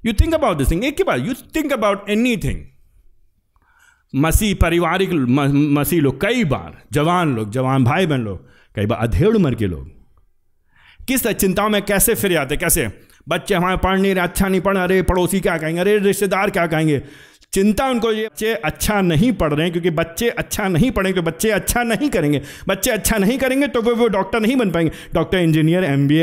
You 0.03 0.13
think 0.13 0.33
about 0.33 0.57
this 0.57 0.71
thing 0.71 0.83
एक 0.83 0.97
ही 0.97 1.03
बात 1.03 1.19
you 1.19 1.33
think 1.55 1.73
about 1.73 2.09
any 2.09 2.35
thing 2.37 2.63
मसीह 4.13 4.55
पारिवारिक 4.55 5.11
मसीह 5.11 6.01
लोग, 6.01 6.21
कई 6.21 6.43
बार, 6.43 6.77
जवान 6.93 7.35
लोग, 7.35 7.51
जवान 7.51 7.83
भाई 7.83 8.05
बहन 8.05 8.21
लोग, 8.21 8.47
कई 8.75 8.85
बार 8.85 8.99
अधेड़ 8.99 9.35
उम्र 9.35 9.55
के 9.55 9.67
लोग। 9.67 9.91
किस 11.07 11.27
चिंताओं 11.27 11.69
में 11.69 11.81
कैसे 11.81 12.15
फिर 12.15 12.31
जाते 12.31 12.57
कैसे? 12.57 12.87
बच्चे 13.29 13.55
हमारे 13.55 13.77
पढ़ 13.77 13.99
नहीं 13.99 14.13
रहे 14.15 14.23
अच्छा 14.23 14.47
नहीं 14.47 14.61
पढ़, 14.61 14.77
अरे 14.77 15.01
पड़ोसी 15.01 15.39
क्या 15.39 15.57
कहेंगे, 15.57 15.81
अरे 15.81 15.97
रिश्तेदार 15.97 16.49
क्या 16.49 16.65
कहेंगे? 16.67 17.01
चिंता 17.53 17.87
उनको 17.87 18.11
ये, 18.11 18.25
बच्चे 18.25 18.53
अच्छा 18.55 19.01
नहीं 19.01 19.31
पढ़ 19.31 19.53
रहे 19.53 19.63
हैं, 19.63 19.71
क्योंकि 19.71 19.89
बच्चे 19.89 20.29
अच्छा 20.29 20.67
नहीं 20.67 20.91
पढ़ेंगे 20.91 21.21
बच्चे 21.21 21.49
अच्छा 21.49 21.83
नहीं 21.83 22.09
करेंगे। 22.09 22.41
बच्चे 22.67 22.91
अच्छा 22.91 23.17
नहीं 23.17 23.37
करेंगे 23.37 23.67
तो 23.67 23.81
वो 23.81 24.07
डॉक्टर 24.07 24.39
नहीं 24.39 24.55
बन 24.55 24.71
पाएँगे। 24.71 24.91
डॉक्टर, 25.13 25.37
इंजीनियर 25.37 25.83
एम 25.83 26.07
बी 26.07 26.21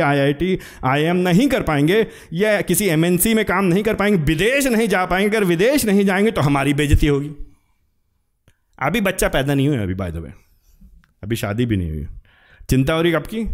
नहीं 1.14 1.48
कर 1.48 1.62
पाएँगे, 1.62 2.06
या 2.32 2.60
किसी 2.60 2.88
एम 2.88 3.04
एन 3.04 3.16
सी 3.18 3.34
में 3.34 3.44
काम 3.44 3.64
नहीं 3.64 3.82
कर 3.82 3.94
पाएँगे, 3.94 4.22
विदेश 4.24 4.66
नहीं 4.66 4.88
जा 4.88 5.04
पाएँगे। 5.04 5.36
अगर 5.36 5.44
विदेश 5.44 5.84
नहीं 5.84 6.04
जाएँगे 6.04 6.30
तो 6.30 6.40
हमारी 6.40 6.74
बेजती 6.74 7.06
होगी। 7.06 7.30
अभी 8.82 9.00
बच्चा 9.00 9.28
पैदा 9.28 9.54
नहीं 9.54 9.68
हुआ 9.68 9.82
अभी 9.82 9.94
बाय 9.94 10.12
द 10.12 10.16
वे 10.16 10.32
अभी 11.22 11.36
शादी 11.36 11.66
भी 11.66 11.76
नहीं 11.76 11.90
हुई। 11.90 12.06
चिंता 12.70 12.94
हो 12.94 13.02
रही 13.02 13.12
कब 13.12 13.26
की? 13.34 13.44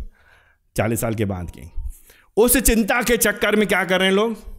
चालीस 0.77 1.01
साल 1.01 1.15
के 1.15 1.25
बाद 1.25 1.51
की। 1.51 1.71
उस 2.37 2.57
चिंता 2.57 3.03
के 3.03 3.17
चक्कर 3.17 3.57
में 3.57 3.69
क्या 3.69 3.85
कर 3.85 3.99
रहे 3.99 4.09
हैं 4.09 4.15
लोग? 4.15 4.59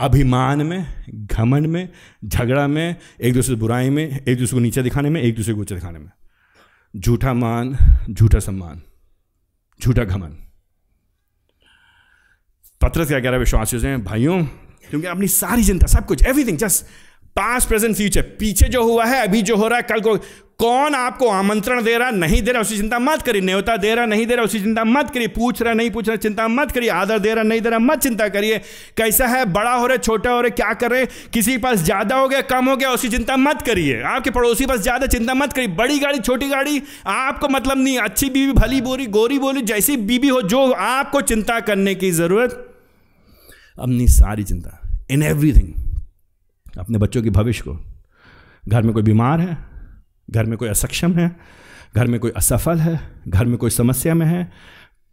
अभिमान 0.00 0.62
में, 0.62 1.04
घमंड 1.10 1.66
में, 1.66 1.88
झगड़ा 2.24 2.66
में, 2.66 2.96
एक 3.20 3.34
दूसरे 3.34 3.54
बुराई 3.54 3.90
में, 3.90 4.24
एक 4.28 4.38
दूसरे 4.38 4.56
को 4.56 4.60
नीचे 4.60 4.82
दिखाने 4.82 5.10
में, 5.10 5.20
एक 5.22 5.36
दूसरे 5.36 5.54
को 5.54 5.60
ऊँचे 5.60 5.74
दिखाने 5.74 5.98
में। 5.98 6.10
झूठा 6.96 7.32
मान, 7.32 7.76
झूठा 8.10 8.38
सम्मान, 8.38 8.82
झूठा 9.82 10.04
घमन 10.04 10.36
पत्र 12.80 13.04
क्या 13.04 13.18
कह 13.18 13.24
रहा 13.24 13.32
है 13.32 13.38
विश्वासियों 13.38 13.82
से 13.82 13.96
भाइयों, 13.96 14.44
क्योंकि 14.90 15.06
अपनी 15.06 15.28
सारी 15.28 15.64
चिंता, 15.64 15.86
सब 15.86 16.06
कुछ 16.06 16.24
everything 16.24 16.58
just 16.58 16.86
past 17.36 17.66
present 17.66 17.96
future 17.96 18.22
पीछे 18.40 18.68
जो 18.68 18.82
हुआ 18.84 19.04
है, 19.04 19.22
अभी 19.22 19.42
जो 19.42 19.56
हो 19.56 19.68
रहा 19.68 19.78
है, 19.78 19.82
कल 19.82 20.00
को 20.00 20.16
कौन 20.58 20.94
आपको 20.94 21.28
आमंत्रण 21.28 21.82
दे 21.84 21.96
रहा 21.98 22.10
नहीं 22.10 22.40
दे 22.42 22.52
रहा, 22.52 22.60
उसी 22.60 22.76
चिंता 22.76 22.98
मत 22.98 23.22
करिए। 23.22 23.42
न्योता 23.42 23.76
दे 23.76 23.94
रहा, 23.94 24.06
नहीं 24.06 24.26
दे 24.26 24.34
रहा, 24.34 24.44
उसी 24.44 24.60
चिंता 24.60 24.84
मत 24.84 25.10
करिए। 25.10 25.28
पूछ 25.28 25.62
रहा, 25.62 25.72
नहीं 25.74 25.90
पूछ 25.90 26.08
रहा, 26.08 26.16
चिंता 26.16 26.46
मत 26.48 26.72
करिए। 26.72 26.90
आदर 26.90 27.18
दे 27.18 27.34
रहा, 27.34 27.44
नहीं 27.44 27.60
दे 27.60 27.70
रहा, 27.70 27.78
मत 27.78 27.98
चिंता 27.98 28.28
करिए। 28.28 28.58
कैसा 28.96 29.26
है, 29.26 29.44
बड़ा 29.44 29.72
हो 29.72 29.86
रहे, 29.86 29.98
छोटा 29.98 30.30
हो 30.30 30.40
रहे, 30.40 30.50
क्या 30.50 30.72
कर 30.74 30.90
रहे, 30.90 31.06
किसी 31.32 31.56
पास 31.58 31.78
ज़्यादा 31.78 32.16
हो 32.16 32.28
गया, 32.28 32.40
कम 32.40 32.68
हो 32.68 32.76
गया, 32.76 32.90
उसी 32.90 33.08
चिंता 33.08 33.36
मत 33.36 33.62
करिए। 33.62 34.00
आपके 34.02 34.30
पड़ोसी 34.30 34.66
पास 34.66 34.80
ज़्यादा 34.80 35.06
चिंता 35.06 35.34
मत 35.34 35.52
करिए। 35.52 35.68
बड़ी 35.68 35.98
गाड़ी, 35.98 36.18
छोटी 36.18 36.48
गाड़ी, 36.48 36.82
आपको 37.06 37.48
मतलब 37.48 37.78
नहीं, 37.78 37.98
अच्छी 37.98 38.30
बीवी, 38.30 38.52
भली 38.52 38.80
बोरी 38.80 39.06
गोरी 39.06 39.38
बोली, 39.38 39.62
जैसी 39.62 39.96
बीबी 39.96 40.28
हो, 40.28 40.42
जो 40.42 40.70
आपको 40.72 41.20
चिंता 41.20 41.60
करने 41.60 41.94
की 41.94 42.10
ज़रूरत, 42.12 42.68
अपनी 43.78 44.08
सारी 44.08 44.44
चिंता 44.44 44.78
इन 45.10 45.22
एवरीथिंग 45.22 45.72
अपने 46.78 46.98
बच्चों 46.98 47.22
के 47.22 47.30
भविष्य 47.30 47.62
को। 47.68 47.78
घर 48.68 48.82
में 48.82 48.92
कोई 48.92 49.02
बीमार 49.02 49.40
है, 49.40 49.56
घर 50.30 50.44
में 50.44 50.58
कोई 50.58 50.68
असक्षम 50.68 51.12
है, 51.12 51.36
घर 51.96 52.06
में 52.06 52.20
कोई 52.20 52.30
असफल 52.30 52.78
है, 52.78 53.22
घर 53.28 53.44
में 53.44 53.58
कोई 53.58 53.70
समस्या 53.70 54.14
में 54.14 54.26
है 54.26 54.52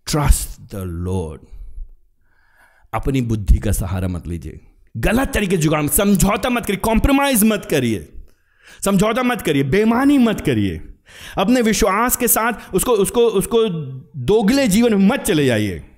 ट्रस्ट 0.08 0.76
द 0.76 0.76
लॉर्ड 0.76 1.42
अपनी 2.94 3.22
बुद्धि 3.22 3.58
का 3.58 3.72
सहारा 3.72 4.08
मत 4.08 4.28
लीजिए। 4.28 4.60
गलत 4.98 5.32
तरीके 5.34 5.58
जुगाड़ 5.58 5.88
समझौता 5.88 6.50
मत 6.50 6.66
करिए 6.66 6.78
कॉम्प्रोमाइज 6.78 7.44
मत 7.44 7.68
करिए। 7.72 8.14
समझौता 8.86 9.24
मत 9.24 9.42
करिए 9.42 9.64
बेमानी 9.64 10.18
मत 10.18 10.42
करिए। 10.42 10.82
अपने 11.38 11.62
विश्वास 11.62 12.16
के 12.16 12.28
साथ 12.28 12.74
उसको 12.74 12.92
उसको 12.92 13.22
उसको 13.22 13.70
दोगले 14.20 14.68
जीवन 14.68 14.94
में 14.94 15.08
मत 15.08 15.20
चले 15.20 15.46
जाइए। 15.46 15.89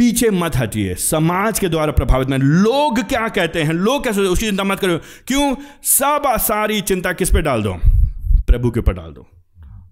पीछे 0.00 0.30
मत 0.30 0.56
हटिए। 0.56 0.94
समाज 0.94 1.58
के 1.58 1.68
द्वारा 1.68 1.92
प्रभावित 1.92 2.28
में 2.28 2.38
लोग 2.38 3.02
क्या 3.02 3.28
कहते 3.28 3.62
हैं? 3.62 3.72
लोग 3.72 4.04
कैसे 4.04 4.20
उसकी 4.20 4.46
चिंता 4.46 4.64
मत 4.64 4.80
करो 4.80 4.98
क्यों? 5.26 5.56
सब 5.82 6.22
सारी 6.28 6.80
चिंता 6.80 7.12
किस 7.12 7.30
पे 7.30 7.42
डाल 7.42 7.62
दो? 7.62 7.74
प्रभु 8.46 8.70
के 8.70 8.80
ऊपर 8.80 8.92
डाल 8.92 9.12
दो। 9.12 9.28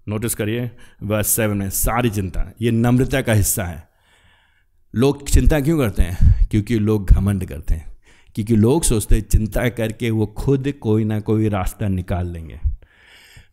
नोटिस 0.08 0.34
करिए 0.34 0.70
वह 1.02 1.22
सेवन 1.22 1.56
में, 1.56 1.70
सारी 1.70 2.10
चिंता। 2.10 2.54
ये 2.62 2.70
नम्रता 2.70 3.20
का 3.20 3.32
हिस्सा 3.32 3.64
है। 3.64 3.88
लोग 4.94 5.28
चिंता 5.28 5.60
क्यों 5.60 5.78
करते 5.78 6.02
हैं? 6.02 6.46
क्योंकि 6.50 6.78
लोग 6.78 7.10
घमंड 7.10 7.44
करते 7.44 7.74
हैं। 7.74 7.98
क्योंकि 8.34 8.56
लोग 8.56 8.84
सोचते 8.84 9.14
हैं, 9.14 9.22
चिंता 9.22 9.68
करके 9.68 10.10
वो 10.10 10.26
खुद 10.26 10.74
कोई 10.80 11.04
ना 11.04 11.20
कोई 11.20 11.48
रास्ता 11.48 11.88
निकाल 11.88 12.26
लेंगे। 12.26 12.60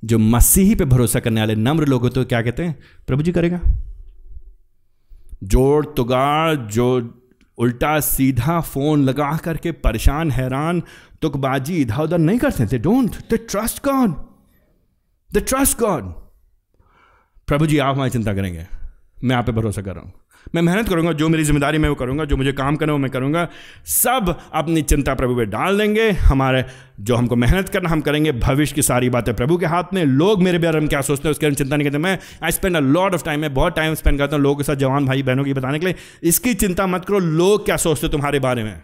जो 0.05 0.19
मसीही 0.19 0.75
पे 0.75 0.85
भरोसा 0.85 1.19
करने 1.19 1.41
वाले 1.41 1.55
नम्र 1.55 1.85
लोग 1.85 2.01
होते 2.01 2.15
तो 2.15 2.25
क्या 2.25 2.41
कहते 2.41 2.63
हैं? 2.63 2.79
प्रभु 3.07 3.23
जी 3.23 3.31
करेगा? 3.31 3.59
जोड़ 5.43 5.85
तुगाड़, 5.85 6.55
जो 6.55 7.21
उल्टा 7.57 7.99
सीधा 7.99 8.59
फ़ोन 8.61 9.03
लगा 9.03 9.37
करके 9.37 9.71
परेशान, 9.71 10.31
हैरान 10.31 10.83
तुकबाजी 11.21 11.75
इधर 11.81 12.01
उधर 12.01 12.17
नहीं 12.17 12.39
करते 12.39 12.67
थे। 12.67 12.77
Don't 12.77 13.15
the 13.33 13.39
trust 13.49 13.85
God 13.85 14.15
the 15.33 15.37
trust 15.37 15.79
God 15.79 16.13
प्रभु 17.47 17.67
जी, 17.67 17.77
आप 17.77 17.95
हमारी 17.95 18.11
चिंता 18.11 18.33
करेंगे। 18.33 18.67
मैं 19.23 19.35
आप 19.35 19.45
पे 19.45 19.51
भरोसा 19.51 19.81
कर 19.81 19.95
रहा 19.95 20.03
हूँ। 20.03 20.13
मैं 20.55 20.61
मेहनत 20.61 20.89
करूँगा, 20.89 21.11
जो 21.11 21.29
मेरी 21.29 21.43
ज़िम्मेदारी 21.43 21.77
मैं 21.77 21.89
वो 21.89 21.95
करूँगा, 21.95 22.25
जो 22.25 22.37
मुझे 22.37 22.51
काम 22.51 22.75
करना 22.75 22.91
है 22.91 22.97
वो 22.97 23.01
मैं 23.01 23.11
करूँगा। 23.11 23.47
सब 23.85 24.35
अपनी 24.53 24.81
चिंता 24.81 25.13
प्रभु 25.13 25.35
पे 25.35 25.45
डाल 25.45 25.77
देंगे। 25.77 26.09
हमारे, 26.11 26.63
जो 26.99 27.15
हमको 27.15 27.35
मेहनत 27.35 27.69
करना, 27.69 27.89
हम 27.89 28.01
करेंगे 28.01 28.31
भविष्य 28.31 28.75
की 28.75 28.81
सारी 28.81 29.09
बातें 29.09 29.33
प्रभु 29.35 29.57
के 29.57 29.65
हाथ 29.65 29.93
में। 29.93 30.03
लोग 30.03 30.43
मेरे 30.43 30.57
बारे 30.57 30.79
में 30.79 30.89
क्या 30.89 31.01
सोचते 31.01 31.27
हैं, 31.27 31.31
उसके 31.31 31.45
बारे 31.45 31.51
में 31.51 31.57
चिंता 31.57 31.75
नहीं 31.75 31.87
करते। 31.87 31.97
मैं 31.97 32.17
I 32.43 32.51
spend 32.51 32.75
a 32.75 32.79
lot 32.79 33.13
of 33.13 33.23
time 33.23 33.39
मैं 33.39 33.53
बहुत 33.53 33.75
टाइम 33.75 33.93
स्पेंड 33.93 34.17
करता 34.19 34.35
हूँ 34.35 34.43
लोगों 34.43 34.55
के 34.55 34.63
साथ, 34.63 34.75
जवान 34.75 35.05
भाई 35.05 35.23
बहनों 35.23 35.43
की 35.43 35.53
बताने 35.53 35.79
के 35.79 35.85
लिए। 35.85 35.95
इसकी 36.23 36.53
चिंता 36.53 36.87
मत 36.87 37.05
करो, 37.05 37.19
लोग 37.19 37.65
क्या 37.65 37.77
सोचते 37.77 38.09
तुम्हारे 38.09 38.39
बारे 38.39 38.63
में? 38.63 38.81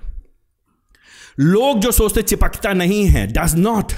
लोग 1.40 1.80
जो 1.80 1.92
सोचते 1.92 2.22
चिपकता 2.22 2.74
नहीं 2.74 3.06
है 3.06 3.28
डज 3.28 3.56
नॉट 3.56 3.94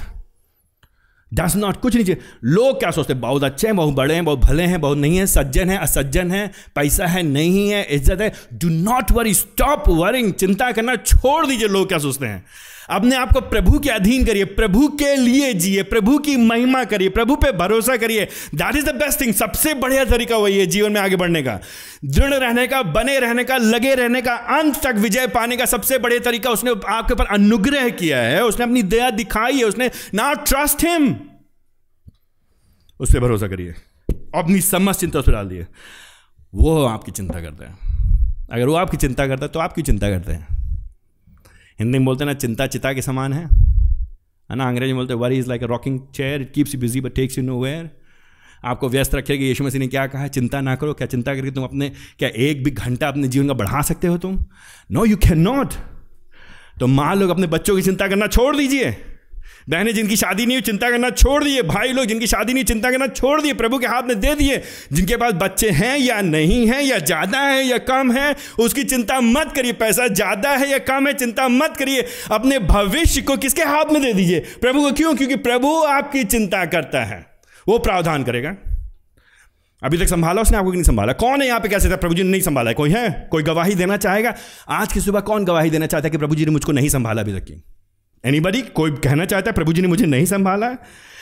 डस 1.34 1.56
नॉट 1.56 1.78
कुछ 1.82 1.96
नहीं 1.96 2.06
चाहिए। 2.06 2.22
लोग 2.44 2.80
क्या 2.80 2.92
सोचते 2.92 3.14
बहुत 3.14 3.44
अच्छे 3.44 3.68
हैं, 3.68 3.76
बहुत 3.76 3.94
बड़े 3.94 4.14
हैं, 4.14 4.26
बहुत 4.26 4.40
भले 4.40 4.64
हैं, 4.64 4.82
बहुत 4.82 4.98
नहीं 4.98 5.18
है, 5.18 5.26
सज्जन 5.26 5.70
है, 5.70 5.78
असज्जन 5.78 6.32
है, 6.32 6.52
पैसा 6.76 7.06
है, 7.06 7.24
नहीं 7.24 7.70
है, 7.70 7.84
इज़्ज़त 7.84 8.22
है। 8.22 8.32
Do 8.54 8.70
not 8.70 9.12
worry 9.12 9.34
stop 9.34 9.84
worrying 9.90 10.34
चिंता 10.34 10.72
करना 10.72 10.96
छोड़ 10.96 11.46
दीजिए। 11.48 11.68
लोग 11.68 11.88
क्या 11.88 11.98
सोचते 11.98 12.26
हैं? 12.26 12.46
अपने 12.90 13.16
आप 13.16 13.34
को 13.34 13.42
प्रभु 13.42 13.80
के 13.80 13.90
अधीन 13.90 14.26
करिए, 14.26 14.46
प्रभु 14.46 14.88
के 14.88 15.16
लिए 15.16 15.54
जिए, 15.54 15.84
प्रभु 15.84 16.18
की 16.18 16.36
महिमा 16.36 16.84
करिए, 16.84 17.10
प्रभु 17.10 17.36
पे 17.36 17.52
भरोसा 17.52 17.98
करिए। 17.98 18.26
That 18.56 18.76
is 18.76 18.86
the 18.86 18.90
best 18.90 19.22
thing 19.22 19.34
सबसे 19.34 19.74
बढ़िया 19.74 20.06
तरीका 20.06 20.38
वही 20.38 20.60
है 20.60 20.66
जीवन 20.66 20.92
में 20.92 21.02
आगे 21.02 21.16
बढ़ने 21.16 21.44
का। 21.44 21.60
दृढ़ 22.06 22.34
रहने 22.34 22.68
का, 22.68 22.84
बने 22.84 23.20
रहने 23.20 23.44
का, 23.44 23.58
लगे 23.58 23.96
रहने 23.96 24.22
का, 24.22 24.34
अंत 24.34 24.84
तक 24.84 24.96
विजय 24.96 25.28
पाने 25.28 25.58
का 25.58 25.66
सबसे 25.66 25.98
बढ़िया 25.98 26.20
तरीका 26.20 26.50
उसने 26.50 26.72
आपके 26.88 27.14
ऊपर 27.14 27.26
अनुग्रह 27.26 27.90
किया 27.90 28.18
है, 28.18 28.44
उसने 28.44 28.66
अपनी 28.66 28.84
दया 28.84 29.10
दिखाई 29.10 29.58
है, 29.58 29.64
उसने 29.64 29.92
ना 30.14 30.34
ट्रस्ट 30.34 30.86
हिम 30.86 31.16
उस 33.00 33.14
पर 33.14 33.20
भरोसा 33.20 33.48
करिए। 33.48 33.74
अपनी 34.36 34.62
समझ 34.62 34.96
चिंता 34.96 35.20
उस 35.20 35.26
पर 35.26 35.32
डाल 35.32 35.48
दिए। 35.48 35.68
वो 36.54 36.86
आपकी 36.86 37.12
चिंता 37.12 37.42
करते 37.42 37.66
हैं। 37.66 37.78
अगर 38.52 38.68
वो 38.68 38.76
आपकी 38.76 38.98
चिंता 38.98 39.28
करता 39.28 39.46
है 39.46 39.52
तो 39.52 39.60
आपकी 39.60 39.82
चिंता 39.82 40.10
करते 40.10 40.32
हैं? 40.32 40.53
हिंदी 41.80 41.98
में 42.00 42.06
बोलते 42.06 42.24
हैं 42.24 42.32
ना, 42.32 42.34
चिंता 42.34 42.68
चिता 42.68 42.94
के 42.94 43.02
समान 43.02 43.34
है। 43.34 43.44
है 44.50 44.56
ना, 44.56 44.68
अंग्रेज़ी 44.68 44.94
में 44.94 45.00
बोलते 45.00 45.14
worry 45.14 45.38
is 45.38 45.48
like 45.50 45.64
a 45.64 45.68
rocking 45.68 46.00
chair 46.16 46.42
it 46.42 46.52
keeps 46.54 46.76
you 46.76 46.82
busy 46.82 47.02
but 47.02 47.14
takes 47.16 47.38
you 47.38 47.44
nowhere 47.62 47.90
आपको 48.66 48.90
व्यस्त 48.90 49.16
रखेगी, 49.16 49.48
यीशु 49.48 49.64
मसीह 49.64 49.80
ने 49.80 49.88
क्या 49.88 50.06
कहा 50.08 50.28
चिंता 50.28 50.62
ना 50.62 50.76
करो, 50.76 50.94
क्या 50.94 51.08
चिंता 51.08 51.34
करके 51.36 51.52
तुम 51.52 51.64
अपने, 51.64 51.90
क्या 52.20 52.30
एक 52.30 52.64
भी 52.64 52.72
घंटा 52.72 53.08
अपने 53.08 53.28
जीवन 53.28 53.48
का 53.48 53.54
बढ़ा 53.54 53.82
सकते 53.82 54.08
हो 54.08 54.18
तुम? 54.18 54.40
नो 54.92 55.06
यू 55.06 55.18
कैन 55.18 55.40
नॉट 55.40 55.74
तो 56.80 56.88
माँ, 56.88 57.16
लोग 57.16 57.30
अपने 57.30 57.48
बच्चों 57.48 57.76
की 57.76 57.82
चिंता 57.82 58.08
करना 58.08 58.28
छोड़ 58.28 58.56
दीजिए। 58.56 58.96
बहनें 59.70 59.94
जिनकी 59.94 60.16
शादी 60.16 60.46
नहीं 60.46 60.58
हुई, 60.58 60.62
चिंता 60.62 60.90
करना 60.90 61.10
छोड़ 61.10 61.44
दिए। 61.44 61.62
भाई 61.62 61.92
लोग 61.94 62.06
जिनकी 62.06 62.28
शादी 62.28 62.54
नहीं 62.54 62.64
चिंता 62.64 62.92
करना 62.92 63.08
छोड़ 63.08 63.42
दिए। 63.42 63.54
प्रभु 63.54 63.78
के 63.78 63.88
हाथ 63.88 64.04
में 64.04 64.20
दे 64.20 64.34
दिए। 64.36 64.62
जिनके 64.94 65.16
पास 65.16 65.34
बच्चे 65.34 65.70
हैं 65.70 65.98
या 65.98 66.22
नहीं 66.22 66.68
हैं, 66.68 66.82
या 66.82 66.98
ज़्यादा 67.00 67.40
है 67.40 67.64
या 67.66 67.78
कम 67.78 68.12
है, 68.12 68.36
उसकी 68.60 68.84
चिंता 68.84 69.22
मत 69.22 69.54
करिए। 69.56 69.74
पैसा 69.74 70.08
ज़्यादा 70.08 70.50
है 70.50 70.70
या 70.70 70.78
कम 70.78 71.08
है, 71.08 71.14
चिंता 71.14 71.48
मत 71.48 71.78
करिए। 71.80 72.06
अपने 72.32 72.60
भविष्य 72.60 73.22
को 73.22 73.38
किसके 73.38 73.64
हाथ 73.64 73.94
में 73.94 74.02
दे 74.02 74.14
दीजिए? 74.14 74.40
प्रभु 74.62 74.82
को 74.82 74.92
क्यों? 74.92 75.16
क्योंकि 75.16 75.36
प्रभु 75.36 75.74
आपकी 75.84 76.24
चिंता 76.24 76.66
करता 76.66 77.04
है। 77.04 77.26
वो 77.68 77.78
प्रावधान 77.80 78.24
करेगा। 78.24 78.56
अभी 79.82 79.98
तक 79.98 80.08
संभाला 80.08 80.42
उसने? 80.42 80.58
आपको 80.58 80.72
नहीं 80.72 80.84
संभाला? 80.84 81.14
कौन 81.14 81.42
है 81.42 81.48
यहाँ 81.48 81.60
पे 81.60 81.70
कैसे 81.70 81.90
था? 81.90 81.96
प्रभु 81.96 82.16
जी 82.16 82.24
ने 82.24 82.30
नहीं 82.30 82.42
संभाला 82.42 82.74
कोई 82.74 82.90
है? 82.90 83.28
कोई 83.32 83.44
गवाही 83.44 83.76
देना 83.76 83.98
चाहेगा? 83.98 84.34
आज 84.70 84.94
की 84.94 85.00
सुबह 85.00 85.20
कौन 85.20 85.46
गवाही 85.46 85.70
देना 85.70 85.86
चाहता 85.86 86.08
है 86.08 86.12
कि 86.12 86.18
प्रभु 86.18 86.36
जी 86.36 86.46
ने 86.46 86.52
मुझको 86.52 86.72
नहीं 86.72 86.90
संभाला 86.90 87.22
अभी 87.22 87.40
तक 87.40 87.46
की? 87.46 87.64
एनीबडी 88.26 88.62
कोई 88.62 88.92
कहना 88.92 89.26
चाहता 89.26 89.50
है 89.50 89.54
प्रभु 89.54 89.74
जी 89.74 89.82
ने 89.82 89.88
मुझे 89.88 90.06
नहीं 90.06 90.26
संभाला? 90.26 90.68
है 90.68 90.78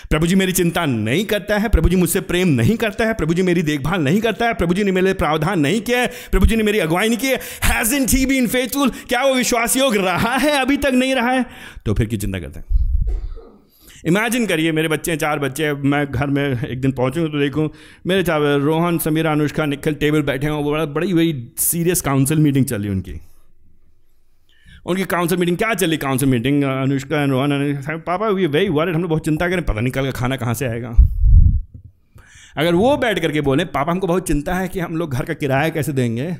प्रभु 0.09 0.27
जी 0.27 0.35
मेरी 0.35 0.51
चिंता 0.51 0.85
नहीं 0.85 1.25
करता 1.25 1.57
है 1.57 1.69
प्रभु 1.69 1.89
जी 1.89 1.95
मुझसे 1.95 2.21
प्रेम 2.21 2.47
नहीं 2.47 2.75
करता 2.77 3.05
है 3.05 3.13
प्रभु 3.13 3.33
जी 3.33 3.41
मेरी 3.41 3.61
देखभाल 3.61 4.01
नहीं 4.01 4.21
करता 4.21 4.45
है 4.45 4.53
प्रभु 4.53 4.73
जी 4.73 4.83
ने 4.83 4.91
मेरे 4.91 5.13
प्रावधान 5.13 5.59
नहीं 5.59 5.81
किया 5.81 5.99
है 5.99 6.07
प्रभु 6.31 6.45
जी 6.45 6.55
ने 6.55 6.63
मेरी 6.63 6.79
अगुवाई 6.79 7.09
नहीं 7.09 7.17
की 7.17 7.27
है। 7.27 7.39
हैजन 7.63 8.05
ही 8.09 8.25
बीन 8.25 8.47
फेथफुल 8.47 8.89
क्या 8.89 9.23
वो 9.23 9.33
विश्वास 9.35 9.77
योग 9.77 9.95
रहा 9.95 10.35
है, 10.37 10.51
अभी 10.61 10.77
तक 10.77 10.91
नहीं 10.93 11.15
रहा 11.15 11.31
है? 11.31 11.45
तो 11.85 11.93
फिर 11.93 12.07
की 12.07 12.17
चिंता 12.17 12.39
करते 12.39 12.59
हैं? 12.59 12.65
इमेजिन 14.05 14.45
करिए, 14.45 14.71
मेरे 14.71 14.87
बच्चे 14.87 15.11
हैं, 15.11 15.17
चार 15.17 15.39
बच्चे 15.39 15.73
मैं 15.73 16.05
घर 16.11 16.27
में 16.27 16.67
एक 16.67 16.81
दिन 16.81 16.91
पहुंचूँगा 16.91 17.29
तो 17.29 17.39
देखूँ, 17.39 17.69
मेरे 18.07 18.23
चार, 18.23 18.41
रोहन, 18.41 18.97
समीरा, 18.97 19.31
अनुष्का, 19.31 19.65
निखिल, 19.65 19.93
टेबल 19.93 20.21
बैठे 20.21 20.47
हैं, 20.47 20.53
वो 20.53 20.71
बड़ा, 20.71 20.85
बड़ी 20.85 21.13
बड़ी 21.13 21.51
सीरियस 21.57 22.01
काउंसिल 22.01 22.37
मीटिंग 22.37 22.65
चली 22.65 22.89
उनकी। 22.89 23.19
उनकी 24.85 25.03
काउंसिल 25.05 25.37
मीटिंग 25.37 25.57
क्या 25.57 25.73
चली 25.73 25.97
council 25.97 26.29
meeting 26.29 26.63
Anushka 26.63 27.21
and 27.21 27.31
Rohan 27.31 28.01
पापा 28.07 28.27
वी 28.29 28.45
वेरी 28.47 28.69
वर्ड 28.69 28.95
हम 28.95 29.01
लोग 29.01 29.09
बहुत 29.09 29.25
चिंता 29.25 29.49
करें, 29.49 29.63
पता 29.63 29.81
नहीं 29.81 29.91
कल 29.93 30.05
का 30.05 30.11
खाना 30.11 30.35
कहाँ 30.35 30.53
से 30.53 30.65
आएगा। 30.67 30.89
अगर 32.57 32.75
वो 32.75 32.95
बैठ 32.97 33.19
करके 33.19 33.41
बोले, 33.41 33.65
पापा, 33.65 33.91
हमको 33.91 34.07
बहुत 34.07 34.27
चिंता 34.27 34.55
है 34.55 34.67
कि 34.67 34.79
हम 34.79 34.97
लोग 34.97 35.13
घर 35.13 35.25
का 35.25 35.33
किराया 35.35 35.69
कैसे 35.69 35.93
देंगे, 35.93 36.35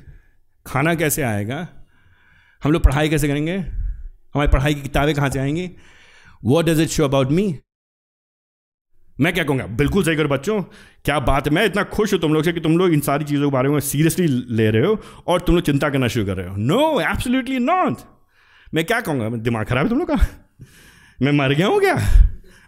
खाना 0.66 0.96
कैसे 0.96 1.22
आएगा, 1.24 1.68
हम 2.62 2.72
लोग 2.72 2.84
पढ़ाई 2.84 3.10
कैसे 3.10 3.28
करेंगे, 3.28 3.58
हमारी 3.58 4.50
पढ़ाई 4.50 4.74
की 4.74 4.82
किताबें 4.82 5.14
कहाँ 5.16 5.30
से 5.30 5.40
आएँगी 5.40 5.70
what 6.44 6.66
does 6.66 6.80
it 6.82 6.90
show 6.90 7.04
about 7.06 7.32
me 7.32 7.54
मैं 9.18 9.34
क्या 9.34 9.44
कहूँगा? 9.44 9.66
बिल्कुल 9.78 10.04
सही 10.04 10.16
करो 10.16 10.30
बच्चों, 10.30 10.62
क्या 11.06 11.20
बात 11.22 11.48
है? 11.48 11.54
मैं 11.54 11.66
इतना 11.66 11.84
खुश 11.86 12.14
हूँ 12.14 12.20
तुम 12.20 12.34
लोग 12.34 12.44
से 12.44 12.54
कि 12.54 12.60
तुम 12.60 12.78
लोग 12.78 12.94
इन 12.94 13.00
सारी 13.02 13.26
चीज़ों 13.26 13.50
के 13.50 13.54
बारे 13.54 13.70
में 13.70 13.80
सीरियसली 13.82 14.28
ले 14.56 14.70
रहे 14.72 14.86
हो 14.86 14.98
और 15.28 15.42
तुम 15.42 15.56
लोग 15.56 15.66
चिंता 15.66 15.90
करना 15.90 16.08
शुरू 16.08 16.26
कर 16.26 16.38
रहे 16.38 16.48
हो। 16.48 16.56
नो 16.58 17.00
एब्सोल्युटली 17.02 17.60
नॉट 17.62 17.98
मैं 18.74 18.86
क्या 18.86 19.02
कहूँगा? 19.02 19.30
दिमाग 19.30 19.66
खराब 19.66 19.84
है 19.84 19.90
तुम 19.90 20.00
लोग 20.00 20.08
का? 20.08 20.28
मैं 21.22 21.32
मर 21.32 21.54
गया 21.54 21.68
हूँ 21.68 21.80
क्या? 21.80 21.96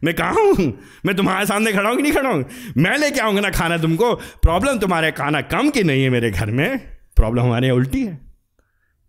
मैं 0.04 0.14
कहाँ 0.14 0.34
हूँ? 0.34 0.80
मैं 1.06 1.16
तुम्हारे 1.16 1.46
सामने 1.46 1.72
खड़ा 1.72 1.90
हूँ 1.90 1.98
कि 1.98 2.04
नहीं 2.04 2.14
खड़ा 2.14 2.30
हूँ? 2.30 2.46
मैं 2.78 2.98
लेके 2.98 3.20
आऊँगा 3.20 3.42
ना 3.42 3.50
खाना 3.50 3.78
तुमको? 3.78 4.16
प्रॉब्लम 4.16 4.80
तुम्हारे 4.80 5.12
खाना 5.12 5.42
कम 5.42 5.70
की 5.70 5.84
नहीं 5.84 6.04
है 6.04 6.10
मेरे 6.10 6.32
घर 6.32 6.52
में। 6.52 6.78
प्रॉब्लम 7.16 7.42
हमारे 7.42 7.70
उल्टी 7.70 8.06
है। 8.06 8.20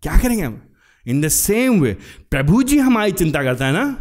क्या 0.03 0.17
करेंगे 0.17 0.45
हम? 0.45 0.63
इन 1.09 1.21
द 1.21 1.29
सेम 1.29 1.81
वे 1.81 1.97
प्रभु 2.31 2.63
जी 2.63 2.79
हमारी 2.79 3.13
चिंता 3.13 3.43
करता 3.43 3.67
है 3.67 3.73
ना? 3.73 3.97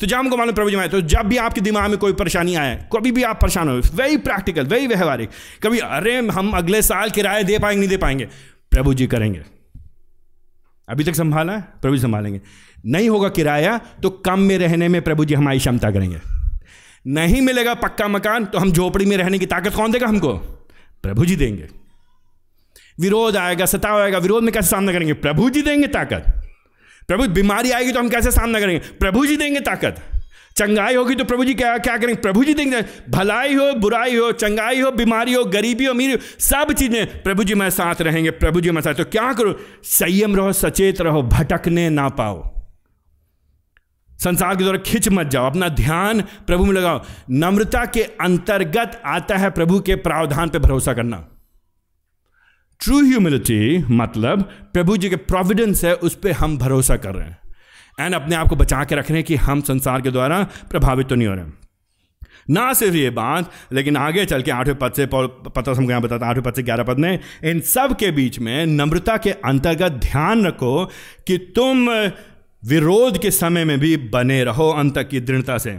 तो 0.00 0.06
जब 0.06 0.16
हमको 0.16 0.36
मालूम 0.36 0.54
प्रभु 0.54 0.70
जी 0.70 0.88
तो 0.88 1.00
जब 1.00 1.22
भी 1.22 1.36
आपके 1.36 1.60
दिमाग 1.60 1.90
में 1.90 1.98
कोई 1.98 2.12
परेशानी 2.12 2.54
आए, 2.54 2.88
कभी 2.96 3.12
भी 3.12 3.22
आप 3.22 3.40
परेशान 3.42 3.68
हो 3.68 3.74
वेरी 3.94 4.16
प्रैक्टिकल 4.16 4.66
वेरी 4.66 4.86
व्यवहारिक, 4.86 5.30
कभी, 5.62 5.78
अरे, 5.78 6.16
हम 6.16 6.50
अगले 6.50 6.82
साल 6.82 7.10
किराया 7.10 7.42
दे 7.42 7.58
पाएँगे, 7.58 7.80
नहीं 7.80 7.90
दे 7.90 7.96
पाएँगे? 7.96 8.24
प्रभु 8.70 8.94
जी 8.94 9.06
करेंगे। 9.06 9.42
अभी 10.88 11.04
तक 11.04 11.14
संभाला 11.14 11.56
प्रभु 11.56 11.96
जी 11.96 12.02
संभालेंगे। 12.02 12.40
नहीं 12.86 13.08
होगा 13.08 13.28
किराया 13.28 13.78
तो 13.78 14.10
कम 14.10 14.38
में 14.38 14.58
रहने 14.58 14.88
में 14.88 15.02
प्रभु 15.02 15.24
जी 15.24 15.34
हमारी 15.34 15.58
क्षमता 15.58 15.90
करेंगे। 15.90 16.20
नहीं 17.06 17.40
मिलेगा 17.40 17.74
पक्का 17.74 18.08
मकान 18.08 18.44
तो 18.44 18.58
हम 18.58 18.72
झोपड़ी 18.72 19.04
में 19.04 19.16
रहने 19.16 19.38
की 19.38 19.46
ताकत 19.46 19.74
कौन 19.74 19.92
देगा 19.92 20.06
हमको? 20.06 20.32
प्रभु 21.02 21.26
जी 21.26 21.36
देंगे। 21.36 21.68
विरोध 23.00 23.36
आएगा, 23.36 23.66
सताव 23.66 24.02
आएगा, 24.02 24.18
विरोध 24.18 24.42
में 24.42 24.52
कैसे 24.54 24.68
सामना 24.68 24.92
करेंगे? 24.92 25.12
प्रभु 25.12 25.50
जी 25.50 25.62
देंगे 25.62 25.86
ताकत। 25.86 26.48
प्रभु, 27.08 27.28
बीमारी 27.28 27.70
आएगी 27.70 27.92
तो 27.92 27.98
हम 27.98 28.08
कैसे 28.08 28.30
सामना 28.30 28.60
करेंगे? 28.60 28.78
प्रभु 28.78 29.26
जी 29.26 29.36
देंगे 29.36 29.60
ताकत। 29.60 30.21
चंगाई 30.56 30.94
होगी 30.94 31.14
तो 31.14 31.24
प्रभु 31.24 31.44
जी 31.44 31.54
क्या 31.54 31.78
क्या 31.78 31.96
करेंगे? 31.96 32.20
प्रभु 32.22 32.44
जी 32.44 32.54
देंगे 32.54 32.82
भलाई 33.10 33.54
हो, 33.54 33.72
बुराई 33.74 34.16
हो, 34.16 34.32
चंगाई 34.32 34.80
हो, 34.80 34.90
बीमारी 34.90 35.32
हो, 35.32 35.44
गरीबी 35.44 35.84
हो, 35.84 35.92
अमीरी 35.92 36.12
हो, 36.12 36.18
सब 36.38 36.72
चीज़ें 36.72 37.22
प्रभु 37.22 37.44
जी 37.44 37.54
मेरे 37.54 37.70
साथ 37.70 38.02
रहेंगे, 38.02 38.30
प्रभु 38.30 38.60
जी 38.60 38.70
मेरे 38.70 38.82
साथ। 38.82 38.94
तो 38.94 39.04
क्या 39.04 39.32
करो? 39.32 39.58
संयम 39.82 40.36
रहो, 40.36 40.52
सचेत 40.52 41.00
रहो, 41.00 41.22
भटकने 41.22 41.90
ना 41.90 42.08
पाओ। 42.08 42.54
संसार 44.24 44.56
के 44.56 44.62
द्वारा 44.62 44.78
खिंच 44.78 45.08
मत 45.08 45.26
जाओ, 45.26 45.46
अपना 45.46 45.68
ध्यान 45.68 46.20
प्रभु 46.20 46.64
में 46.64 46.72
लगाओ। 46.72 47.04
नम्रता 47.30 47.84
के 47.84 48.02
अंतर्गत 48.02 49.02
आता 49.06 49.36
है 49.36 49.50
प्रभु 49.50 49.80
के 49.80 49.94
प्रावधान 49.94 50.48
पर 50.48 50.58
भरोसा 50.58 50.94
करना। 50.94 51.28
ट्रू 52.80 53.00
ह्यूमिलिटी 53.00 53.84
मतलब 53.90 54.42
प्रभु 54.72 54.96
जी 54.96 55.10
के 55.10 55.16
प्रोविडेंस 55.16 55.84
है, 55.84 55.94
उस 55.94 56.14
पर 56.14 56.30
हम 56.30 56.58
भरोसा 56.58 56.96
कर 56.96 57.14
रहे 57.14 57.28
हैं। 57.28 57.41
एंड 58.00 58.14
अपने 58.14 58.36
आप 58.36 58.48
को 58.48 58.56
बचा 58.56 58.84
के 58.84 58.94
रख 58.94 59.10
रहे 59.10 59.18
हैं 59.18 59.26
कि 59.26 59.36
हम 59.36 59.60
संसार 59.60 60.00
के 60.00 60.10
द्वारा 60.10 60.42
प्रभावित 60.70 61.08
तो 61.08 61.14
नहीं 61.14 61.28
हो 61.28 61.34
रहे 61.34 61.60
ना 62.50 62.72
सिर्फ़ 62.72 62.94
ये 62.96 63.10
बात, 63.10 63.50
लेकिन 63.72 63.96
आगे 63.96 64.24
चल 64.24 64.42
के 64.42 64.50
आठवें 64.50 64.76
पद 64.78 64.92
से 64.92 65.06
पता 65.06 65.70
हमको 65.70 65.90
यहाँ 65.90 66.02
बताता 66.02 66.26
आठवें 66.26 66.42
पद 66.44 66.54
से 66.54 66.62
ग्यारह 66.62 66.84
पद 66.84 66.98
में, 66.98 67.18
इन 67.44 67.60
सब 67.60 67.96
के 67.96 68.10
बीच 68.10 68.38
में 68.38 68.66
नम्रता 68.66 69.16
के 69.16 69.30
अंतर्गत 69.30 69.92
ध्यान 70.02 70.44
रखो 70.46 70.84
कि 71.26 71.38
तुम 71.56 71.88
विरोध 72.62 73.18
के 73.18 73.30
समय 73.30 73.64
में 73.64 73.78
भी 73.80 73.96
बने 74.10 74.42
रहो 74.44 74.70
अंत 74.72 74.98
की 75.10 75.20
दृढ़ता 75.20 75.58
से। 75.58 75.72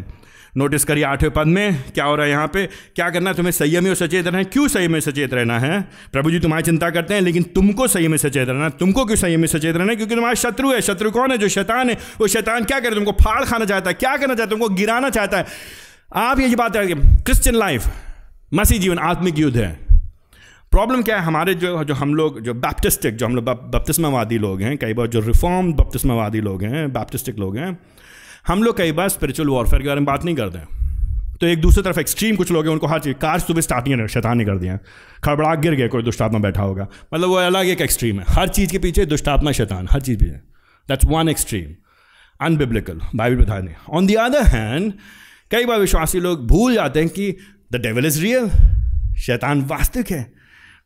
नोटिस 0.58 0.84
करिए 0.84 1.04
आठवें 1.04 1.32
पद 1.32 1.48
में। 1.48 1.84
क्या 1.92 2.06
हो 2.06 2.16
रहा 2.16 2.26
है 2.26 2.32
यहाँ 2.32 2.48
पे? 2.48 2.66
क्या 2.96 3.10
करना 3.10 3.30
है? 3.30 3.36
तुम्हें 3.36 3.52
संयमी 3.52 3.90
और 3.90 3.96
सचेत 3.96 4.26
रहना 4.26 4.38
है। 4.38 4.44
क्यों 4.44 4.68
संयमी 4.68 5.02
सचेत 5.02 5.34
रहना 5.34 5.60
है? 5.60 5.82
प्रभु 6.12 6.32
जी, 6.32 6.40
तुम्हारी 6.40 6.64
चिंता 6.64 6.90
करते 6.90 7.14
हैं, 7.14 7.22
लेकिन 7.22 7.44
तुमको 7.44 7.88
संयमी 7.88 8.18
सचेत 8.18 8.50
रहना 8.50 8.64
है। 8.64 8.70
तुमको 8.70 9.06
क्यों 9.06 9.18
संयमी 9.18 9.48
सचेत 9.48 9.76
रहना 9.76 9.92
है? 9.92 9.96
क्योंकि 9.96 10.16
तुम्हारा 10.16 10.36
शत्रु 10.36 10.72
है, 10.72 10.82
शत्रु 10.82 11.12
कौन 11.12 11.32
है? 11.32 11.38
जो 11.38 11.48
शैतान 11.48 11.90
है। 11.90 11.98
वो 12.20 12.28
शैतान 12.28 12.64
क्या 12.64 12.80
करे? 12.80 12.96
तुमको 12.96 13.12
फाड़ 13.12 13.44
खाना 13.44 13.66
चाहता 13.66 13.90
है। 13.90 13.94
क्या 13.94 14.18
करना 14.18 14.36
चाहता 14.36 14.44
है? 14.44 14.50
तुमको 14.50 14.70
गिराना 14.70 15.10
चाहता 15.10 15.38
है। 15.38 15.46
आप 16.16 16.40
ये 16.40 16.56
बात 16.56 16.76
है 16.76 16.94
क्रिश्चियन 16.96 17.56
लाइफ 17.56 17.88
मसीह 18.54 18.80
जीवन, 18.80 19.00
आत्मिक 19.00 19.40
युद्ध 19.40 19.58
है। 19.58 19.80
प्रॉब्लम 20.72 21.02
क्या 21.02 21.18
है? 21.18 21.24
हमारे 21.24 21.54
जो 21.54 21.84
जो 21.84 21.94
हम 21.94 22.14
लोग, 22.16 22.40
जो 22.42 22.54
बैप्टिस्टिक 22.54 23.16
जो 23.16 23.26
हम 23.26 23.36
लोग 23.36 23.46
बपतिस्मावादी 23.46 24.38
लोग 24.38 24.62
हैं, 24.62 24.78
कई 24.78 24.94
बार 24.94 25.08
जो 25.08 25.20
रिफॉर्म 25.20 25.74
बपतिस्मावादी 25.74 26.42
लोग 26.42 26.64
हैं 26.64 26.94
बैप्टिस्टिक 26.94 27.40
लोग 27.40 27.58
हैं 27.58 27.78
हम 28.48 28.64
लोग 28.64 28.78
कई 28.78 28.92
बार 28.92 29.10
स्पिरिचुअल 29.10 29.50
वॉरफेयर 29.50 29.82
के 29.82 29.88
बारे 29.88 30.00
में 30.00 30.06
बात 30.06 30.24
नहीं 30.24 30.36
करते 30.36 30.58
हैं। 30.58 30.68
तो 31.38 31.48
एक 31.48 31.62
दूसरी 31.62 31.84
तरफ़ 31.84 32.00
एक्सट्रीम 32.00 32.36
कुछ 32.36 32.52
लोग 32.52 32.66
हैं, 32.66 32.72
उनको 32.72 32.88
हर 32.88 33.00
चीज़, 33.00 33.14
कार 33.14 33.40
सुबह 33.40 33.62
स्टार्ट 33.62 33.88
नहीं, 33.88 34.08
शैतान 34.08 34.46
कर 34.46 34.58
दिया। 34.58 34.78
खड़बड़ा, 35.24 35.56
गिर 35.56 35.74
गया, 35.74 35.88
कोई 35.88 36.04
दुष्टात्मा 36.04 36.40
बैठा 36.40 36.62
होगा। 36.62 36.88
मतलब 37.14 37.28
वो 37.28 37.36
अलग 37.36 37.66
एक 37.66 37.82
एक्सट्रीम 37.82 38.20
है। 38.20 38.26
हर 38.30 38.48
चीज़ 38.48 38.72
के 38.72 38.80
पीछे 38.80 39.06
दुष्टात्मा, 39.06 39.52
शैतान, 39.52 39.88
हर 39.92 40.02
चीज़ 40.02 40.24
है 40.24 40.44
that's 40.88 41.06
one 41.06 41.30
extreme 41.30 41.76
unbiblical 42.42 43.00
Bible 43.16 43.44
बता 43.44 43.60
दें 43.60 43.74
ऑन 43.92 44.06
दी 44.06 44.14
अदर 44.14 44.44
हैंड 44.44 44.94
कई 45.52 45.66
बार 45.66 45.80
विश्वासी 45.80 46.20
लोग 46.20 46.48
भूल 46.48 46.74
जाते 46.74 47.00
हैं 47.00 47.10
कि 47.10 47.38
द 47.72 47.76
डेवल 47.76 48.06
इज़ 48.06 48.22
रियल 48.22 48.50
शैतान 49.18 49.62
वास्तविक 49.62 50.12
है। 50.12 50.34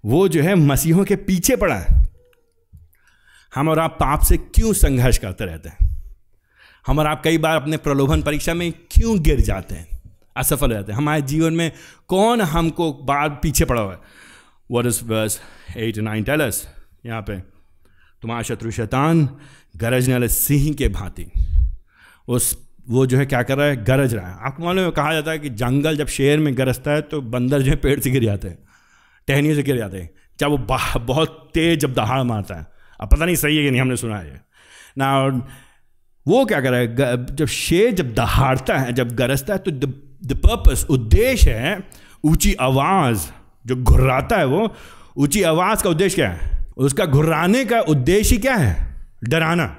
वो 0.05 0.27
जो 0.27 0.41
है 0.41 0.55
मसीहों 0.55 1.05
के 1.05 1.15
पीछे 1.15 1.55
पड़ा 1.55 1.75
है। 1.75 2.07
हम 3.55 3.69
और 3.69 3.79
आप 3.79 3.91
पाप 3.91 4.19
से 4.19 4.37
क्यों 4.37 4.73
संघर्ष 4.73 5.17
करते 5.17 5.45
रहते 5.45 5.69
हैं? 5.69 5.86
हम 6.87 6.99
और 6.99 7.07
आप 7.07 7.21
कई 7.23 7.37
बार 7.37 7.55
अपने 7.55 7.77
प्रलोभन 7.77 8.21
परीक्षा 8.21 8.53
में 8.53 8.71
क्यों 8.91 9.19
गिर 9.21 9.41
जाते 9.41 9.75
हैं? 9.75 9.87
असफल 10.37 10.71
रहते 10.71 10.91
हैं। 10.91 10.97
हमारे 10.97 11.21
जीवन 11.21 11.53
में 11.53 11.71
कौन 12.07 12.41
हमको 12.41 12.91
बार 13.03 13.29
पीछे 13.43 13.65
पड़ा 13.65 13.81
हुआ 13.81 13.91
है? 13.91 13.99
What 14.71 14.85
is 14.85 15.03
verse 15.05 15.39
eight 15.77 15.97
nine 15.97 16.23
tells 16.23 16.67
यहाँ 17.05 17.21
पे, 17.21 17.39
तुम्हारा 18.21 18.43
शत्रु 18.43 18.71
शैतान 18.71 19.27
गरजने 19.77 20.13
वाले 20.13 20.27
सिंह 20.27 20.73
के 20.73 20.87
भांति। 20.87 21.25
उस, 22.27 22.57
वो 22.89 23.05
जो 23.05 23.17
है 23.17 23.25
क्या 23.25 23.41
कर 23.43 23.57
रहा 23.57 23.67
है? 23.67 23.83
गरज 23.83 24.13
रहा 24.13 24.29
है। 24.29 24.37
आपको 24.39 24.63
मालूम 24.63 24.85
है, 24.85 24.91
कहा 24.91 25.13
जाता 25.13 25.31
है 25.31 25.39
कि 25.39 25.49
जंगल 25.49 25.97
जब 25.97 26.07
शेर 26.07 26.39
में 26.39 26.57
गरजता 26.57 26.91
है 26.91 27.01
तो 27.01 27.21
बंदर 27.21 27.61
जो 27.61 27.71
है 27.71 27.77
पेड़ 27.77 27.99
से 27.99 28.11
गिर 28.11 28.23
जाते 28.23 28.47
हैं, 28.47 28.57
टहनियों 29.27 29.55
से 29.55 29.63
गिर 29.63 29.77
जाते 29.77 29.97
हैं। 29.97 30.09
जब 30.39 30.49
वो 30.49 30.57
बहुत 30.99 31.49
तेज 31.53 31.79
जब 31.79 31.93
दहाड़ 31.93 32.21
मारता 32.23 32.55
है। 32.55 32.67
अब 33.01 33.09
पता 33.09 33.25
नहीं 33.25 33.35
सही 33.35 33.57
है 33.57 33.63
कि 33.63 33.71
नहीं, 33.71 33.81
हमने 33.81 33.95
सुना 33.97 34.17
है। 34.17 34.45
ना 34.97 35.07
वो 36.27 36.45
क्या 36.45 36.61
कर 36.61 36.71
रहा 36.71 36.79
है 36.79 37.35
जब 37.35 37.45
शेर 37.45 37.93
जब 37.93 38.13
दहाड़ता 38.13 38.77
है, 38.77 38.93
जब 38.93 39.15
गरजता 39.15 39.53
है 39.53 39.59
तो 39.59 39.71
द 39.71 40.33
पर्पस 40.33 40.87
उद्देश्य 40.89 41.51
है 41.51 41.83
ऊँची 42.23 42.53
आवाज़, 42.53 43.27
जो 43.65 43.75
घुर्राता 43.75 44.37
है 44.37 44.45
वो, 44.45 44.75
ऊँची 45.17 45.43
आवाज़ 45.43 45.83
का 45.83 45.89
उद्देश्य 45.89 46.15
क्या 46.15 46.29
है? 46.29 46.57
उसका 46.77 47.05
घुर्राने 47.05 47.65
का 47.65 47.81
उद्देश्य 47.81 48.37
क्या 48.37 48.55
है? 48.55 48.95
डराना। 49.23 49.77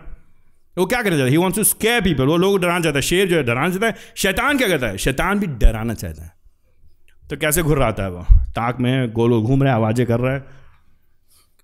वो 0.79 0.87
क्या 0.87 0.99
करना 0.99 1.11
चाहता 1.11 1.25
है? 1.25 1.31
He 1.31 1.37
wants 1.37 1.59
to 1.59 1.65
scare 1.65 2.01
people 2.01 2.25
वो 2.25 2.37
लोग 2.37 2.61
डराना 2.61 2.81
चाहता 2.81 2.99
है। 2.99 3.03
शेर 3.03 3.29
जो 3.29 3.37
है, 3.37 3.43
डराना 3.43 3.69
चाहता 3.69 3.87
है। 3.87 3.97
शैतान 4.17 4.59
क्या 4.59 4.69
करता 4.69 4.87
है? 4.87 4.99
शैतान 4.99 5.39
भी 5.39 5.47
डराना 5.47 5.95
चाहता 5.95 6.23
है। 6.23 6.33
तो 7.31 7.37
कैसे 7.37 7.63
घुर 7.63 7.79
रहा 7.79 7.95
है 8.01 8.11
वो? 8.11 8.27
ताक 8.33 8.81
में 8.81 9.13
गोल 9.13 9.43
घूम 9.43 9.63
रहा 9.63 9.73
है, 9.73 9.79
आवाज़ें 9.79 10.07
कर 10.07 10.21
रहा 10.21 10.35
है। 10.35 10.45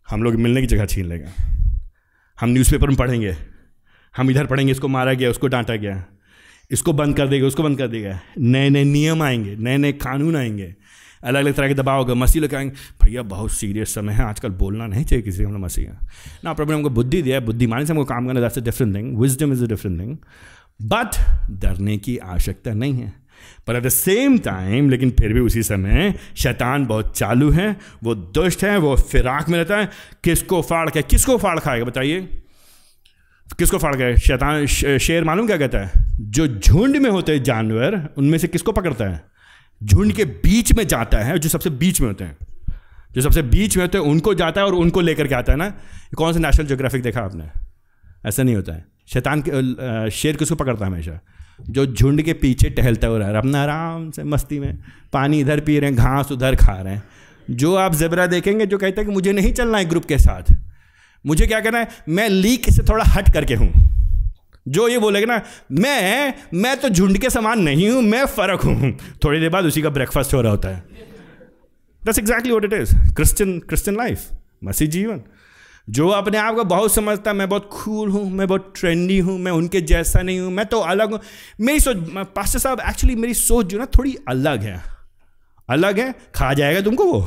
हम 0.09 0.23
लोग 0.23 0.35
मिलने 0.35 0.61
की 0.61 0.67
जगह 0.67 0.87
छीन 0.87 1.07
लेगा। 1.07 1.31
हम 2.41 2.49
न्यूज़पेपर 2.49 2.89
में 2.89 2.97
पढ़ेंगे। 2.97 3.54
हम 4.15 4.31
इधर 4.31 4.47
पढ़ेंगे, 4.47 4.73
इसको 4.73 4.89
मारा 4.89 5.13
गया, 5.13 5.31
उसको 5.31 5.47
डांटा 5.47 5.77
गया, 5.77 6.05
इसको 6.71 6.93
बंद 6.93 7.17
कर 7.17 7.29
देगा 7.29 7.47
उसको 7.47 7.63
बंद 7.63 7.79
कर 7.79 7.89
देगा 7.89 8.19
नए 8.39 8.71
नए 8.71 8.85
नियम 8.85 9.23
आएँगे, 9.23 9.57
नए 9.57 9.77
नए 9.77 9.93
कानून 9.93 10.37
आएँगे, 10.37 10.75
अलग 11.25 11.41
अलग 11.41 11.55
तरह 11.55 11.69
के 11.69 11.75
दबाव 11.75 11.99
होगा, 11.99 12.15
मसीह 12.15 12.43
लोग 12.43 12.51
कहेंगे, 12.51 12.75
भैया, 13.05 13.23
बहुत 13.25 13.53
सीरियस 13.53 13.95
समय 13.95 14.13
है, 14.13 14.23
आजकल 14.25 14.49
बोलना 14.53 14.87
नहीं 14.87 15.05
चाहिए 15.05 15.23
किसी 15.23 15.45
को 15.45 15.59
मसीह 15.59 15.91
ना, 16.45 16.53
प्रभु 16.53 16.73
हमको 16.73 16.91
बुद्धि 16.91 17.23
दिया 17.23 17.37
है 17.37 17.41
बुद्धि 17.41 17.53
बुद्धिमानी 17.53 17.87
से 17.87 17.93
हमको 17.93 18.05
काम 18.05 18.27
करना 18.27 18.41
that's 18.41 18.59
a 18.59 18.63
different 18.63 18.95
thing 18.97 19.19
wisdom 19.19 19.53
is 19.53 19.65
a 19.65 19.69
different 19.69 20.01
thing 20.01 20.17
but 20.83 21.17
डरने 21.61 21.97
की 21.99 22.17
आवश्यकता 22.19 22.73
नहीं 22.75 22.95
है। 22.95 23.13
पर 23.67 23.77
एट 23.77 23.83
द 23.83 23.89
सेम 23.89 24.39
टाइम 24.39 24.89
लेकिन 24.91 25.11
फिर 25.11 25.33
भी 25.33 25.41
उसी 25.41 25.63
समय, 25.63 26.15
शैतान 26.37 26.87
बहुत 26.87 27.17
चालू 27.17 27.51
है, 27.51 27.77
वो 28.03 28.15
दुष्ट 28.15 28.65
है, 28.65 28.77
वो 28.79 28.97
फिराक 28.97 29.49
में 29.49 29.59
रहता 29.59 29.77
है, 29.77 29.91
किसको 30.25 30.63
फाड़ 30.63 30.89
के 30.91 31.03
किसको 31.03 31.37
फाड़ 31.39 31.59
खाएगा, 31.59 31.85
बताइए? 31.85 32.29
किसको 33.59 33.79
फाड़ 33.79 33.95
गए? 33.97 34.17
शैतान 34.17 34.67
शेर 34.67 35.25
मालूम 35.25 35.47
क्या 35.47 35.57
कहता 35.57 35.79
है? 35.79 35.91
जो 36.21 36.47
झुंड 36.49 36.97
में 36.97 37.11
होते 37.11 37.33
हैं 37.33 37.43
जानवर, 37.43 38.09
उनमें 38.17 38.39
से 38.39 38.49
किसको 38.49 38.73
पकड़ता 38.73 39.05
है? 39.05 39.23
झुंड 39.85 40.13
के 40.13 40.25
बीच 40.25 40.73
में 40.73 40.87
जाता 40.87 41.19
है, 41.19 41.39
जो 41.39 41.49
सबसे 41.49 41.71
बीच 41.71 42.01
में 42.01 42.09
होते 42.09 42.25
हैं। 42.25 42.37
जो 43.13 43.21
सबसे 43.21 43.43
बीच 43.43 43.77
में 43.77 43.85
होते 43.85 43.99
हैं, 43.99 44.05
उनको 44.05 44.35
जाता 44.35 44.61
है 44.61 44.67
और 44.67 44.75
उनको 44.75 45.01
लेकर 45.01 45.27
के 45.27 45.35
आता 45.35 45.53
है 45.53 45.59
ना? 45.59 45.69
कौन 46.17 46.33
सा 46.33 46.39
नेशनल 46.39 46.67
जोग्राफिक 46.67 47.03
देखा 47.03 47.21
आपने? 47.21 47.49
ऐसा 48.27 48.43
नहीं 48.43 48.55
होता 48.55 48.73
है। 48.73 48.85
शैतान 49.07 49.43
के 49.49 50.11
शेर 50.11 50.37
किसको 50.37 50.55
पकड़ता 50.55 50.85
है 50.85 50.91
हमेशा? 50.91 51.19
जो 51.71 51.87
झुंड 51.87 52.23
के 52.23 52.33
पीछे 52.33 52.71
टहलता 52.71 53.07
हुआ 53.07 53.19
रहा 53.19 53.29
है। 53.29 53.37
अपना 53.37 53.63
आराम 53.63 54.11
से 54.11 54.25
मस्ती 54.25 54.59
में, 54.61 54.79
पानी 55.13 55.41
इधर 55.41 55.61
पी 55.61 55.79
रहे 55.79 55.91
हैं, 55.91 55.99
घास 55.99 56.33
उधर 56.33 56.57
खा 56.57 56.73
रहे 56.73 56.95
हैं। 56.95 57.03
जो 57.51 57.75
आप 57.75 57.95
जबरा 57.95 58.27
देखेंगे, 58.27 58.67
जो 58.67 58.79
कहते 58.79 59.01
हैं 59.01 59.09
कि 59.09 59.15
मुझे 59.15 59.33
नहीं 59.33 59.53
चलना 59.53 59.79
है 59.79 59.85
ग्रुप 59.85 60.05
के 60.05 60.19
साथ 60.19 60.53
मुझे 61.25 61.47
क्या 61.47 61.61
करना 61.61 61.79
है? 61.79 61.89
मैं 62.09 62.29
लीक 62.29 62.69
से 62.71 62.83
थोड़ा 62.83 63.05
हट 63.05 63.33
करके 63.33 63.55
हूँ। 63.55 63.73
जो 64.67 64.89
ये 64.89 64.99
बोलेगा 64.99 65.27
ना, 65.27 65.41
मैं 65.73 66.35
मैं 66.55 66.77
तो 66.77 66.89
झुंड 66.89 67.19
के 67.19 67.31
समान 67.31 67.61
नहीं 67.61 67.89
हूँ, 67.91 68.03
मैं 68.03 68.25
फ़र्क 68.27 68.61
हूँ। 68.61 68.93
थोड़ी 69.25 69.41
देर 69.41 69.51
बाद 69.51 69.65
उसी 69.65 69.83
का 69.83 69.91
ब्रेकफास्ट 69.91 70.35
हो 70.35 70.41
रहा 70.41 70.51
होता 70.51 70.69
है। 70.69 70.85
दस 72.03 72.19
exactly 72.19 72.53
what 72.53 72.65
it 72.65 72.73
is 72.73 72.95
Christian 73.15 73.59
Christian 73.59 73.97
life 73.97 74.29
मसीह 74.65 74.89
जीवन। 74.89 75.21
जो 75.89 76.09
अपने 76.09 76.39
आप 76.39 76.55
को 76.55 76.65
बहुत 76.65 76.95
समझता 76.95 77.31
है, 77.31 77.37
मैं 77.37 77.49
बहुत 77.49 77.69
खूल 77.73 78.11
हूँ, 78.11 78.31
मैं 78.31 78.47
बहुत 78.49 78.73
ट्रेंडी 78.77 79.19
हूँ, 79.19 79.39
मैं 79.39 79.53
उनके 79.53 79.81
जैसा 79.81 80.23
नहीं 80.23 80.41
हूँ, 80.41 80.53
मैं 80.53 80.67
तो 80.67 80.81
अलग 80.81 81.13
हूँ। 81.13 81.21
मेरी 81.61 81.81
सोच 81.81 81.97
पास्टर 82.37 82.59
साहब 82.59 82.81
एक्चुअली 82.81 83.17
मेरी 83.17 83.35
सोच 83.35 83.67
जो 83.67 83.79
ना, 83.79 83.87
थोड़ी 83.99 84.17
अलग 84.29 84.63
है। 84.63 84.83
अलग 85.69 85.99
है? 85.99 86.15
खा 86.35 86.53
जाएगा 86.53 86.81
तुमको 86.81 87.05
वो। 87.05 87.27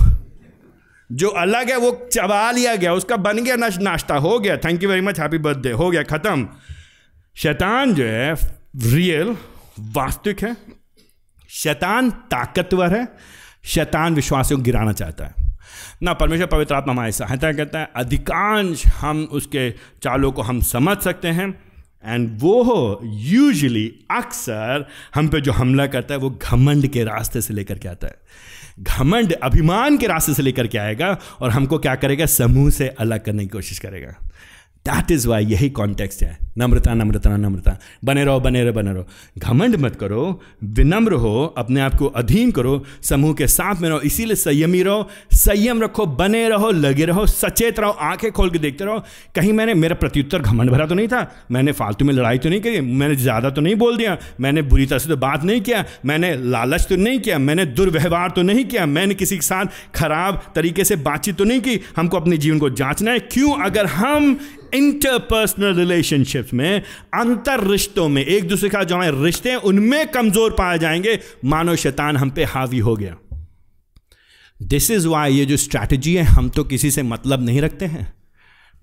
जो 1.12 1.30
अलग 1.30 1.70
है 1.70 1.78
वो 1.78 2.10
चबा 2.14 2.52
लिया 2.52 2.76
गया, 2.76 2.94
उसका 2.94 3.18
बन 3.18 3.44
गया 3.44 3.56
नाश्ता, 3.56 4.16
हो 4.16 4.40
गया। 4.40 4.58
Thank 4.58 4.84
you 4.84 4.90
very 4.90 5.02
much 5.02 5.20
happy 5.20 5.38
birthday 5.38 5.72
हो 5.72 5.92
गया, 5.92 6.04
ख़त्म। 6.04 6.50
शैतान 7.36 7.94
जो 7.94 8.04
है 8.04 8.36
रियल 8.84 9.38
वास्तविक 9.80 10.44
है। 10.44 10.58
शैतान 11.50 12.10
ताकतवर 12.12 12.98
है। 12.98 13.08
शैतान 13.66 14.16
विश्वासियों 14.16 14.60
को 14.60 14.64
गिराना 14.64 14.92
चाहता 14.92 15.26
है। 15.26 15.36
ना, 16.04 16.14
परमेश्वर 16.14 16.48
पवित्र 16.48 16.76
आत्मा 16.76 16.94
हमारी 16.94 17.12
सहायता 17.12 17.54
करता 17.54 17.80
है। 17.80 17.92
अधिकांश 17.96 18.88
हम 18.88 19.30
उसके 19.32 19.72
चालों 19.72 20.32
को 20.32 20.42
हम 20.42 20.62
समझ 20.62 20.98
सकते 20.98 21.28
हैं। 21.28 21.62
एंड 22.06 22.38
वो 22.42 23.00
यूजली 23.04 24.06
अक्सर 24.12 24.88
हम 25.16 25.28
पे 25.28 25.42
जो 25.42 25.52
हमला 25.52 25.88
करता 25.88 26.14
है, 26.14 26.20
वो 26.20 26.40
घमंड 26.44 26.88
के 26.88 27.04
रास्ते 27.04 27.42
से 27.42 27.54
लेकर 27.54 27.78
के 27.78 27.88
आता 27.88 28.08
है। 28.08 28.16
घमंड, 28.80 29.34
अभिमान 29.34 29.98
के 29.98 30.08
रास्ते 30.08 30.34
से 30.34 30.44
लेकर 30.44 30.68
के 30.68 30.78
आएगा 30.78 31.18
और 31.40 31.50
हमको 31.50 31.80
क्या 31.80 31.96
करेगा? 31.96 32.26
समूह 32.26 32.70
से 32.70 32.88
अलग 32.88 33.24
करने 33.26 33.44
की 33.44 33.50
कोशिश 33.50 33.80
करेगा। 33.80 34.27
दैट 34.88 35.12
इज़ 35.12 35.28
वाई 35.28 35.46
यही 35.46 35.70
कॉन्टेक्स्ट 35.70 36.22
है। 36.24 36.38
नम्रता 36.58 36.94
नम्रता 36.94 37.36
नम्रता। 37.38 37.78
बने 38.06 38.24
रहो 38.26 38.40
बने 38.40 38.64
रहो 38.64 38.74
बने 38.74 38.94
रहो। 38.94 39.06
घमंड 39.38 39.76
मत 39.76 39.96
करो, 39.96 40.40
विनम्र 40.64 41.14
हो, 41.14 41.56
अपने 41.58 41.82
आप 41.82 41.96
को 41.96 42.06
अधीन 42.06 42.52
करो, 42.52 42.84
समूह 43.04 43.34
के 43.34 43.48
साथ 43.48 43.82
में 43.82 43.90
रहो, 43.90 44.00
इसीलिए 44.00 44.36
संयमी 44.36 44.82
रहो, 44.84 45.08
संयम 45.34 45.82
रखो, 45.84 46.06
बने 46.06 46.48
रहो, 46.50 46.72
लगे 46.72 47.06
रहो, 47.06 47.26
सचेत 47.26 47.80
रहो, 47.80 47.92
आँखें 47.92 48.32
खोल 48.32 48.50
के 48.50 48.60
देखते 48.60 48.86
रहो। 48.86 49.04
कहीं 49.36 49.54
मैंने, 49.54 49.74
मेरा 49.74 49.96
प्रत्युत्तर 49.96 50.40
घमंड 50.40 50.70
भरा 50.70 50.86
तो 50.86 50.96
नहीं 50.96 51.08
था। 51.08 51.22
मैंने 51.52 51.72
फालतू 51.72 52.06
में 52.06 52.14
लड़ाई 52.14 52.38
तो 52.38 52.50
नहीं 52.50 52.62
करी, 52.62 52.82
मैंने 52.82 53.16
ज़्यादा 53.16 53.50
तो 53.50 53.62
नहीं 53.62 53.76
बोल 53.76 53.98
दिया। 53.98 54.18
मैंने 54.40 54.62
बुरी 54.62 54.86
तरह 54.86 55.00
से 55.00 55.10
तो 55.10 55.18
बात 55.18 55.44
नहीं 55.44 55.62
किया, 55.62 55.86
मैंने 56.06 56.36
लालच 56.36 56.88
तो 56.90 56.96
नहीं 56.96 57.20
किया, 57.20 57.38
मैंने 57.40 57.66
दुर्व्यवहार 57.66 58.30
तो 58.30 58.42
नहीं 58.42 58.66
किया, 58.66 58.86
मैंने 58.86 59.14
किसी 59.14 59.36
के 59.36 59.42
साथ 59.42 59.66
खराब 59.96 60.42
तरीके 60.56 60.84
से 60.84 60.96
बातचीत 60.96 61.38
तो 61.38 61.44
नहीं 61.44 61.62
की। 61.62 61.80
हमको 61.98 62.18
अपने 62.18 62.38
जीवन 62.38 62.60
को 62.60 62.70
जांचना 62.70 63.12
है। 63.12 63.20
क्यों? 63.20 63.58
अगर 63.64 63.86
हम 63.86 64.38
इंटरपर्सनल 64.78 65.76
रिलेशनशिप्स 65.76 66.54
में 66.54 66.82
अंतर 67.14 67.68
रिश्तों 67.68 68.10
में, 68.10 68.26
एक 68.26 68.48
दूसरे 68.48 68.70
का 68.70 68.84
जो 68.84 68.96
हमारे 68.96 69.24
रिश्ते 69.24 69.50
हैं, 69.50 69.58
उनमें 69.58 70.08
कमज़ोर 70.08 70.52
पाए 70.52 70.80
जाएँगे। 70.80 71.20
मानो 71.46 71.76
शैतान 71.76 72.18
हम 72.18 72.30
पे 72.30 72.44
हावी 72.44 72.80
हो 72.80 72.96
गया। 72.96 73.16
दिस 74.64 74.92
इज़ 74.92 75.08
वाई 75.08 75.34
ये 75.34 75.46
जो 75.46 75.58
स्ट्रैटेजी 75.58 76.16
है, 76.16 76.24
हम 76.24 76.50
तो 76.50 76.64
किसी 76.64 76.92
से 76.92 77.04
मतलब 77.04 77.46
नहीं 77.46 77.62
रखते 77.62 77.86
हैं। 77.86 78.14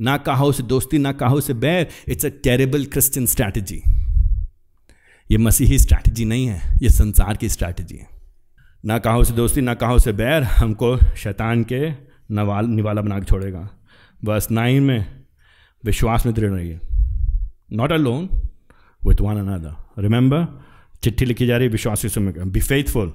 ना 0.01 0.17
कहा 0.17 0.51
से 0.51 0.63
दोस्ती, 0.63 0.99
ना 0.99 1.13
कहा 1.13 1.41
से 1.41 1.55
बैर 1.55 1.89
it's 2.09 2.27
a 2.27 2.29
terrible 2.29 2.85
Christian 2.85 3.27
strategy 3.27 3.83
ये 5.31 5.39
मसीही 5.39 5.79
स्ट्रैटेजी 5.79 6.25
नहीं 6.25 6.47
है, 6.47 6.79
ये 6.83 6.89
संसार 6.89 7.37
की 7.37 7.49
स्ट्रैटेजी 7.49 7.97
है। 7.97 8.09
ना 8.85 8.99
कहा 8.99 9.23
से 9.23 9.33
दोस्ती, 9.33 9.61
ना 9.61 9.75
कहा 9.75 9.99
से 9.99 10.13
बैर, 10.13 10.43
हमको 10.43 10.97
शैतान 11.17 11.65
के 11.65 11.91
नवाल 12.35 12.67
निवाला 12.67 13.03
बना 13.03 13.19
के 13.19 13.25
छोड़ेगा। 13.25 13.69
बस 14.25 14.49
नाइन 14.51 14.83
में 14.83 15.24
विश्वास 15.85 16.27
में 16.27 16.35
दृढ़ 16.35 16.51
रहिए 16.51 16.81
not 17.73 17.93
alone 17.97 18.29
with 19.07 19.21
one 19.21 19.37
another 19.37 20.03
remember 20.03 20.47
चिट्ठी 21.03 21.25
लिखी 21.25 21.47
जा 21.47 21.57
रही 21.57 21.67
है 21.67 21.73
विश्वास 21.73 22.07
समय 22.07 22.33
बी 22.45 22.61
फेथफुल 22.61 23.13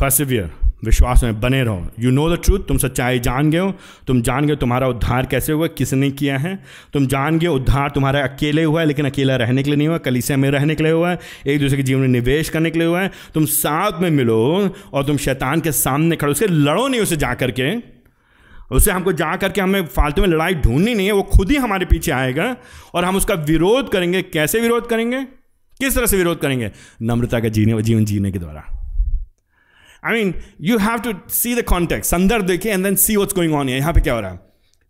परसिवियर 0.00 0.50
विश्वास 0.84 1.22
में 1.24 1.40
बने 1.40 1.62
रहो। 1.64 1.86
यू 2.00 2.10
नो 2.10 2.36
द 2.36 2.38
ट्रूथ 2.44 2.60
तुम 2.68 2.78
सच्चाई 2.78 3.18
जान 3.18 3.50
गए 3.50 3.58
हो। 3.58 3.74
तुम 4.06 4.22
जान 4.22 4.46
गए 4.46 4.56
तुम्हारा 4.56 4.86
उद्धार 4.88 5.26
कैसे 5.26 5.52
हुआ, 5.52 5.66
किसने 5.66 6.10
किया 6.10 6.38
है। 6.38 6.54
तुम 6.92 7.06
जान 7.06 7.38
गए 7.38 7.46
उद्धार 7.46 7.90
तुम्हारा 7.90 8.22
अकेले 8.22 8.64
हुआ 8.64 8.80
है, 8.80 8.86
लेकिन 8.86 9.06
अकेला 9.06 9.36
रहने 9.36 9.62
के 9.62 9.70
लिए 9.70 9.76
नहीं 9.76 9.88
हुआ। 9.88 9.98
कलीसिया 9.98 10.38
में 10.38 10.50
रहने 10.50 10.74
के 10.74 10.84
लिए 10.84 10.92
हुआ 10.92 11.10
है। 11.10 11.18
एक 11.46 11.60
दूसरे 11.60 11.76
के 11.76 11.82
जीवन 11.82 12.00
में 12.00 12.08
निवेश 12.08 12.48
करने 12.48 12.70
के 12.70 12.78
लिए 12.78 12.88
हुआ 12.88 13.00
है। 13.00 13.10
तुम 13.34 13.44
साथ 13.44 14.00
में 14.00 14.10
मिलो 14.10 14.70
और 14.92 15.04
तुम 15.04 15.16
शैतान 15.16 15.60
के 15.60 15.72
सामने 15.72 16.16
खड़ो 16.16 16.32
उसके 16.32 16.46
लड़ो 16.46 16.88
नहीं, 16.88 17.00
उसे 17.00 17.16
जा 17.16 17.34
करके 17.34 17.70
उसे 18.72 18.90
हमको 18.90 19.12
जा 19.12 19.36
करके 19.36 19.60
हमें 19.60 19.86
फालतू 19.86 20.22
में 20.22 20.28
लड़ाई 20.28 20.54
ढूंढनी 20.54 20.94
नहीं 20.94 21.06
है, 21.06 21.12
वो 21.12 21.22
खुद 21.22 21.50
ही 21.50 21.56
हमारे 21.56 21.86
पीछे 21.86 22.12
आएगा 22.12 22.56
और 22.94 23.04
हम 23.04 23.16
उसका 23.16 23.34
विरोध 23.34 23.92
करेंगे। 23.92 24.22
कैसे 24.22 24.60
विरोध 24.60 24.88
करेंगे? 24.88 25.22
किस 25.78 25.94
तरह 25.94 26.06
से 26.06 26.16
विरोध 26.16 26.40
करेंगे? 26.40 26.70
नम्रता 27.02 27.40
का 27.40 27.48
जीने, 27.48 27.82
जीवन 27.82 28.04
जीने 28.04 28.32
के 28.32 28.38
द्वारा। 28.38 28.64
I 30.04 30.12
mean 30.12 30.34
you 30.60 30.78
have 30.78 30.98
to 30.98 31.12
see 31.28 31.54
the 31.54 31.62
contact 31.62 32.04
संदर्भ 32.04 32.44
देखिए 32.44 32.72
and 32.72 32.84
then 32.84 32.96
see 32.96 33.16
what's 33.16 33.34
going 33.34 33.54
on 33.54 33.68
यहाँ 33.68 33.92
पे 33.92 34.00
क्या 34.00 34.14
हो 34.14 34.20
रहा 34.20 34.30
है? 34.30 34.40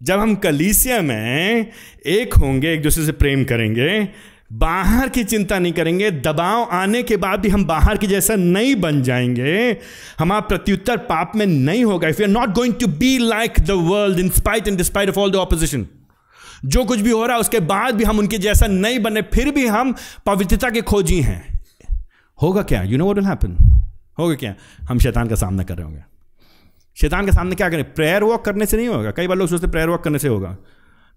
जब 0.03 0.19
हम 0.19 0.35
कलीसिया 0.35 1.01
में 1.01 1.67
एक 2.07 2.35
होंगे, 2.35 2.73
एक 2.73 2.83
दूसरे 2.83 3.05
से 3.07 3.13
प्रेम 3.13 3.45
करेंगे 3.45 4.09
बाहर 4.53 5.09
की 5.09 5.25
चिंता 5.25 5.59
नहीं 5.59 5.73
करेंगे, 5.73 6.11
दबाव 6.11 6.69
आने 6.73 7.03
के 7.03 7.17
बाद 7.17 7.41
भी 7.41 7.49
हम 7.49 7.65
बाहर 7.65 7.97
की 7.97 8.07
जैसा 8.07 8.35
नहीं 8.35 8.77
बन 8.77 9.03
जाएँगे। 9.03 9.79
हमारा 10.19 10.41
प्रत्युत्तर 10.41 10.97
पाप 10.97 11.33
में 11.37 11.47
नहीं 11.47 11.85
होगा। 11.85 12.09
If 12.09 12.23
you 12.23 12.27
are 12.27 12.33
not 12.33 12.51
going 12.51 12.75
to 12.75 12.87
be 12.87 13.19
like 13.19 13.53
the 13.61 13.71
world 13.71 14.19
in 14.19 14.29
spite 14.29 14.69
and 14.69 14.77
despite 14.77 15.09
of 15.09 15.19
all 15.19 15.31
the 15.31 15.35
opposition 15.35 15.87
जो 16.65 16.85
कुछ 16.85 17.01
भी 17.01 17.11
हो 17.11 17.27
रहा 17.27 17.35
है, 17.35 17.41
उसके 17.41 17.61
बाद 17.61 17.95
भी 17.95 18.05
हम 18.05 18.19
उनके 18.19 18.39
जैसा 18.39 18.67
नहीं 18.67 18.99
बने, 18.99 19.23
फिर 19.23 19.51
भी 19.51 19.67
हम 19.67 19.95
पवित्रता 20.27 20.71
के 20.71 20.81
खोजी 20.81 21.21
हैं। 21.21 21.61
होगा 22.43 22.63
क्या? 22.63 22.83
You 22.83 22.99
know 22.99 23.11
what 23.11 23.17
will 23.17 23.25
happen 23.25 23.57
होगा 24.19 24.35
क्या? 24.35 24.55
हम 24.89 24.99
शैतान 24.99 25.29
का 25.29 25.35
सामना 25.35 25.63
कर 25.63 25.75
रहे 25.75 25.85
होंगे। 25.85 26.03
शैतान 26.97 27.27
के 27.27 27.33
सामने 27.33 27.55
क्या 27.55 27.71
करें? 27.71 27.95
प्रेयर 27.95 28.23
वॉक 28.23 28.45
करने 28.45 28.67
से 28.67 28.77
नहीं 28.77 28.89
होगा? 28.89 29.11
कई 29.11 29.27
बार 29.27 29.37
लोग 29.37 29.49
सोचते 29.49 29.67
प्रेयर 29.67 29.89
वॉक 29.89 30.05
करने 30.05 30.19
से 30.19 30.29
होगा। 30.29 30.57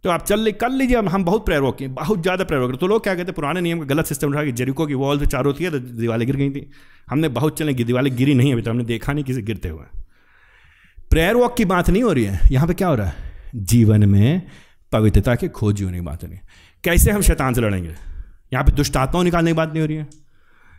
तो 0.06 0.10
आप 0.12 0.24
चल 0.24 0.51
कर 0.53 0.70
लीजिए, 0.70 0.97
हम 0.97 1.24
बहुत 1.26 1.45
प्रेयर 1.45 1.62
वॉक 1.62 1.78
किए 1.78 1.88
बहुत 1.89 2.22
ज़्यादा 2.22 2.43
प्रेयर 2.43 2.76
तो 2.76 2.88
लोग 2.88 3.03
क्या 3.03 3.14
कहते 3.14 3.26
हैं, 3.26 3.36
पुराने 3.36 3.62
नियम 3.62 3.80
का 3.80 3.86
गलत 3.86 4.06
सिस्टम 4.06 4.34
रहा 4.34 4.43
कि 4.43 4.51
जेरिको 4.51 4.86
की 4.88 4.93
वॉल 4.95 5.20
से 5.20 5.26
चारों 5.28 5.53
थी 5.53 5.70
तो 5.70 5.80
दीवारें 5.80 6.26
गिर 6.28 6.36
गई 6.36 6.49
थी। 6.49 6.70
हमने 7.08 7.30
बहुत 7.30 7.58
चले 7.60 7.74
दीवारें 7.84 8.16
गिरी 8.18 8.34
नहीं, 8.34 8.51
अभी 8.53 8.62
तो 8.62 8.72
हमने 8.72 8.84
देखा 8.86 9.14
नहीं 9.14 9.24
किसी 9.24 9.41
गिरते 9.41 9.70
हुए। 9.70 9.86
प्रेयर 11.12 11.36
वॉक 11.36 11.56
की 11.58 11.66
बात 11.66 11.89
नहीं 11.89 12.03
हो 12.03 12.12
रही 12.12 12.24
है। 12.24 12.39
यहाँ 12.51 12.68
पे 12.68 12.74
क्या 12.74 12.88
हो 12.88 12.95
रहा 12.95 13.08
है? 13.08 13.16
जीवन 13.56 14.10
में 14.10 14.41
पवित्रता 14.91 15.36
के 15.36 15.47
खोज 15.49 15.84
होने 15.84 15.97
की 15.97 16.06
बात 16.06 16.24
हो 16.24 16.28
रही 16.28 16.38
है। 16.38 16.43
कैसे 16.84 17.12
हम 17.12 17.22
शैतान 17.24 17.53
से 17.53 17.62
लड़ेंगे? 17.62 17.95
यहाँ 18.53 18.64
पे 18.64 18.72
दुष्ट 18.74 18.97
आत्माओं 18.97 19.24
निकालने 19.24 19.51
की 19.51 19.58
बात 19.58 19.70
नहीं 19.70 19.82
हो 19.82 19.88
रही 19.88 19.97
है। 19.97 20.08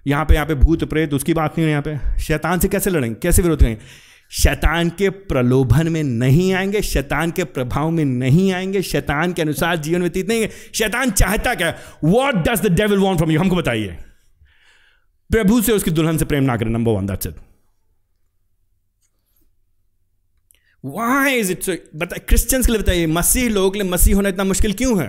यहाँ 0.06 0.24
पे 0.24 0.34
यहाँ 0.34 0.46
पे 0.46 0.54
भूत, 0.56 0.84
प्रेत, 0.84 1.14
उसकी 1.14 1.34
बात 1.34 1.58
नहीं 1.58 1.64
हो 1.64 1.66
है 1.66 1.70
यहाँ 1.70 1.82
पे। 1.82 2.22
शैतान 2.22 2.58
से 2.58 2.68
कैसे 2.68 2.90
लड़ेंगे? 2.90 3.18
कैसे 3.22 3.42
विरोध 3.42 3.60
करेंगे? 3.60 3.80
शैतान 4.30 4.88
के 4.90 5.08
प्रलोभन 5.10 5.88
में 5.88 6.02
नहीं 6.02 6.52
आएँगे, 6.54 6.80
शैतान 6.82 7.30
के 7.30 7.44
प्रभाव 7.46 7.90
में 7.90 8.04
नहीं 8.04 8.52
आएँगे, 8.52 8.82
शैतान 8.82 9.32
के 9.32 9.42
अनुसार 9.42 9.76
जीवन 9.76 10.02
व्यतीत 10.02 10.28
नहीं 10.28 10.48
शैतान 10.74 11.10
चाहता 11.12 11.54
क्या? 11.54 11.74
What 12.04 12.34
does 12.48 12.60
the 12.60 12.72
devil 12.72 12.98
want 12.98 13.18
from 13.18 13.30
you 13.30 13.40
हमको 13.40 13.56
बताइए। 13.56 13.96
प्रभु 15.30 15.60
से 15.62 15.72
उसकी 15.72 15.90
दुल्हन 15.90 16.18
से 16.18 16.24
प्रेम 16.24 16.44
ना 16.44 16.56
करें 16.56 16.70
number 16.70 16.92
one 16.92 17.06
that's 17.06 17.26
it 17.26 17.36
why 20.84 21.34
is 21.34 21.52
it 21.52 21.62
so 21.62 21.72
बता 21.96 22.16
क्रिश्चियंस 22.18 22.66
के 22.66 22.72
लिए 22.72 22.82
बताइए, 22.82 23.06
मसीह 23.06 23.48
लोगों 23.48 23.70
के 23.70 23.78
लिए 23.78 23.90
मसीह 23.90 24.16
होना 24.16 24.28
इतना 24.28 24.44
मुश्किल 24.44 24.72
क्यों 24.72 25.00
है? 25.00 25.08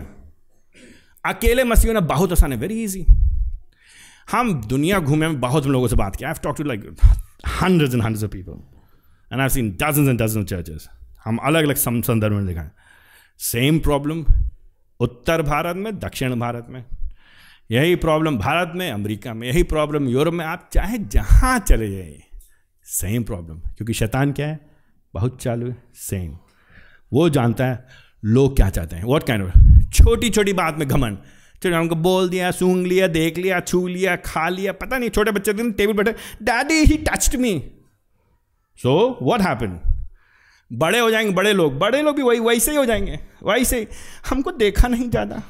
अकेले 1.26 1.64
मसीह 1.64 1.88
होना 1.88 2.00
बहुत 2.08 2.32
आसान 2.32 2.54
है 2.54 2.60
वेरी 2.60 2.84
इजी 2.84 3.06
हम 4.32 4.54
दुनिया 4.66 5.00
घूमे 5.00 5.28
में 5.28 5.40
बहुत 5.40 5.66
लोगों 5.66 5.88
से 5.88 5.96
बात 5.96 6.16
किया। 6.16 6.30
I 6.30 6.44
talk 6.44 6.58
to 6.58 6.64
like 6.64 6.86
and 6.86 6.98
hundreds 7.62 8.24
of 8.24 8.32
people 8.32 8.77
and 9.34 9.42
I 9.42 9.50
seen 9.50 9.70
dozen 9.82 10.10
and 10.10 10.22
dozen 10.22 10.44
churches 10.44 10.88
हम 11.26 11.38
अलग 11.38 11.64
अलग 11.64 11.76
संदर्भ 11.76 12.34
में 12.34 12.46
दिखाएँ। 12.48 12.70
सेम 13.40 13.80
प्रॉब्लम 13.80 14.26
उत्तर 15.00 15.42
भारत 15.42 15.76
में, 15.76 15.98
दक्षिण 16.00 16.36
भारत 16.40 16.68
में। 16.70 16.84
यही 17.72 17.96
प्रॉब्लम 17.96 18.38
भारत 18.38 18.72
में, 18.76 18.92
अमेरिका 18.92 19.34
में। 19.34 19.48
यही 19.48 19.64
प्रॉब्लम 19.64 20.08
यूरोप 20.08 20.34
में। 20.34 20.46
आप 20.46 20.70
चाहे 20.74 20.98
जहाँ 20.98 21.58
चले 21.60 21.92
जाइए 21.92 22.24
सेम 22.86 23.24
प्रॉब्लम 23.24 23.60
क्योंकि 23.60 23.94
शैतान 23.94 24.32
क्या 24.32 24.48
है? 24.48 24.60
बहुत 25.14 25.42
चालू 25.42 25.70
है 25.70 25.78
सेम 25.96 26.38
वो 27.12 27.30
जानता 27.30 27.66
है 27.66 27.86
लोग 28.26 28.56
क्या 28.56 28.70
चाहते 28.70 28.96
हैं। 28.96 29.04
वॉट 29.04 29.24
कैन 29.24 29.50
छोटी 29.94 30.30
छोटी 30.30 30.54
बात 30.54 30.78
में 30.80 30.88
घमन 30.88 31.18
चलो 31.64 31.78
हमको 31.78 31.96
बोल 31.96 32.30
दिया, 32.30 32.52
सूंघ 32.52 32.86
लिया, 32.88 33.08
देख 33.08 33.38
लिया, 33.38 33.60
छू 33.60 33.88
लिया, 33.88 34.16
खा 34.16 34.48
लिया। 34.50 34.72
पता 34.72 34.98
नहीं, 34.98 35.10
छोटे 35.10 35.32
बच्चे 35.32 35.54
दिन 35.54 35.72
टेबल 35.72 35.94
बैठे 35.94 36.12
daddy 36.44 36.84
he 36.84 36.98
touched 36.98 37.36
me 37.36 37.54
so 38.80 39.18
what 39.22 39.42
happen 39.42 39.80
बड़े 40.72 41.00
हो 41.00 41.10
जाएँगे, 41.12 41.34
बड़े 41.34 41.54
लोग। 41.54 41.78
बड़े 41.80 42.02
लोग 42.02 42.16
भी 42.16 42.22
वही 42.22 42.40
वैसे 42.40 42.72
ही 42.72 42.78
हो 42.78 42.86
जाएँगे। 42.86 43.20
वैसे 43.44 43.80
ही। 43.80 43.88
हमको 44.30 44.52
देखा 44.52 44.88
नहीं 44.88 45.10
ज़्यादा। 45.10 45.42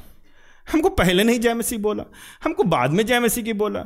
हमको 0.72 0.88
पहले 0.88 1.24
नहीं 1.24 1.40
जय 1.40 1.54
मसीह 1.54 1.78
बोला। 1.78 2.04
हमको 2.44 2.62
बाद 2.64 2.90
में 2.90 3.04
जय 3.06 3.20
मसीह 3.20 3.44
की 3.44 3.52
बोला। 3.52 3.84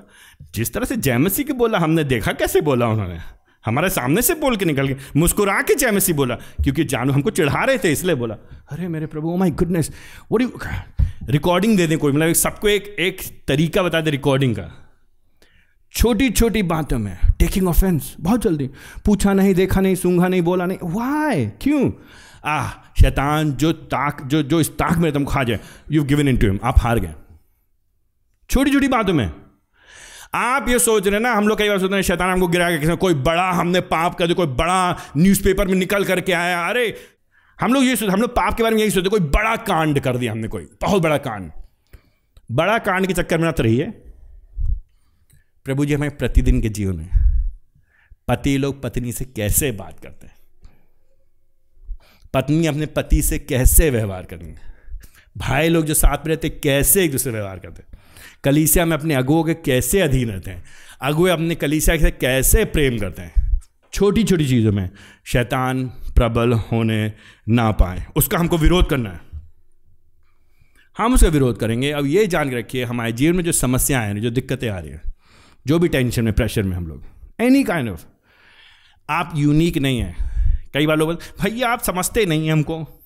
जिस 0.55 0.73
तरह 0.75 0.85
से 0.85 0.97
जय 0.97 1.19
मसीह 1.19 1.47
की 1.47 1.53
बोला, 1.53 1.79
हमने 1.79 2.05
देखा 2.05 2.33
कैसे 2.33 2.61
बोला 2.61 2.89
उन्होंने? 2.89 3.19
हमारे 3.65 3.91
सामने 3.91 4.23
से 4.23 4.35
बोल 4.35 4.57
के 4.57 4.65
निकल 4.65 4.87
गए। 4.87 4.97
मुस्कुरा 5.17 5.61
के 5.63 5.75
जय 5.75 5.91
मसीह 5.91 6.17
बोला, 6.17 6.35
क्योंकि 6.35 6.85
जानू 6.85 7.13
हमको 7.13 7.31
चिढ़ा 7.31 7.65
रहे 7.65 7.79
थे, 7.79 7.93
इसलिए 7.93 8.15
बोला। 8.15 8.35
अरे 8.69 8.89
मेरे 8.89 9.07
प्रभु 9.07 9.37
माई 9.37 9.51
गुडनेस 9.51 9.91
वो 10.33 10.39
रिकॉर्डिंग 11.31 11.77
दे 11.77 11.87
दें 11.87 11.99
कोई 11.99 12.13
मतलब 12.13 12.33
सबको 12.33 12.69
एक 12.69 12.97
एक 12.99 13.21
तरीका 13.49 13.83
बता 13.83 14.01
दे 14.01 14.11
रिकॉर्डिंग 14.11 14.57
का। 14.57 14.82
छोटी 15.95 16.31
छोटी 16.31 16.63
बातों 16.63 16.99
में 16.99 17.19
टेकिंग 17.39 17.69
ऑफेंस 17.69 18.17
बहुत 18.21 18.43
जल्दी। 18.43 18.71
पूछा 19.05 19.33
नहीं, 19.33 19.55
देखा 19.55 19.81
नहीं, 19.81 19.95
सूंघा 19.95 20.29
नहीं, 20.29 20.43
बोला 20.43 20.67
नहीं। 20.67 20.79
वाई 20.83 21.47
क्यों? 21.47 21.93
आह, 22.45 22.71
शैतान, 22.71 23.53
जो 23.53 23.73
ताक, 23.73 24.23
जो 24.27 24.43
जो 24.43 24.61
इस 24.61 24.71
ताक 24.71 24.99
में 24.99 25.13
तुम 25.13 25.25
खा 25.25 25.45
जाए 25.45 25.61
you 25.93 26.05
given 26.05 26.29
in 26.29 26.37
to 26.37 26.47
him 26.47 26.61
आप 26.65 26.75
हार 26.79 26.99
गए। 26.99 27.15
छोटी 28.51 28.71
छोटी 28.71 28.89
बातों 28.89 29.13
में। 29.13 29.33
आप 30.35 30.69
ये 30.69 30.79
सोच 30.79 31.05
रहे 31.05 31.15
हैं 31.15 31.23
ना, 31.23 31.33
हम 31.33 31.49
लोग 31.49 31.59
कई 31.59 31.69
बार 31.69 31.79
सोचते 31.79 31.95
हैं, 31.95 32.03
शैतान 32.03 32.31
हमको 32.31 32.49
गिरा 32.49 32.77
के 32.77 32.97
कोई 32.97 33.15
बड़ा 33.15 33.51
हमने 33.51 33.81
पाप 33.81 34.15
कर 34.15 34.27
दिया, 34.27 34.35
कोई 34.35 34.47
बड़ा 34.47 34.97
न्यूज़पेपर 35.17 35.69
में 35.69 35.75
निकल 35.75 36.05
करके 36.05 36.33
आया, 36.33 36.69
अरे! 36.69 36.97
हम 37.61 37.75
लोग 37.75 37.85
ये 37.85 37.97
सोचते 37.97 38.13
हम 38.13 38.21
लोग 38.21 38.31
पाप 38.31 38.55
के 38.55 38.63
बारे 38.63 38.75
में 38.75 38.83
यही 38.83 38.91
सोचते 38.91 39.11
कोई 39.11 39.21
बड़ा 39.21 39.57
कांड 39.57 40.01
कर 40.01 40.17
दिया 40.17 40.33
हमने 40.33 40.49
कोई, 40.49 40.69
बहुत 40.83 41.03
बड़ा 41.03 41.17
कांड। 41.17 41.53
बड़ा 42.53 42.79
कांड 42.79 43.07
के 43.07 43.13
चक्कर 43.13 43.39
में 43.39 43.45
ना 43.45 43.51
तो 43.51 43.63
रहिए। 43.63 44.12
प्रभु 45.65 45.85
जी 45.85 45.95
हमें 45.95 46.17
प्रतिदिन 46.17 46.63
के 46.63 46.69
जीवन 46.69 46.97
में, 46.97 47.09
पति 48.29 48.59
लोग 48.59 48.83
पत्नी 48.83 49.13
से 49.13 49.25
कैसे 49.25 49.73
बात 49.73 50.01
करते 50.01 50.27
हैं? 50.27 50.35
पत्नी 52.35 52.67
अपने 52.67 52.87
पति 52.87 53.23
से 53.23 53.39
कैसे 53.39 53.91
व्यवहार 53.91 54.25
करेंगे? 54.25 54.59
भाई 55.37 55.69
लोग 55.69 55.85
जो 55.85 55.95
साथ 55.95 56.19
में 56.19 56.25
रहते 56.25 56.49
कैसे 56.49 57.05
एक 57.05 57.13
दूसरे 57.13 57.33
व्यवहार 57.33 57.59
करते 57.59 57.83
हैं? 57.83 57.99
कलीसिया 58.45 58.85
में 58.85 58.97
अपने 58.97 59.15
अगुओं 59.15 59.45
के 59.45 59.55
कैसे 59.55 60.01
अधीन 60.01 60.29
रहते 60.29 60.51
हैं? 60.51 60.65
अगुए 61.03 61.31
अपने 61.31 61.55
कलीसिया 61.55 61.97
से 61.97 62.11
कैसे 62.11 62.65
प्रेम 62.65 62.99
करते 62.99 63.23
हैं? 63.23 63.61
छोटी 63.93 64.25
छोटी 64.25 64.49
चीज़ों 64.49 64.73
में 64.73 64.91
शैतान 65.25 65.87
प्रबल 65.87 66.53
होने 66.53 67.13
ना 67.49 67.71
पाए। 67.71 68.07
उसका 68.17 68.39
हमको 68.39 68.59
विरोध 68.59 68.91
करना 68.91 69.11
है। 69.11 69.21
हम 70.99 71.15
उसका 71.15 71.29
विरोध 71.29 71.59
करेंगे। 71.59 71.91
अब 71.91 72.07
ये 72.07 72.27
जान 72.27 72.51
के 72.51 72.57
रखिए, 72.57 72.85
हमारे 72.85 73.13
जीवन 73.13 73.37
में 73.37 73.45
जो 73.45 73.53
समस्याएँ 73.53 74.15
हैं, 74.15 74.21
जो 74.21 74.31
दिक्कतें 74.31 74.69
आ 74.69 74.79
रही 74.79 74.91
हैं 74.91 75.12
जो 75.67 75.79
भी 75.79 75.89
टेंशन 75.89 76.25
में 76.25 76.33
प्रेशर 76.33 76.63
में 76.63 76.77
हम 76.77 76.87
लोग। 76.87 77.05
एनी 77.41 77.65
काइंड 77.65 77.91
ऑफ़ 77.91 78.05
आप 79.11 79.33
यूनिक 79.37 79.79
नहीं 79.79 79.99
हैं। 79.99 80.17
कई 80.75 80.87
बार 80.87 80.97
लोग 80.97 81.13
भैया, 81.13 81.69
आप 81.69 81.83
समझते 81.83 82.27
नहीं 82.27 82.47
हैं 82.47 82.53
हमको। 82.53 83.03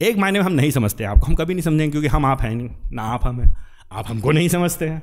एक 0.00 0.16
मायने 0.16 0.38
में 0.38 0.46
हम 0.46 0.52
नहीं 0.52 0.70
समझते 0.70 1.04
आपको 1.04 1.26
हम 1.26 1.34
कभी 1.34 1.54
नहीं 1.54 1.62
समझेंगे 1.62 1.90
क्योंकि 1.90 2.08
हम 2.08 2.26
आप 2.26 2.42
हैं 2.42 2.54
नहीं। 2.54 2.68
ना 2.92 3.02
आप 3.02 3.26
हम 3.26 3.40
हैं। 3.40 3.66
आप 3.92 4.04
हमको 4.08 4.32
नहीं 4.32 4.48
समझते 4.48 4.88
हैं। 4.88 5.02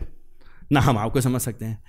ना 0.71 0.81
हम 0.81 0.97
आपको 0.97 1.21
समझ 1.21 1.41
सकते 1.41 1.65
हैं। 1.65 1.83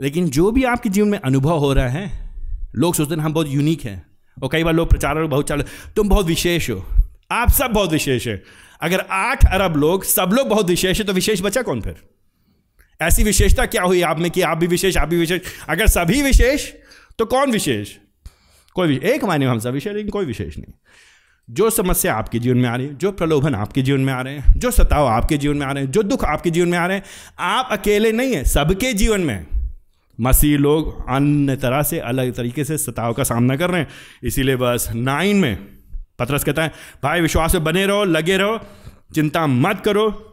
लेकिन 0.00 0.30
जो 0.30 0.50
भी 0.50 0.64
आपके 0.64 0.88
जीवन 0.88 1.08
में 1.08 1.18
अनुभव 1.18 1.58
हो 1.58 1.72
रहा 1.72 1.88
है, 1.88 2.30
लोग 2.74 2.94
सोचते 2.94 3.14
हैं 3.14 3.22
हम 3.22 3.32
बहुत 3.32 3.48
यूनिक 3.48 3.84
हैं। 3.84 4.06
और 4.42 4.48
कई 4.52 4.64
बार 4.64 4.74
लोग 4.74 4.90
प्रचार 4.90 5.24
बहुत 5.24 5.48
चाल, 5.48 5.64
तुम 5.96 6.08
बहुत 6.08 6.26
विशेष 6.26 6.70
हो। 6.70 6.86
आप 7.30 7.50
सब 7.50 7.70
बहुत 7.70 7.92
विशेष 7.92 8.28
है। 8.28 8.42
अगर 8.80 9.00
आठ 9.00 9.52
अरब 9.52 9.76
लोग, 9.76 10.04
सब 10.04 10.30
लोग 10.32 10.48
बहुत 10.48 10.66
विशेष 10.66 10.98
है 10.98 11.04
तो 11.04 11.12
विशेष 11.12 11.42
बचा 11.42 11.62
कौन 11.62 11.80
फिर? 11.80 12.15
ऐसी 13.02 13.24
विशेषता 13.24 13.66
क्या 13.66 13.82
हुई 13.82 14.02
आप 14.02 14.18
में 14.18 14.30
कि 14.30 14.42
आप 14.42 14.58
भी 14.58 14.66
विशेष, 14.66 14.96
आप 14.96 15.08
भी 15.08 15.16
विशेष? 15.16 15.40
अगर 15.68 15.86
सभी 15.86 16.22
विशेष 16.22 16.72
तो 17.18 17.24
कौन 17.24 17.50
विशेष? 17.50 17.90
कोई 18.74 18.88
विशेष 18.88 19.04
एक 19.04 19.24
मायने 19.24 19.44
में 19.44 19.52
हम 19.52 19.58
सब 19.58 19.70
विशेष, 19.70 19.92
लेकिन 19.92 20.10
कोई 20.10 20.26
विशेष 20.26 20.58
नहीं। 20.58 20.72
जो 21.50 21.70
समस्या 21.70 22.14
आपके 22.14 22.38
जीवन 22.38 22.58
में 22.58 22.68
आ 22.68 22.76
रही 22.76 22.86
है, 22.86 22.94
जो 22.94 23.12
प्रलोभन 23.12 23.54
आपके 23.54 23.82
जीवन 23.82 24.00
में 24.00 24.12
आ 24.12 24.20
रहे 24.20 24.34
हैं, 24.34 24.54
जो 24.56 24.70
सताव 24.70 25.06
आपके 25.06 25.36
जीवन 25.36 25.56
में 25.56 25.66
आ 25.66 25.72
रहे 25.72 25.84
हैं, 25.84 25.90
जो 25.90 26.02
दुख 26.02 26.24
आपके 26.24 26.50
जीवन 26.50 26.68
में 26.68 26.78
आ 26.78 26.86
रहे 26.86 26.96
हैं, 26.96 27.04
आप 27.38 27.68
अकेले 27.72 28.12
नहीं 28.12 28.34
हैं, 28.34 28.44
सबके 28.44 28.92
जीवन 28.92 29.20
में। 29.20 29.46
मसीह 30.20 30.58
लोग 30.58 31.10
अन्य 31.10 31.56
तरह 31.56 31.82
से 31.82 31.98
अलग 31.98 32.34
तरीके 32.34 32.64
से 32.64 32.78
सताव 32.78 33.12
का 33.12 33.24
सामना 33.24 33.56
कर 33.56 33.70
रहे 33.70 33.80
हैं। 33.80 33.88
इसीलिए 34.24 34.56
बस 34.56 34.88
नाइन 34.94 35.36
में 35.36 35.56
पत्रस 36.18 36.44
कहता 36.44 36.62
है, 36.62 36.72
भाई, 37.02 37.20
विश्वास 37.20 37.54
में 37.54 37.64
बने 37.64 37.86
रहो, 37.86 38.04
लगे 38.04 38.36
रहो, 38.36 38.60
चिंता 39.14 39.46
मत 39.46 39.82
करो 39.84 40.32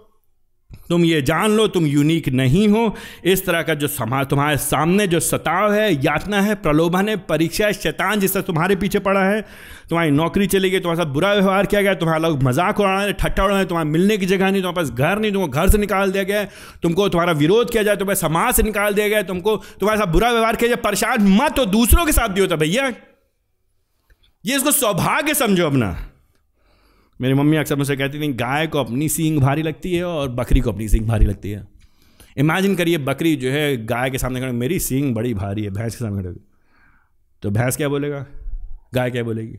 तुम 0.89 1.03
ये 1.05 1.21
जान 1.21 1.51
लो, 1.51 1.67
तुम 1.67 1.85
यूनिक 1.85 2.27
नहीं 2.29 2.67
हो। 2.67 2.95
इस 3.23 3.45
तरह 3.45 3.61
का 3.61 3.73
जो 3.73 3.87
समाज 3.87 4.25
तुम्हारे 4.27 4.57
सामने 4.57 5.05
जो 5.07 5.19
सताव 5.19 5.73
है, 5.73 5.93
यातना 5.95 6.41
है, 6.41 6.55
प्रलोभन 6.55 7.09
है, 7.09 7.15
परीक्षा 7.25 7.65
है, 7.65 7.73
शैतान 7.73 8.19
जिससे 8.19 8.41
तुम्हारे 8.41 8.75
पीछे 8.75 8.99
पड़ा 8.99 9.23
है। 9.23 9.41
तुम्हारी 9.89 10.11
नौकरी 10.11 10.47
चली 10.47 10.69
गई, 10.69 10.79
तुम्हारे 10.79 11.03
साथ 11.03 11.13
बुरा 11.13 11.33
व्यवहार 11.33 11.65
किया 11.65 11.81
गया, 11.81 11.93
तुम्हारा 11.93 12.27
लोग 12.27 12.43
मज़ाक 12.43 12.79
उड़ा 12.79 13.03
रहे 13.03 13.13
ठट्टा 13.13 13.45
उड़ा 13.45 13.55
रहे 13.55 13.65
तुम्हारा 13.65 13.89
मिलने 13.89 14.17
की 14.17 14.25
जगह 14.25 14.51
नहीं, 14.51 14.61
तुम्हारे 14.61 14.83
पास 14.83 14.97
घर 14.97 15.19
नहीं, 15.19 15.31
तुमको 15.31 15.47
घर 15.49 15.69
से 15.69 15.77
निकाल 15.77 16.11
दिया 16.11 16.23
गया 16.23 16.43
तुमको 16.83 17.09
तुम्हारा 17.09 17.33
विरोध 17.33 17.71
किया 17.71 17.83
जाए 17.83 17.95
तुम्हें 17.95 18.15
समाज 18.15 18.53
से 18.53 18.63
निकाल 18.63 18.93
दिया 18.93 19.07
गया 19.07 19.21
तुमको 19.23 19.55
तुम्हारे 19.79 19.99
साथ 19.99 20.11
बुरा 20.11 20.31
व्यवहार 20.31 20.55
किया 20.55 20.69
जाए, 20.69 20.81
परेशान 20.83 21.27
मत 21.33 21.59
हो, 21.59 21.65
दूसरों 21.67 22.05
के 22.05 22.11
साथ 22.11 22.29
भी 22.29 22.41
होता 22.41 22.55
भैया। 22.55 22.87
ये 24.43 24.55
इसको 24.55 24.71
सौभाग्य 24.71 25.33
समझो 25.33 25.65
अपना। 25.65 25.95
मेरी 27.19 27.33
मम्मी 27.33 27.57
अक्सर 27.57 27.75
मुझसे 27.75 27.95
कहती 27.95 28.19
थी, 28.19 28.33
गाय 28.33 28.67
को 28.67 28.79
अपनी 28.79 29.09
सींग 29.09 29.39
भारी 29.41 29.63
लगती 29.63 29.93
है 29.95 30.03
और 30.03 30.29
बकरी 30.29 30.59
को 30.59 30.71
अपनी 30.71 30.87
सींग 30.89 31.07
भारी 31.07 31.25
लगती 31.25 31.51
है। 31.51 31.67
इमेजिन 32.37 32.75
करिए 32.75 32.97
बकरी 32.97 33.35
जो 33.35 33.51
है, 33.51 33.85
गाय 33.85 34.09
के 34.09 34.17
सामने 34.17 34.39
खड़े 34.39 34.51
मेरी 34.51 34.79
सींग 34.79 35.13
बड़ी 35.15 35.33
भारी 35.33 35.63
है, 35.63 35.69
भैंस 35.69 35.95
के 35.95 36.05
सामने 36.05 36.23
खड़े 36.23 36.39
तो 37.43 37.49
भैंस 37.51 37.77
क्या 37.77 37.89
बोलेगा? 37.89 38.25
गाय 38.93 39.11
क्या 39.11 39.23
बोलेगी? 39.23 39.57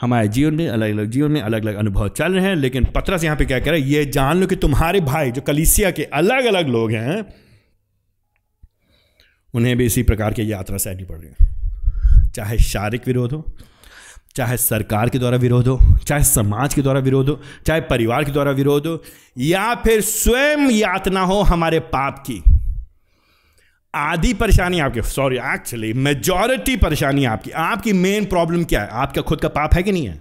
हमारे 0.00 0.28
जीवन 0.28 0.54
में 0.54 0.68
अलग 0.68 0.90
अलग 0.90 1.10
जीवन 1.10 1.30
में 1.30 1.40
अलग 1.40 1.62
अलग 1.62 1.74
अनुभव 1.74 2.08
चल 2.08 2.34
रहे 2.34 2.44
हैं, 2.44 2.56
लेकिन 2.56 2.84
पत्रस 2.84 3.24
यहाँ 3.24 3.36
पे 3.36 3.44
क्या 3.44 3.58
कह 3.58 3.70
रहा 3.70 3.74
है? 3.74 3.80
ये 3.80 4.04
जान 4.06 4.40
लो 4.40 4.46
कि 4.46 4.56
तुम्हारे 4.56 5.00
भाई 5.00 5.30
जो 5.30 5.42
कलिसिया 5.42 5.90
के 5.90 6.04
अलग 6.04 6.44
अलग 6.44 6.68
लोग 6.68 6.90
हैं, 6.90 7.24
उन्हें 9.54 9.76
भी 9.76 9.86
इसी 9.86 10.02
प्रकार 10.02 10.32
की 10.32 10.50
यात्रा 10.52 10.78
सहनी 10.78 11.04
पड़ 11.04 11.18
रही 11.18 11.30
है। 11.30 12.30
चाहे 12.34 12.58
शारीरिक 12.58 13.06
विरोध 13.06 13.32
हो 13.32 13.44
चाहे 14.36 14.56
सरकार 14.56 15.08
के 15.08 15.18
द्वारा 15.18 15.36
विरोध 15.36 15.68
हो, 15.68 15.80
चाहे 16.06 16.24
समाज 16.24 16.74
के 16.74 16.82
द्वारा 16.82 17.00
विरोध 17.00 17.28
हो, 17.28 17.40
चाहे 17.66 17.80
परिवार 17.80 18.24
के 18.24 18.32
द्वारा 18.32 18.50
विरोध 18.50 18.86
हो, 18.86 19.02
या 19.38 19.74
फिर 19.74 20.00
स्वयं 20.00 20.70
यातना 20.70 21.20
हो 21.20 21.42
हमारे 21.42 21.80
पाप 21.80 22.24
की। 22.30 22.42
आधी 23.94 24.34
परेशानी 24.34 24.78
आपके 24.78 25.02
सॉरी 25.02 25.36
एक्चुअली 25.36 25.92
मेजॉरिटी 25.92 26.76
परेशानी 26.76 27.24
आपकी। 27.24 27.50
आपकी 27.50 27.92
मेन 27.92 28.24
प्रॉब्लम 28.24 28.64
क्या 28.64 28.82
है? 28.82 28.88
आपका 28.88 29.22
खुद 29.22 29.40
का 29.40 29.48
पाप 29.48 29.74
है 29.74 29.82
कि 29.82 29.92
नहीं 29.92 30.06
है? 30.06 30.20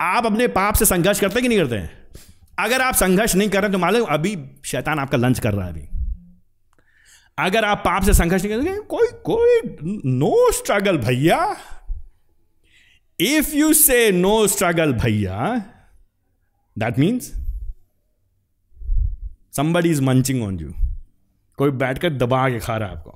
आप 0.00 0.26
अपने 0.26 0.48
पाप 0.48 0.74
से 0.74 0.84
संघर्ष 0.84 1.20
करते 1.20 1.40
कि 1.40 1.48
नहीं 1.48 1.58
करते 1.58 1.76
हैं? 1.76 1.90
अगर 2.58 2.80
आप 2.80 2.94
संघर्ष 2.94 3.34
नहीं 3.34 3.48
कर 3.48 3.62
रहे 3.62 3.70
तो 3.70 3.78
मालूम 3.78 4.06
अभी 4.08 4.38
शैतान 4.64 4.98
आपका 4.98 5.18
लंच 5.18 5.38
कर 5.38 5.52
रहा 5.52 5.66
है 5.66 5.72
अभी। 5.72 5.99
अगर 7.44 7.64
आप 7.64 7.78
पाप 7.78 8.02
से 8.02 8.14
संघर्ष 8.14 8.44
नहीं 8.44 8.52
करेंगे, 8.52 8.80
कोई 8.80 9.06
कोई 9.06 9.76
नो 10.10 10.52
स्ट्रगल 10.52 10.98
भैया। 10.98 11.56
If 13.20 13.54
you 13.54 13.72
say 13.74 14.10
no 14.10 14.46
struggle 14.46 14.92
भैया 14.92 15.64
that 16.78 16.98
means 16.98 17.32
somebody 19.54 19.86
is 19.86 20.02
munching 20.02 20.42
on 20.42 20.58
you 20.58 20.74
कोई 21.56 21.70
बैठकर 21.70 22.10
दबा 22.10 22.48
के 22.48 22.58
खा 22.58 22.76
रहा 22.76 22.88
है 22.88 22.96
आपको। 22.96 23.10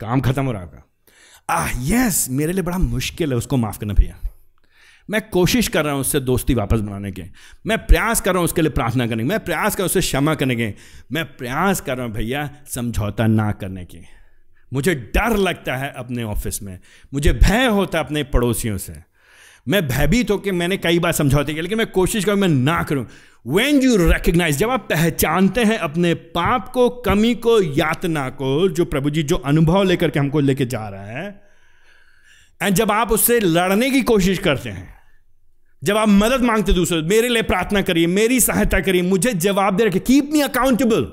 काम 0.00 0.20
खत्म 0.20 0.44
हो 0.44 0.52
रहा 0.52 0.62
है 0.62 0.68
आपका। 0.68 1.54
आह 1.54 1.88
यस 1.92 2.26
मेरे 2.30 2.52
लिए 2.52 2.62
बड़ा 2.62 2.78
मुश्किल 2.78 3.30
है 3.30 3.36
उसको 3.36 3.56
माफ़ 3.56 3.78
करना 3.78 3.94
भैया। 3.94 4.25
मैं 5.10 5.28
कोशिश 5.30 5.68
कर 5.68 5.84
रहा 5.84 5.92
हूँ 5.92 6.00
उससे 6.00 6.20
दोस्ती 6.20 6.54
वापस 6.54 6.80
बनाने 6.80 7.12
के। 7.12 7.22
मैं 7.66 7.86
प्रयास 7.86 8.20
कर 8.20 8.30
रहा 8.30 8.38
हूँ 8.38 8.44
उसके 8.44 8.62
लिए 8.62 8.70
प्रार्थना 8.70 9.06
करने 9.06 9.22
के। 9.22 9.28
मैं 9.28 9.44
प्रयास 9.44 9.74
कर 9.74 9.78
रहा 9.78 9.84
हूँ 9.84 9.86
उससे 9.86 10.00
क्षमा 10.00 10.34
करने 10.34 10.56
के। 10.56 10.74
मैं 11.12 11.24
प्रयास 11.24 11.80
कर 11.80 11.96
रहा 11.96 12.06
हूँ 12.06 12.14
भैया 12.14 12.50
समझौता 12.68 13.26
ना 13.26 13.52
करने 13.52 13.84
के। 13.84 13.98
मुझे 14.72 14.94
डर 14.94 15.36
लगता 15.36 15.76
है 15.76 15.92
अपने 15.96 16.22
ऑफ़िस 16.22 16.62
में। 16.62 16.78
मुझे 17.14 17.32
भय 17.32 17.66
होता 17.66 17.98
है 17.98 18.04
अपने 18.04 18.22
पड़ोसियों 18.22 18.78
से। 18.78 18.92
मैं 19.68 19.88
भयभीत 19.88 20.30
होकर 20.30 20.52
मैंने 20.52 20.76
कई 20.76 20.98
बार 20.98 21.12
समझौते 21.12 21.52
किया 21.52 21.62
लेकिन 21.62 21.78
मैं 21.78 21.86
कोशिश 21.86 22.24
करूँ, 22.24 22.38
मैं 22.38 22.48
ना 22.48 22.82
करूँ। 22.82 23.06
वेन 23.46 23.80
यू 23.82 23.96
रिकग्नाइज 23.96 24.56
जब 24.56 24.70
आप 24.70 24.80
पहचानते 24.80 25.64
हैं 25.64 25.78
अपने 25.78 26.14
पाप 26.14 26.68
को, 26.68 26.88
कमी 26.88 27.34
को, 27.34 27.60
यातना 27.62 28.30
को, 28.30 28.68
जो 28.68 28.84
प्रभु 28.84 29.10
जी, 29.10 29.22
जो 29.22 29.36
अनुभव 29.36 29.82
लेकर 29.82 30.10
के 30.10 30.20
हमको 30.20 30.40
लेके 30.40 30.66
जा 30.66 30.88
रहा 30.88 31.02
है 31.02 31.42
एंड 32.62 32.74
जब 32.74 32.90
आप 32.90 33.12
उससे 33.12 33.40
लड़ने 33.40 33.90
की 33.90 34.02
कोशिश 34.02 34.38
करते 34.38 34.68
हैं 34.68 34.95
जब 35.84 35.96
आप 35.96 36.08
मदद 36.08 36.42
मांगते 36.42 36.72
दूसरे, 36.72 37.02
मेरे 37.02 37.28
लिए 37.28 37.42
प्रार्थना 37.42 37.82
करिए, 37.82 38.06
मेरी 38.06 38.40
सहायता 38.40 38.80
करिए, 38.80 39.02
मुझे 39.02 39.32
जवाब 39.32 39.76
दे 39.76 39.84
रखे 39.84 39.98
कीप 39.98 40.30
मी 40.32 40.40
अकाउंटेबल 40.40 41.06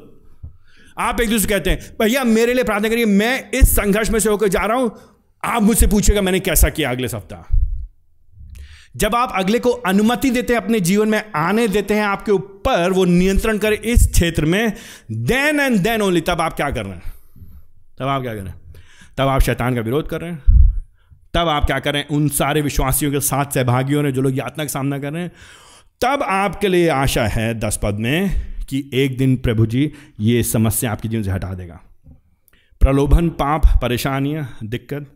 आप 0.98 1.22
एक 1.22 1.30
दूसरे 1.30 1.48
कहते 1.48 1.70
हैं, 1.70 1.80
भैया, 2.02 2.24
मेरे 2.24 2.54
लिए 2.54 2.64
प्रार्थना 2.64 2.90
करिए, 2.90 3.06
मैं 3.06 3.52
इस 3.52 3.72
संघर्ष 3.72 4.10
में 4.10 4.20
से 4.20 4.30
होकर 4.30 4.48
जा 4.48 4.60
रहा 4.60 4.78
हूँ, 4.78 4.98
आप 5.46 5.62
मुझसे 5.62 5.88
पूछेगा 5.88 6.22
मैंने 6.22 6.40
कैसा 6.40 6.70
किया 6.70 6.92
अगले 6.92 7.08
सप्ताह। 7.08 7.58
जब 8.96 9.16
आप 9.16 9.34
अगले 9.36 9.60
को 9.60 9.70
अनुमति 9.70 10.30
देते 10.30 10.54
हैं, 10.54 10.62
अपने 10.62 10.80
जीवन 10.80 11.10
में 11.10 11.32
आने 11.36 11.68
देते 11.68 11.94
हैं 11.94 12.04
आपके 12.04 12.32
ऊपर, 12.32 12.92
वो 12.92 13.06
नियंत्रण 13.06 13.58
करे 13.58 13.76
इस 13.76 14.08
क्षेत्र 14.12 14.46
में 14.46 14.74
देन 15.12 15.60
एंड 15.60 15.78
देन 15.78 16.02
ओनली 16.02 16.22
तब 16.22 16.42
आप 16.42 16.54
क्या 16.54 16.72
कर 16.72 16.84
रहे 16.84 16.94
हैं? 16.94 17.14
तब 18.00 18.08
आप 18.08 18.22
क्या 18.22 18.34
कर 18.34 18.40
रहे 18.40 18.50
हैं? 18.50 18.62
तब 19.18 19.28
आप 19.28 19.42
शैतान 19.42 19.76
का 19.76 19.82
विरोध 19.82 20.10
कर 20.10 20.22
रहे 20.22 20.32
हैं। 20.32 20.63
तब 21.34 21.48
आप 21.48 21.66
क्या 21.66 21.80
करें? 21.80 22.08
उन 22.08 22.30
सारे 22.30 22.62
विश्वासियों 22.62 23.12
के 23.12 23.20
साथ 23.20 23.46
सहभागियों 23.46 24.04
ने 24.04 24.12
जो 24.12 24.22
लोग 24.22 24.38
यातना 24.38 24.64
का 24.64 24.68
सामना 24.68 25.00
कर 25.00 25.14
रहे 25.14 25.22
हैं, 25.22 25.32
तब 26.02 26.24
आपके 26.24 26.68
लिए 26.68 26.90
आशा 26.90 27.28
है 27.28 27.60
दस 27.60 27.80
पद 27.84 27.94
में 27.94 28.42
कि 28.70 28.90
एक 28.94 29.18
दिन 29.18 29.38
प्रभु 29.38 29.66
जी 29.66 29.94
ये 30.20 30.44
समस्या 30.44 30.92
आपके 30.92 31.10
जीवन 31.10 31.24
से 31.24 31.32
हटा 31.32 31.54
देगा। 31.54 31.80
प्रलोभन, 32.80 33.30
पाप, 33.30 33.62
परेशानियाँ, 33.82 34.58
दिक्कत, 34.64 35.08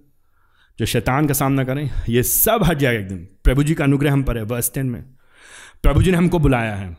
जो 0.79 0.85
शैतान 0.85 1.27
का 1.27 1.33
सामना 1.33 1.63
करें, 1.63 1.91
ये 2.09 2.23
सब 2.23 2.59
हट 2.63 2.77
जाएगा 2.77 2.99
एक 2.99 3.07
दिन। 3.07 3.27
प्रभु 3.43 3.63
जी 3.63 3.73
का 3.73 3.83
अनुग्रह 3.83 4.13
हम 4.13 4.23
पर 4.23 4.37
है 4.37 4.45
बस 4.45 4.71
टेन 4.75 4.85
में। 4.85 5.01
प्रभु 5.83 6.03
जी 6.03 6.11
ने 6.11 6.17
हमको 6.17 6.39
बुलाया 6.39 6.75
है। 6.75 6.97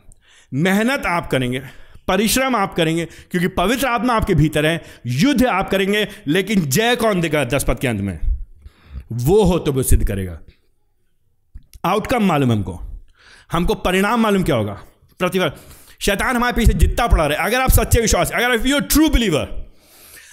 मेहनत 0.53 1.05
आप 1.05 1.27
करेंगे, 1.27 1.59
परिश्रम 2.07 2.55
आप 2.55 2.73
करेंगे, 2.73 3.05
क्योंकि 3.05 3.47
पवित्र 3.47 3.87
आत्मा 3.87 4.13
आपके 4.13 4.33
भीतर 4.33 4.65
है, 4.65 4.83
युद्ध 5.05 5.45
आप 5.45 5.69
करेंगे, 5.69 6.07
लेकिन 6.27 6.61
जय 6.61 6.95
कौन 6.95 7.21
देगा 7.21 7.43
दस 7.43 7.65
पद 7.67 7.79
के 7.79 7.87
अंत 7.87 8.01
में? 8.01 8.38
वो 9.11 9.43
हो 9.43 9.59
तो 9.59 9.71
वो 9.71 9.83
सिद्ध 9.83 10.07
करेगा। 10.07 10.39
आउटकम 11.85 12.23
मालूम 12.23 12.51
हमको। 12.51 12.79
हमको 13.51 13.75
परिणाम 13.75 14.21
मालूम 14.21 14.43
क्या 14.43 14.55
होगा? 14.55 14.73
प्रतिभा 15.19 15.51
शैतान 15.99 16.35
हमारे 16.35 16.53
पीछे 16.53 16.73
जितना 16.73 17.07
पड़ा 17.07 17.25
रहे। 17.25 17.37
अगर 17.37 17.61
आप 17.61 17.69
सच्चे 17.69 18.01
विश्वास, 18.01 18.31
अगर 18.31 18.67
यू 18.67 18.79
ट्रू 18.79 19.09
बिलीवर 19.09 19.57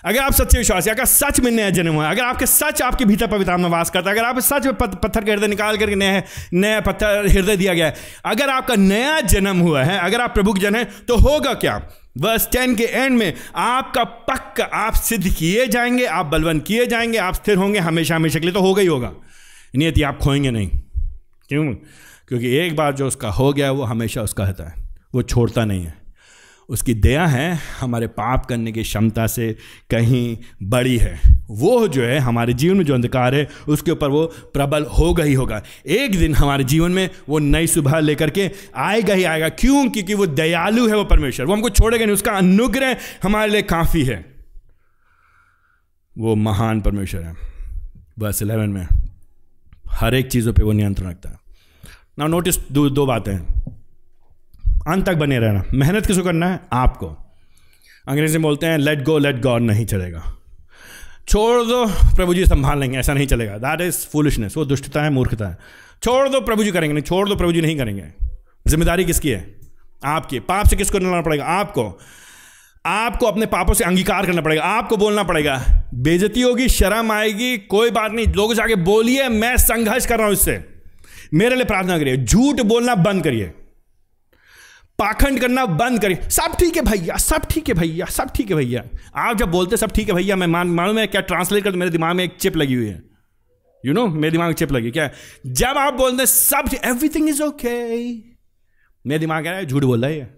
अगर 0.05 0.21
आप 0.21 0.33
सच्चे 0.33 0.59
विश्वास, 0.59 0.89
अगर 0.89 1.05
सच 1.05 1.41
में 1.41 1.51
नया 1.51 1.71
जन्म 1.71 1.95
हुआ, 1.95 2.11
अगर 2.11 2.23
आपके 2.23 2.47
सच 2.47 2.83
आपके 2.83 3.05
भीतर 3.05 3.27
पवित्र 3.27 3.57
में 3.57 3.69
वास 3.69 3.91
करता 3.91 4.11
है, 4.11 4.17
अगर 4.17 4.25
आप 4.25 4.39
सच 4.39 4.67
में 4.67 4.75
पत्थर 4.75 5.25
के 5.25 5.33
हृदय 5.33 5.47
निकाल 5.47 5.77
करके 5.77 5.95
नया 5.95 6.23
नया 6.53 6.81
पत्थर, 6.81 7.27
हृदय 7.29 7.57
दिया 7.57 7.75
गया 7.75 7.87
है, 7.87 7.95
अगर 8.25 8.51
आपका 8.51 8.75
नया 8.75 9.21
जन्म 9.21 9.61
हुआ 9.61 9.83
है, 9.83 9.99
अगर 9.99 10.21
आप 10.21 10.35
प्रभु 10.35 10.55
जन 10.59 10.75
है 10.75 10.85
तो 11.09 11.17
होगा 11.17 11.55
क्या? 11.55 11.79
वर्स 12.17 12.49
टेन 12.53 12.77
के 12.77 12.85
एंड 12.85 13.19
में, 13.19 13.35
आपका 13.57 14.05
पक्का, 14.05 14.65
आप 14.65 14.95
सिद्ध 14.95 15.35
किए 15.35 15.67
जाएँगे, 15.67 16.05
आप 16.05 16.27
बलवंत 16.27 16.65
किए 16.67 16.87
जाएँगे, 16.87 17.19
आप 17.19 17.35
स्थिर 17.35 17.57
होंगे, 17.57 17.79
हमेशा 17.79 18.17
हमेशा 18.17 18.39
के 18.39 18.47
लिए 18.47 18.55
तो 18.55 18.61
होगा 18.61 18.81
ही 18.81 18.87
होगा। 18.87 19.13
नियति, 19.77 20.03
आप 20.03 20.19
खोएँगे 20.19 20.51
नहीं। 20.51 20.69
क्यों? 21.49 21.75
क्योंकि 22.29 22.49
एक 22.57 22.77
बार 22.77 22.95
जो 22.95 23.07
उसका 23.07 23.31
हो 23.31 23.53
गया, 23.53 23.71
वो 23.71 23.83
हमेशा 23.83 24.23
उसका 24.23 24.45
रहता 24.45 24.69
है। 24.69 24.89
वो 25.15 25.23
छोड़ता 25.23 25.65
नहीं 25.65 25.85
है। 25.85 26.06
उसकी 26.69 26.95
दया 26.95 27.27
है, 27.27 27.59
हमारे 27.81 28.07
पाप 28.07 28.47
करने 28.47 28.73
की 28.73 28.83
क्षमता 28.83 29.27
से 29.27 29.57
कहीं 29.91 30.39
बड़ी 30.63 30.99
है। 30.99 31.21
वो 31.51 31.89
जो 31.89 32.03
है, 32.03 32.19
हमारे 32.19 32.53
जीवन 32.53 32.77
में 32.77 32.85
जो 32.85 32.95
अंधकार 32.95 33.35
है, 33.35 33.49
उसके 33.69 33.91
ऊपर 33.91 34.09
वो 34.09 34.27
प्रबल 34.27 34.85
होगा 34.85 35.25
ही 35.25 35.35
होगा। 35.35 35.63
एक 35.87 36.19
दिन 36.19 36.35
हमारे 36.35 36.65
जीवन 36.65 36.91
में 36.91 37.11
वो 37.29 37.39
नई 37.39 37.67
सुबह 37.67 38.01
लेकर 38.01 38.31
के 38.31 38.51
आएगा 38.77 39.15
ही 39.15 39.25
आएगा। 39.25 39.49
क्यों? 39.49 39.91
क्योंकि 39.91 40.15
वो 40.15 40.27
दयालु 40.27 40.89
है 40.89 40.97
वो 40.97 41.05
परमेश्वर। 41.05 41.47
वो 41.47 41.53
हमको 41.53 41.71
छोड़ेगा 41.71 42.05
नहीं, 42.05 42.15
उसका 42.15 42.33
अनुग्रह 42.33 42.97
हमारे 43.23 43.51
लिए 43.51 43.63
काफ़ी 43.63 44.05
है। 44.05 44.35
वो 46.19 46.35
महान 46.35 46.81
परमेश्वर 46.81 47.23
है। 47.23 47.37
बस 48.19 48.43
इलेवन 48.43 48.69
में 48.69 48.89
हर 49.89 50.15
एक 50.15 50.27
चीज़ों 50.27 50.53
पे 50.53 50.63
वो 50.63 50.73
नियंत्रण 50.73 51.11
रखता 51.11 51.29
है। 51.29 51.41
ना 52.19 52.27
नोटिस 52.27 52.71
दो 52.71 52.91
दो 52.91 53.07
बातें। 53.07 53.39
अंत 54.89 55.07
तक 55.07 55.15
बने 55.15 55.39
रहना। 55.39 55.65
मेहनत 55.75 56.07
किसको 56.07 56.23
करना 56.23 56.49
है? 56.49 56.61
आपको। 56.73 57.07
अंग्रेज़ी 58.09 58.39
में 58.39 58.43
बोलते 58.43 58.67
हैं 58.67 58.79
लेट 58.79 59.03
गो 59.03 59.19
लेट 59.19 59.41
गॉड 59.41 59.63
नहीं 59.63 59.87
चलेगा। 59.87 60.23
छोड़ 61.29 61.67
दो, 61.67 61.87
प्रभु 61.87 62.35
जी 62.35 62.47
संभाल 62.47 62.81
लेंगे, 62.81 62.99
ऐसा 62.99 63.15
नहीं 63.15 63.27
चलेगा। 63.27 63.59
दैट 63.59 63.81
इज़ 63.81 63.95
फुलिशनेस 63.95 64.57
वो 64.57 64.65
दुष्टता 64.65 65.03
है, 65.03 65.11
मूर्खता 65.11 65.49
है। 65.49 65.59
छोड़ 66.03 66.29
दो, 66.29 66.41
प्रभु 66.41 66.65
जी 66.65 66.71
करेंगे 66.71 66.95
नहीं, 66.95 67.05
छोड़ 67.05 67.29
दो, 67.29 67.37
प्रभु 67.37 67.53
जी 67.53 67.61
नहीं 67.61 67.79
करेंगे। 67.79 68.05
ज़िम्मेदारी 68.69 69.05
किसकी 69.05 69.31
है? 69.31 69.55
आपकी। 70.05 70.41
पाप 70.41 70.67
से 70.67 70.77
किसको 70.77 70.99
लड़ना 70.99 71.21
पड़ेगा? 71.21 71.45
आपको। 71.45 72.01
आपको 72.87 73.27
अपने 73.27 73.47
पापों 73.47 73.75
से 73.75 73.85
अंगीकार 73.85 74.27
करना 74.27 74.41
पड़ेगा। 74.41 74.63
आपको 74.63 74.97
बोलना 74.97 75.23
पड़ेगा 75.23 75.63
बेजती 75.95 76.43
होगी, 76.43 76.69
शर्म 76.69 77.13
आएगी, 77.13 77.59
कोई 77.59 77.91
बात 77.91 78.13
नहीं। 78.13 78.27
लोग 78.27 78.55
जाके 78.55 78.75
बोलिए, 78.75 79.29
मैं 79.29 79.57
संघर्ष 79.57 80.07
कर 80.07 80.17
रहा 80.17 80.27
हूँ 80.27 80.33
इससे। 80.33 80.65
मेरे 81.35 81.57
लिए 81.57 81.65
प्रार्थना 81.65 81.99
करिए। 81.99 82.17
झूठ 82.17 82.61
बोलना 82.61 82.95
बंद 82.95 83.25
करिए। 83.25 83.53
पाखंड 84.99 85.41
करना 85.41 85.65
बंद 85.67 86.01
करिए 86.01 86.29
सब 86.31 86.57
ठीक 86.59 86.77
है 86.77 86.83
भैया, 86.83 87.17
सब 87.17 87.47
ठीक 87.51 87.69
है 87.69 87.75
भैया, 87.75 88.07
सब 88.07 88.31
ठीक 88.37 88.51
है 88.51 88.57
भैया। 88.57 88.85
आप 89.17 89.37
जब 89.37 89.51
बोलते 89.51 89.77
सब 89.77 89.93
ठीक 89.93 90.09
है 90.09 90.15
भैया, 90.15 90.37
मैं 90.37 90.47
मान, 90.47 90.69
मालूम 90.69 90.99
है 90.99 91.07
क्या 91.07 91.21
ट्रांसलेट 91.23 91.65
कर 91.65 91.71
तो 91.71 91.79
मेरे 91.79 91.91
दिमाग 91.91 92.17
में 92.17 92.25
एक 92.25 92.37
चिप 92.37 92.57
लगी 92.57 92.75
हुई 92.75 92.87
है। 92.87 93.03
यू 93.85 93.93
नो 93.93 94.07
मेरे 94.09 94.31
दिमाग 94.31 94.47
में 94.47 94.55
चिप 94.55 94.73
लगी, 94.73 94.91
क्या? 94.91 95.11
जब 95.47 95.79
आप 95.79 95.95
बोलते 95.95 96.27
सब 96.27 96.71
एवरीथिंग 96.85 97.29
इज़ 97.29 97.43
ओके 97.43 97.77
मेरे 99.05 99.19
दिमाग 99.19 99.43
क्या 99.43 99.53
है, 99.53 99.67
झूठ 99.67 99.85
बोल 99.85 100.05
रहा 100.05 100.11
है 100.11 100.35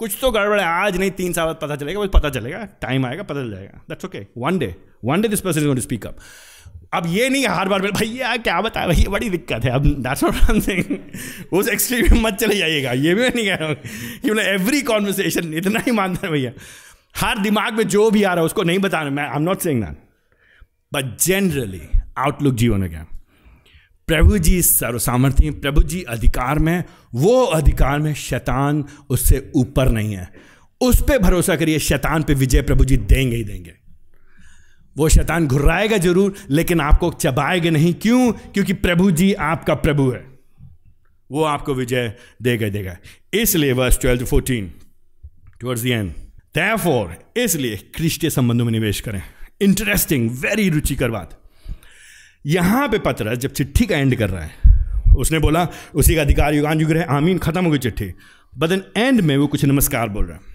कुछ 0.00 0.16
तो 0.20 0.30
गड़बड़ 0.30 0.60
है, 0.60 0.66
आज 0.66 0.96
नहीं, 0.96 1.10
तीन 1.12 1.32
साल 1.32 1.46
बाद 1.46 1.58
पता 1.62 1.76
चलेगा, 1.76 2.00
वो 2.00 2.06
पता 2.08 2.30
चलेगा। 2.30 2.64
टाइम 2.82 3.06
आएगा, 3.06 3.22
पता 3.22 3.42
चल 3.42 3.50
जाएगा। 3.50 3.80
That's 3.88 4.04
okay 4.04 4.26
one 4.38 4.58
day 4.58 4.74
one 5.04 5.20
day 5.22 5.28
this 5.28 5.40
person 5.40 5.58
is 5.58 5.66
going 5.66 5.76
to 5.76 5.82
speak 5.82 6.06
up 6.06 6.16
अब 6.94 7.06
ये 7.06 7.28
नहीं, 7.28 7.46
हर 7.48 7.68
बार 7.68 7.82
भैया, 7.82 8.36
क्या 8.36 8.60
बताया? 8.60 8.86
भैया, 8.86 9.10
बड़ी 9.10 9.30
दिक्कत 9.30 9.64
है, 9.64 9.70
अब 9.70 9.86
दैट्स 9.98 10.24
उस 11.52 11.68
एक्सट्रीम 11.68 12.12
में 12.12 12.22
मत 12.22 12.34
चले 12.34 12.56
जाइएगा। 12.56 12.92
ये 12.92 13.14
भी 13.14 13.20
मैं 13.20 13.32
नहीं 13.34 13.46
कह 13.46 13.54
रहा 13.54 13.68
हूँ 13.68 13.76
कि 13.76 14.30
मतलब 14.30 14.44
एवरी 14.44 14.80
कॉन्वर्सेशन 14.82 15.54
इतना 15.54 15.80
ही 15.86 15.92
मानता 15.92 16.26
है 16.26 16.32
भैया। 16.32 16.52
हर 17.16 17.38
दिमाग 17.38 17.74
में 17.74 17.88
जो 17.88 18.10
भी 18.10 18.22
आ 18.22 18.32
रहा 18.34 18.40
है, 18.40 18.46
उसको 18.46 18.62
नहीं 18.62 18.78
बताना। 18.78 19.10
मैं 19.10 19.22
I 19.22 19.36
am 19.36 19.42
not 19.42 19.60
saying 19.60 19.82
that 19.82 19.96
but 20.92 21.18
generally 21.20 21.82
outlook 22.18 22.54
जीवन 22.54 22.86
क्या? 22.88 23.06
प्रभु 24.08 24.38
जी 24.38 24.60
सर्व 24.62 24.98
सामर्थ्य 24.98 25.50
प्रभु 25.50 25.82
जी 25.82 26.02
अधिकार 26.08 26.58
में 26.58 26.84
वो 27.14 27.42
अधिकार 27.44 27.98
में 27.98 28.14
शैतान 28.14 28.84
उससे 29.10 29.50
ऊपर 29.56 29.88
नहीं 29.88 30.14
है। 30.14 30.28
उस 30.80 31.00
पर 31.02 31.18
भरोसा 31.18 31.56
करिए, 31.56 31.78
शैतान 31.78 32.22
पे 32.22 32.34
विजय 32.34 32.62
प्रभु 32.62 32.84
जी 32.84 32.96
देंगे 32.96 33.36
ही 33.36 33.44
देंगे। 33.44 33.72
वो 34.96 35.08
शैतान 35.08 35.46
घुर्राएगा 35.46 35.96
ज़रूर, 35.98 36.34
लेकिन 36.50 36.80
आपको 36.80 37.10
चबाएगा 37.12 37.70
नहीं। 37.70 37.94
क्यों? 37.94 38.32
क्योंकि 38.32 38.72
प्रभु 38.72 39.10
जी 39.10 39.32
आपका 39.32 39.74
प्रभु 39.74 40.10
है। 40.10 40.24
वो 41.30 41.42
आपको 41.44 41.74
विजय 41.74 42.14
देगा 42.42 42.68
देगा। 42.68 42.96
इसलिए 43.34 43.72
verse 43.72 43.98
twelve 44.00 44.20
to 44.20 44.26
fourteen 44.26 44.72
towards 45.60 45.82
the 45.82 45.86
end 45.86 46.12
therefore 46.54 47.16
इसलिए 47.36 47.76
क्रिस्टीय 47.94 48.30
संबंधों 48.30 48.64
में 48.64 48.72
निवेश 48.72 49.00
करें। 49.00 49.22
इंटरेस्टिंग 49.60 50.30
वेरी 50.30 50.68
रुचिकर 50.68 51.10
बात। 51.10 51.38
यहाँ 52.46 52.88
पे 52.88 52.98
पत्र 52.98 53.34
जब 53.36 53.52
चिट्ठी 53.52 53.86
का 53.86 53.96
एंड 53.96 54.16
कर 54.16 54.30
रहा 54.30 54.42
है, 54.42 54.72
उसने 55.16 55.38
बोला, 55.38 55.66
उसी 55.94 56.14
का 56.14 56.22
अधिकार 56.22 56.54
युगान 56.54 56.80
युग 56.80 56.90
रहे 56.90 57.04
आमीन 57.10 57.38
खत्म 57.38 57.64
हो 57.64 57.70
गई 57.70 57.78
चिट्ठी। 57.78 58.12
बट 58.58 58.72
एन 58.72 58.82
एंड 58.96 59.20
में 59.20 59.36
वो 59.36 59.46
कुछ 59.46 59.64
नमस्कार 59.64 60.08
बोल 60.08 60.26
रहा 60.26 60.36
है। 60.36 60.53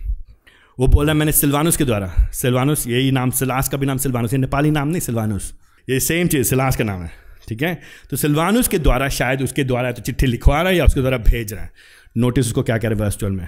वो 0.79 0.87
बोल 0.87 1.07
है, 1.07 1.13
मैंने 1.13 1.31
सिल्वानुस 1.31 1.77
के 1.77 1.85
द्वारा, 1.85 2.29
सिल्वानुस, 2.33 2.87
यही 2.87 3.11
नाम, 3.11 3.31
सिलास 3.31 3.69
का 3.69 3.77
भी 3.77 3.85
नाम 3.85 3.97
सिल्वानुस, 3.97 4.33
ये 4.33 4.39
नेपाली 4.39 4.71
नाम 4.71 4.87
नहीं, 4.87 4.99
सिल्वानुस, 4.99 5.53
ये 5.89 5.99
सेम 5.99 6.27
चीज़, 6.27 6.43
सिलास 6.43 6.75
का 6.75 6.83
नाम 6.83 7.01
है, 7.01 7.11
ठीक 7.47 7.61
है? 7.61 7.81
तो 8.09 8.17
सिल्वानुस 8.17 8.67
के 8.67 8.79
द्वारा, 8.79 9.09
शायद 9.09 9.41
उसके 9.41 9.63
द्वारा 9.63 9.91
तो 9.91 10.01
चिट्ठी 10.01 10.25
लिखवा 10.25 10.61
रहा 10.61 10.71
है 10.71 10.77
या 10.77 10.85
उसके 10.85 11.01
द्वारा 11.01 11.17
भेज 11.17 11.53
रहा 11.53 11.63
है। 11.63 11.71
नोटिस 12.17 12.45
उसको 12.45 12.63
क्या 12.63 12.77
कह 12.77 12.87
रहे 12.87 12.97
हैं 12.97 13.05
वर्स 13.05 13.23
में। 13.23 13.47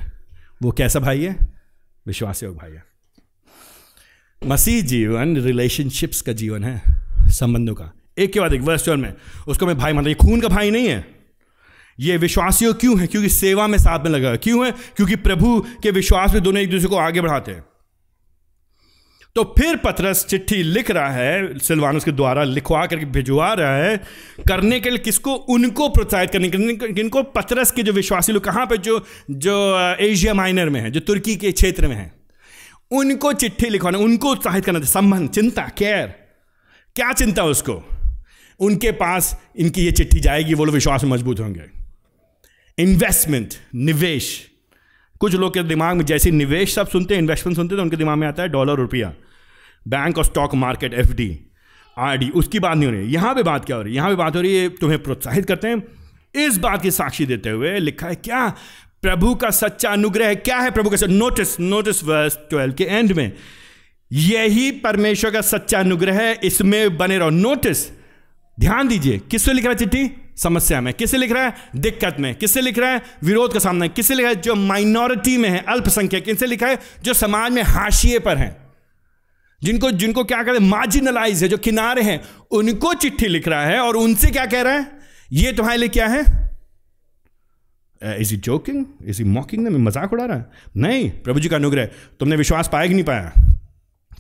वो 0.61 0.71
कैसा 0.71 0.99
भाई 0.99 1.23
है? 1.23 1.36
विश्वास 2.07 2.43
योग 2.43 2.57
भाई 2.57 2.71
है। 2.71 2.84
मसीह 4.45 4.82
जीवन 4.82 5.38
रिलेशनशिप्स 5.38 6.21
का 6.21 6.34
जीवन 6.34 6.63
है, 6.63 6.82
संबंधों 7.27 7.75
का। 7.75 7.91
एक 8.17 8.34
के 8.34 8.39
बाद 8.39 8.53
एक 8.53 8.61
वर्स 8.61 8.89
में। 8.89 9.13
उसको 9.47 9.65
मैं 9.65 9.77
भाई 9.77 9.93
मानता 9.93 10.09
ये 10.09 10.15
खून 10.15 10.41
का 10.41 10.47
भाई 10.47 10.71
नहीं 10.71 10.88
है। 10.88 11.20
ये 12.01 12.17
विश्वासियों 12.17 12.73
क्यों 12.73 12.99
है? 12.99 13.07
क्योंकि 13.07 13.29
सेवा 13.29 13.67
में 13.67 13.77
साथ 13.77 14.03
में 14.03 14.11
लगा। 14.11 14.35
क्यों 14.35 14.65
है? 14.65 14.71
क्योंकि 14.71 15.15
प्रभु 15.15 15.65
के 15.83 15.91
विश्वास 15.91 16.33
में 16.33 16.43
दोनों 16.43 16.61
एक 16.61 16.69
दूसरे 16.69 16.87
को 16.87 16.95
आगे 16.95 17.21
बढ़ाते 17.21 17.51
हैं। 17.51 17.65
तो 19.35 19.43
फिर 19.43 19.75
पथरस 19.75 20.25
चिट्ठी 20.25 20.63
लिख 20.63 20.91
रहा 20.91 21.09
है, 21.09 21.59
सिलवानस 21.59 22.03
के 22.03 22.11
द्वारा 22.11 22.43
लिखवा 22.43 22.85
करके 22.85 23.05
भिजवा 23.05 23.53
रहा 23.53 23.77
है, 23.77 23.97
करने 24.47 24.79
के 24.79 24.89
लिए 24.89 24.97
किसको? 24.97 25.33
उनको 25.33 25.89
प्रोत्साहित 25.89 26.29
करने 26.29 26.49
के 26.49 26.57
लिए। 26.57 26.93
किनको? 26.93 27.23
पथरस 27.23 27.71
के 27.71 27.83
जो 27.83 27.93
विश्वासी 27.93 28.31
लोग 28.31 28.43
कहाँ 28.43 28.65
पे? 28.65 28.77
जो 28.77 29.05
जो 29.31 29.79
एशिया 29.99 30.33
माइनर 30.33 30.69
में 30.69 30.81
है, 30.81 30.91
जो 30.91 30.99
तुर्की 30.99 31.35
के 31.35 31.51
क्षेत्र 31.51 31.87
में 31.87 31.95
है। 31.95 32.13
उनको 32.91 33.33
चिट्ठी 33.33 33.69
लिखवाना, 33.69 33.97
उनको 33.97 34.31
उत्साहित 34.31 34.65
करना 34.65 34.79
संबंध, 34.79 35.29
चिंता 35.29 35.61
केयर 35.77 36.07
क्या 36.95 37.13
चिंता 37.13 37.43
उसको? 37.43 37.83
उनके 38.59 38.91
पास 38.91 39.41
इनकी 39.57 39.85
ये 39.85 39.91
चिट्ठी 39.91 40.19
जाएगी, 40.19 40.53
वो 40.53 40.65
लोग 40.65 40.73
विश्वास 40.73 41.03
में 41.03 41.11
मज़बूत 41.11 41.39
होंगे। 41.39 41.80
इन्वेस्टमेंट 42.78 43.53
निवेश। 43.76 44.47
कुछ 45.22 45.36
लोग 45.36 45.53
के 45.53 45.63
दिमाग 45.63 45.95
में 45.97 46.05
जैसे 46.05 46.32
निवेश 46.32 46.74
सब 46.74 46.88
सुनते 46.88 47.13
हैं 47.13 47.22
इन्वेस्टमेंट 47.22 47.55
सुनते 47.55 47.74
हैं 47.74 47.78
तो 47.78 47.84
उनके 47.84 47.97
दिमाग 47.97 48.17
में 48.17 48.28
आता 48.28 48.43
है 48.43 48.49
डॉलर 48.49 48.76
रुपया। 48.76 49.13
बैंक 49.88 50.17
और 50.17 50.26
stock 50.26 50.55
market 50.55 50.93
F 50.93 51.13
D 51.13 51.39
R 51.97 52.17
D 52.17 52.30
उसकी 52.30 52.59
बात 52.59 52.78
नहीं 52.78 52.86
हो 52.86 52.91
रही। 52.91 53.13
यहाँ 53.13 53.34
पे 53.36 53.43
बात 53.43 53.65
क्या 53.65 53.76
हो 53.76 53.82
रही? 53.82 53.91
है 53.91 53.97
यहाँ 53.97 54.09
पे 54.09 54.15
बात 54.15 54.36
हो 54.36 54.41
रही 54.41 54.55
है, 54.55 54.69
तुम्हें 54.69 55.01
प्रोत्साहित 55.03 55.45
करते 55.45 55.67
हैं। 55.67 55.84
इस 56.36 56.57
बात 56.57 56.82
की 56.82 56.91
साक्षी 56.91 57.26
देते 57.26 57.49
हुए 57.49 57.78
लिखा 57.80 58.07
है, 58.07 58.15
क्या 58.15 58.47
प्रभु 59.01 59.34
का 59.36 59.49
सच्चा 59.49 59.89
अनुग्रह 59.89 60.34
क्या 60.36 60.57
है 60.57 60.72
प्रभु 60.72 60.89
का 60.89 61.07
नोटिस 61.07 61.59
नोटिस 61.59 62.03
वर्स 62.03 62.38
ट्वेल्व 62.49 62.74
के 62.74 62.84
एंड 62.84 63.11
में। 63.11 63.32
यही 64.11 64.72
परमेश्वर 64.72 65.32
का 65.32 65.41
सच्चा 65.41 65.80
अनुग्रह 65.80 66.19
है, 66.19 66.34
इसमें 66.43 66.97
बने 66.97 67.17
रहो। 67.17 67.30
नोटिस 67.30 67.88
ध्यान 68.59 68.88
दीजिए, 68.88 69.17
किससे 69.32 69.53
लिख 69.53 69.65
रहा 69.65 69.74
चिट्ठी? 69.74 70.03
समस्या 70.43 70.81
में। 70.81 70.93
किससे 70.93 71.17
लिख 71.17 71.31
रहा 71.31 71.43
है? 71.43 71.53
दिक्कत 71.75 72.15
में। 72.19 72.33
किससे 72.35 72.61
लिख 72.61 72.79
रहा 72.79 72.89
है? 72.89 73.01
विरोध 73.23 73.53
का 73.53 73.59
सामना। 73.59 73.87
किससे 73.87 74.15
लिखा 74.15 74.29
है? 74.29 74.35
जो 74.35 74.55
माइनॉरिटी 74.55 75.37
में 75.37 75.49
है, 75.49 75.63
अल्पसंख्यक। 75.69 76.25
किनसे 76.25 76.45
लिखा 76.45 76.67
है, 76.67 76.79
जो 77.03 77.13
समाज 77.13 77.51
में 77.51 77.63
हाशिए 77.63 78.19
पर 78.19 78.37
है। 78.37 78.55
जिनको 79.61 79.91
जिनको 79.91 80.23
क्या 80.23 80.37
हैं? 80.37 80.59
मार्जिनलाइज 80.59 81.43
है, 81.43 81.49
जो 81.49 81.57
किनारे 81.57 82.01
हैं, 82.01 82.21
उनको 82.51 82.93
चिट्ठी 82.93 83.27
लिख 83.27 83.47
रहा 83.47 83.65
है 83.65 83.79
और 83.79 83.95
उनसे 83.95 84.31
क्या 84.31 84.45
कह 84.45 84.61
रहा 84.61 84.73
है? 84.73 84.87
ये 85.31 85.53
तुम्हारे 85.53 85.77
लिए 85.77 85.89
क्या 85.89 86.07
है? 86.07 86.23
Is 88.01 88.33
he 88.33 88.37
joking 88.37 88.85
is 89.05 89.21
he 89.21 89.25
mocking 89.25 89.67
मज़ाक 89.67 90.13
उड़ा 90.13 90.25
रहा 90.25 90.37
है। 90.37 90.45
नहीं, 90.77 91.09
प्रभु 91.09 91.39
जी 91.39 91.49
का 91.49 91.55
अनुग्रह। 91.55 91.85
तुमने 92.19 92.35
विश्वास 92.35 92.69
पाया 92.73 92.87
कि 92.87 92.93
नहीं 92.93 93.03
पाया? 93.03 93.50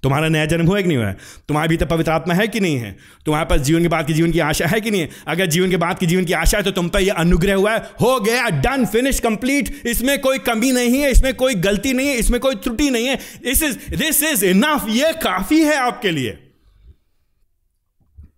तुम्हारा 0.03 0.27
नया 0.27 0.45
जन्म 0.45 0.67
हुआ 0.67 0.81
कि 0.81 0.87
नहीं 0.87 0.97
हुआ 0.97 1.07
है? 1.07 1.17
तुम्हारे 1.47 1.69
भीतर 1.69 1.85
पवित्र 1.85 2.11
आत्मा 2.11 2.33
है 2.33 2.47
कि 2.47 2.59
नहीं 2.59 2.77
है? 2.77 2.95
तुम्हारे 3.25 3.45
पास 3.45 3.59
जीवन 3.61 3.81
के 3.81 3.87
बाद 3.87 4.07
की 4.07 4.13
जीवन 4.13 4.31
की 4.31 4.39
आशा 4.39 4.67
है 4.67 4.79
कि 4.81 4.91
नहीं 4.91 5.01
है? 5.01 5.09
अगर 5.27 5.45
जीवन 5.45 5.69
के 5.69 5.77
बाद 5.77 5.99
की 5.99 6.05
जीवन 6.05 6.25
की 6.25 6.33
आशा 6.33 6.57
है 6.57 6.63
तो 6.63 6.71
तुम 6.71 6.89
पर 6.89 7.01
यह 7.01 7.13
अनुग्रह 7.13 7.55
हुआ 7.55 7.73
है। 7.73 7.79
हो 8.01 8.19
गया 8.19 8.49
डन 8.61 8.85
फिनिश 8.85 9.19
कंप्लीट 9.19 9.69
इसमें 9.85 10.17
कोई 10.21 10.39
कमी 10.39 10.71
नहीं 10.71 11.01
है, 11.01 11.11
इसमें 11.11 11.33
कोई 11.33 11.55
गलती 11.55 11.93
नहीं 11.93 12.07
है, 12.07 12.15
इसमें 12.15 12.39
कोई 12.39 12.55
त्रुटि 12.55 12.89
नहीं 12.89 13.07
है। 13.07 13.15
This 13.43 13.63
is 13.63 13.77
this 13.95 14.23
is 14.23 14.45
enough 14.45 14.85
ये 14.89 15.13
काफ़ी 15.23 15.59
है 15.59 15.77
आपके 15.77 16.11
लिए। 16.11 16.37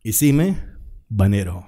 इसी 0.06 0.32
में 0.32 0.56
बने 1.14 1.44
रहो। 1.44 1.64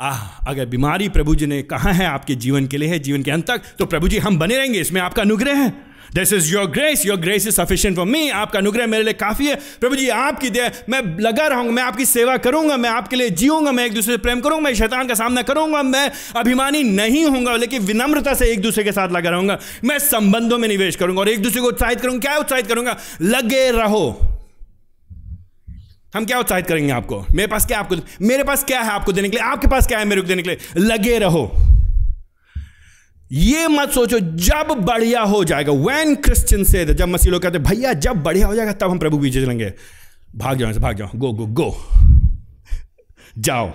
आह, 0.00 0.18
अगर 0.48 0.66
बीमारी 0.66 1.08
प्रभु 1.08 1.34
जी 1.34 1.46
ने 1.46 1.62
कहा 1.62 1.92
है 1.92 2.06
आपके 2.06 2.34
जीवन 2.34 2.66
के 2.66 2.76
लिए 2.76 2.88
है, 2.88 2.98
जीवन 2.98 3.22
के 3.22 3.30
अंत 3.30 3.50
तक 3.50 3.62
तो 3.78 3.86
प्रभु 3.86 4.08
जी 4.08 4.18
हम 4.18 4.38
बने 4.38 4.56
रहेंगे, 4.56 4.80
इसमें 4.80 5.00
आपका 5.00 5.22
अनुग्रह 5.22 5.56
है। 5.56 5.87
This 6.14 6.32
is 6.32 6.52
your 6.52 6.66
grace 6.66 7.04
your 7.06 7.16
grace 7.16 7.46
is 7.46 7.54
sufficient 7.54 7.96
for 7.96 8.06
me 8.06 8.28
आपका 8.30 8.58
अनुग्रह 8.58 8.86
मेरे 8.86 9.04
लिए 9.04 9.12
काफ़ी 9.12 9.46
है। 9.46 9.54
प्रभु 9.80 9.96
जी, 9.96 10.08
आपकी 10.08 10.50
दया, 10.50 10.70
मैं 10.88 11.00
लगा 11.20 11.46
रहूँगा 11.46 11.72
मैं 11.72 11.82
आपकी 11.82 12.04
सेवा 12.04 12.36
करूँगा, 12.36 12.76
मैं 12.76 12.90
आपके 12.90 13.16
लिए 13.16 13.30
जीऊँगा, 13.30 13.72
मैं 13.72 13.86
एक 13.86 13.94
दूसरे 13.94 14.14
से 14.14 14.18
प्रेम 14.18 14.40
करूँगा, 14.40 14.60
मैं 14.60 14.74
शैतान 14.74 15.08
का 15.08 15.14
सामना 15.14 15.42
करूँगा, 15.42 15.82
मैं 15.82 16.10
अभिमानी 16.36 16.82
नहीं 16.82 17.24
हूँगा 17.24 17.56
लेकिन 17.56 17.82
विनम्रता 17.82 18.34
से 18.34 18.46
एक 18.46 18.60
दूसरे 18.60 18.84
के 18.84 18.92
साथ 18.92 19.08
लगा 19.08 19.30
रहूँगा। 19.30 19.58
मैं 19.84 19.98
संबंधों 19.98 20.58
में 20.58 20.68
निवेश 20.68 20.96
करूँगा 20.96 21.20
और 21.20 21.28
एक 21.28 21.42
दूसरे 21.42 21.60
को 21.60 21.68
उत्साहित 21.68 22.00
करूँगा। 22.00 22.18
क्या 22.18 22.36
उत्साहित 22.36 22.66
करूँगा? 22.66 22.96
लगे 23.22 23.70
रहो। 23.70 24.20
हम 26.14 26.24
क्या 26.24 26.38
उत्साहित 26.38 26.66
करेंगे 26.66 26.92
आपको? 26.92 27.24
मेरे 27.32 27.46
पास 27.46 27.66
क्या 27.66 27.78
आपको, 27.78 27.96
मेरे 28.22 28.44
पास 28.44 28.64
क्या 28.64 28.80
है 28.80 28.90
आपको 28.90 29.12
देने 29.12 29.28
के 29.28 29.36
लिए? 29.36 29.46
आपके 29.46 29.66
पास 29.66 29.86
क्या 29.86 29.98
है 29.98 30.04
मेरे 30.04 30.20
को 30.20 30.28
देने 30.28 30.42
के 30.42 30.50
लिए? 30.50 30.58
लगे 30.78 31.18
रहो। 31.18 31.50
ये 33.32 33.68
मत 33.68 33.90
सोचो, 33.90 34.18
जब 34.20 34.68
बढ़िया 34.72 35.22
हो 35.22 35.44
जाएगा। 35.44 35.72
वैन 35.72 36.14
क्रिश्चियन 36.14 36.64
से 36.64 36.84
जब 36.84 37.08
मसीह 37.08 37.32
लोग 37.32 37.42
कहते, 37.42 37.58
भैया, 37.58 37.92
जब 37.92 38.22
बढ़िया 38.22 38.46
हो 38.46 38.54
जाएगा, 38.54 38.72
तब 38.72 38.90
हम 38.90 38.98
प्रभु 38.98 39.18
पीछे 39.18 39.44
चलेंगे 39.44 39.74
भाग 40.36 40.58
जाओ 40.58 40.72
भाग 40.72 40.96
जाओ। 40.96 41.08
गो 41.16 41.32
गो 41.32 41.46
गो 41.46 41.76
जाओ। 43.38 43.72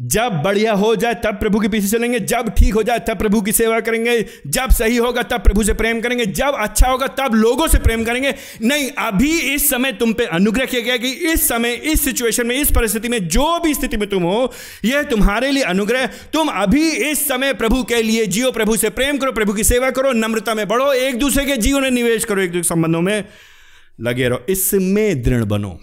जब 0.00 0.42
बढ़िया 0.44 0.72
हो 0.72 0.96
जाए, 0.96 1.14
तब 1.14 1.34
प्रभु 1.34 1.60
के 1.60 1.68
पीछे 1.68 1.88
चलेंगे। 1.88 2.20
जब 2.20 2.54
ठीक 2.58 2.74
हो 2.74 2.82
जाए, 2.82 2.98
तब 2.98 3.18
प्रभु 3.18 3.42
की 3.42 3.52
सेवा 3.52 3.80
करेंगे। 3.80 4.26
जब 4.46 4.70
सही 4.70 4.96
होगा, 4.96 5.22
तब 5.22 5.42
प्रभु 5.42 5.64
से 5.64 5.72
प्रेम 5.72 6.00
करेंगे। 6.00 6.26
जब 6.26 6.52
अच्छा 6.58 6.88
होगा, 6.88 7.06
तब 7.06 7.34
लोगों 7.34 7.68
से 7.68 7.78
प्रेम 7.78 8.04
करेंगे। 8.04 8.34
नहीं, 8.62 8.90
अभी 8.98 9.40
इस 9.40 9.70
समय 9.70 9.92
तुम 9.92 10.12
पे 10.12 10.24
अनुग्रह 10.24 10.64
किया 10.64 10.82
गया 10.82 10.96
कि 10.96 11.10
इस 11.10 11.48
समय, 11.48 11.72
इस 11.72 12.04
सिचुएशन 12.04 12.46
में, 12.46 12.56
इस 12.56 12.68
परिस्थिति 12.70 13.08
में 13.08 13.28
जो 13.28 13.60
भी 13.60 13.74
स्थिति 13.74 13.96
में 13.96 14.08
तुम 14.08 14.22
हो, 14.22 14.52
यह 14.84 15.02
तुम्हारे 15.02 15.50
लिए 15.50 15.62
अनुग्रह। 15.62 16.06
तुम 16.06 16.48
अभी 16.48 16.90
इस 16.90 17.28
समय 17.28 17.54
प्रभु 17.54 17.82
के 17.82 18.02
लिए 18.02 18.26
जियो, 18.26 18.52
प्रभु 18.52 18.76
से 18.76 18.90
प्रेम 18.90 19.18
करो, 19.18 19.32
प्रभु 19.32 19.52
की 19.52 19.64
सेवा 19.64 19.90
करो, 19.90 20.12
नम्रता 20.12 20.54
में 20.54 20.68
बढ़ो, 20.68 20.92
एक 20.92 21.18
दूसरे 21.18 21.46
के 21.46 21.56
जीवन 21.56 21.82
में 21.82 21.90
निवेश 21.90 22.24
करो, 22.24 22.40
एक 22.40 22.48
दूसरे 22.48 22.62
संबंधों 22.62 23.00
में 23.00 23.24
लगे 24.00 24.28
रहो। 24.28 24.46
इसमें 24.48 25.22
दृढ़ 25.22 25.44
बनो। 25.44 25.80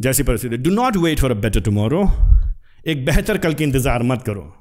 जैसी 0.00 0.22
परिस्थिति। 0.22 0.56
Do 0.56 0.70
not 0.70 0.96
wait 0.96 1.20
for 1.20 1.30
a 1.30 1.34
better 1.34 1.60
tomorrow 1.60 2.02
एक 2.86 3.04
बेहतर 3.04 3.38
कल 3.38 3.54
की 3.54 3.64
इंतज़ार 3.64 4.02
मत 4.02 4.22
करो। 4.22 4.54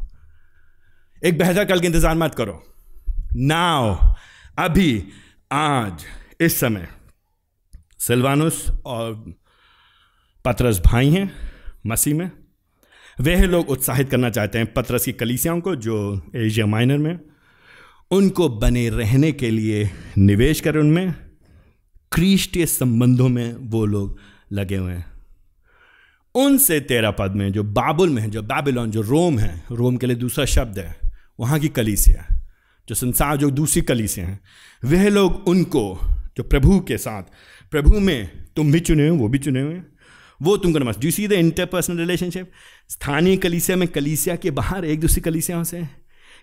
एक 1.26 1.38
बेहतर 1.38 1.66
कल 1.66 1.80
की 1.80 1.88
इंतज़ार 1.88 2.16
मत 2.16 2.36
करो। 2.36 2.62
नाव 3.36 4.16
अभी, 4.60 5.04
आज, 5.52 6.06
इस 6.42 6.60
समय। 6.60 6.88
सिल्वानुस 8.00 8.70
और 8.86 9.14
पत्रस 10.46 10.82
भाई 10.86 11.10
हैं, 11.10 11.32
मसीह 11.88 12.16
में। 12.16 12.32
वह 13.22 13.46
लोग 13.46 13.70
उत्साहित 13.70 14.10
करना 14.10 14.30
चाहते 14.30 14.58
हैं 14.58 14.74
पत्रस 14.74 15.06
की 15.06 15.12
कलीसियाओं 15.12 15.62
को, 15.62 15.76
जो 15.76 16.32
एशिया 16.36 16.66
माइनर 16.66 16.98
में। 16.98 17.20
उनको 18.12 18.50
बने 18.50 18.90
रहने 18.90 19.32
के 19.32 19.50
लिए 19.50 19.90
निवेश 20.18 20.62
करें 20.62 20.80
उनमें। 20.80 21.14
क्रिस्टीय 22.12 22.66
संबंधों 22.66 23.30
में 23.30 23.54
वो 23.54 23.86
लोग 23.86 24.20
लगे 24.52 24.76
हुए 24.76 24.94
हैं। 24.94 25.17
उनसे 26.38 26.80
तेरह 26.80 27.12
पद 27.12 27.32
में 27.32 27.52
जो 27.52 27.64
बाबुल 27.64 28.10
में 28.10 28.22
है, 28.22 28.30
जो 28.30 28.42
बाबिलोन, 28.42 28.92
जो 28.92 29.02
रोम 29.02 29.40
है, 29.40 29.64
रोम 29.72 29.98
के 29.98 30.08
लिए 30.08 30.16
दूसरा 30.16 30.46
शब्द 30.46 30.80
है, 30.80 30.98
वहाँ 31.40 31.60
की 31.60 31.68
कलीसिया 31.68 32.40
जो 32.90 32.96
संसार, 32.96 33.38
जो 33.38 33.52
दूसरी 33.52 33.82
कलीसिया 33.82 34.28
हैं। 34.28 34.40
वह 34.86 35.10
लोग 35.10 35.48
उनको, 35.48 36.00
जो 36.38 36.44
प्रभु 36.44 36.80
के 36.80 36.98
साथ, 36.98 37.24
प्रभु 37.72 38.00
में 38.00 38.30
तुम 38.56 38.72
भी 38.72 38.80
चुने 38.80 39.08
हो, 39.08 39.16
वो 39.16 39.28
भी 39.28 39.38
चुने 39.38 39.62
हुए 39.62 39.74
हैं। 39.74 39.88
वो 40.42 40.58
तुमको 40.58 40.80
नमस्ते 40.80 41.08
do 41.08 41.12
see 41.12 41.28
the 41.28 41.32
interpersonal 41.32 41.98
relationship 41.98 42.52
स्थानीय 42.90 43.38
कलीसिया 43.38 43.78
में 43.78 43.88
कलीसिया 43.88 44.36
के 44.36 44.52
बाहर 44.52 44.86
एक 44.86 45.00
दूसरी 45.00 45.22
कलीसियाओं 45.22 45.64
से 45.64 45.84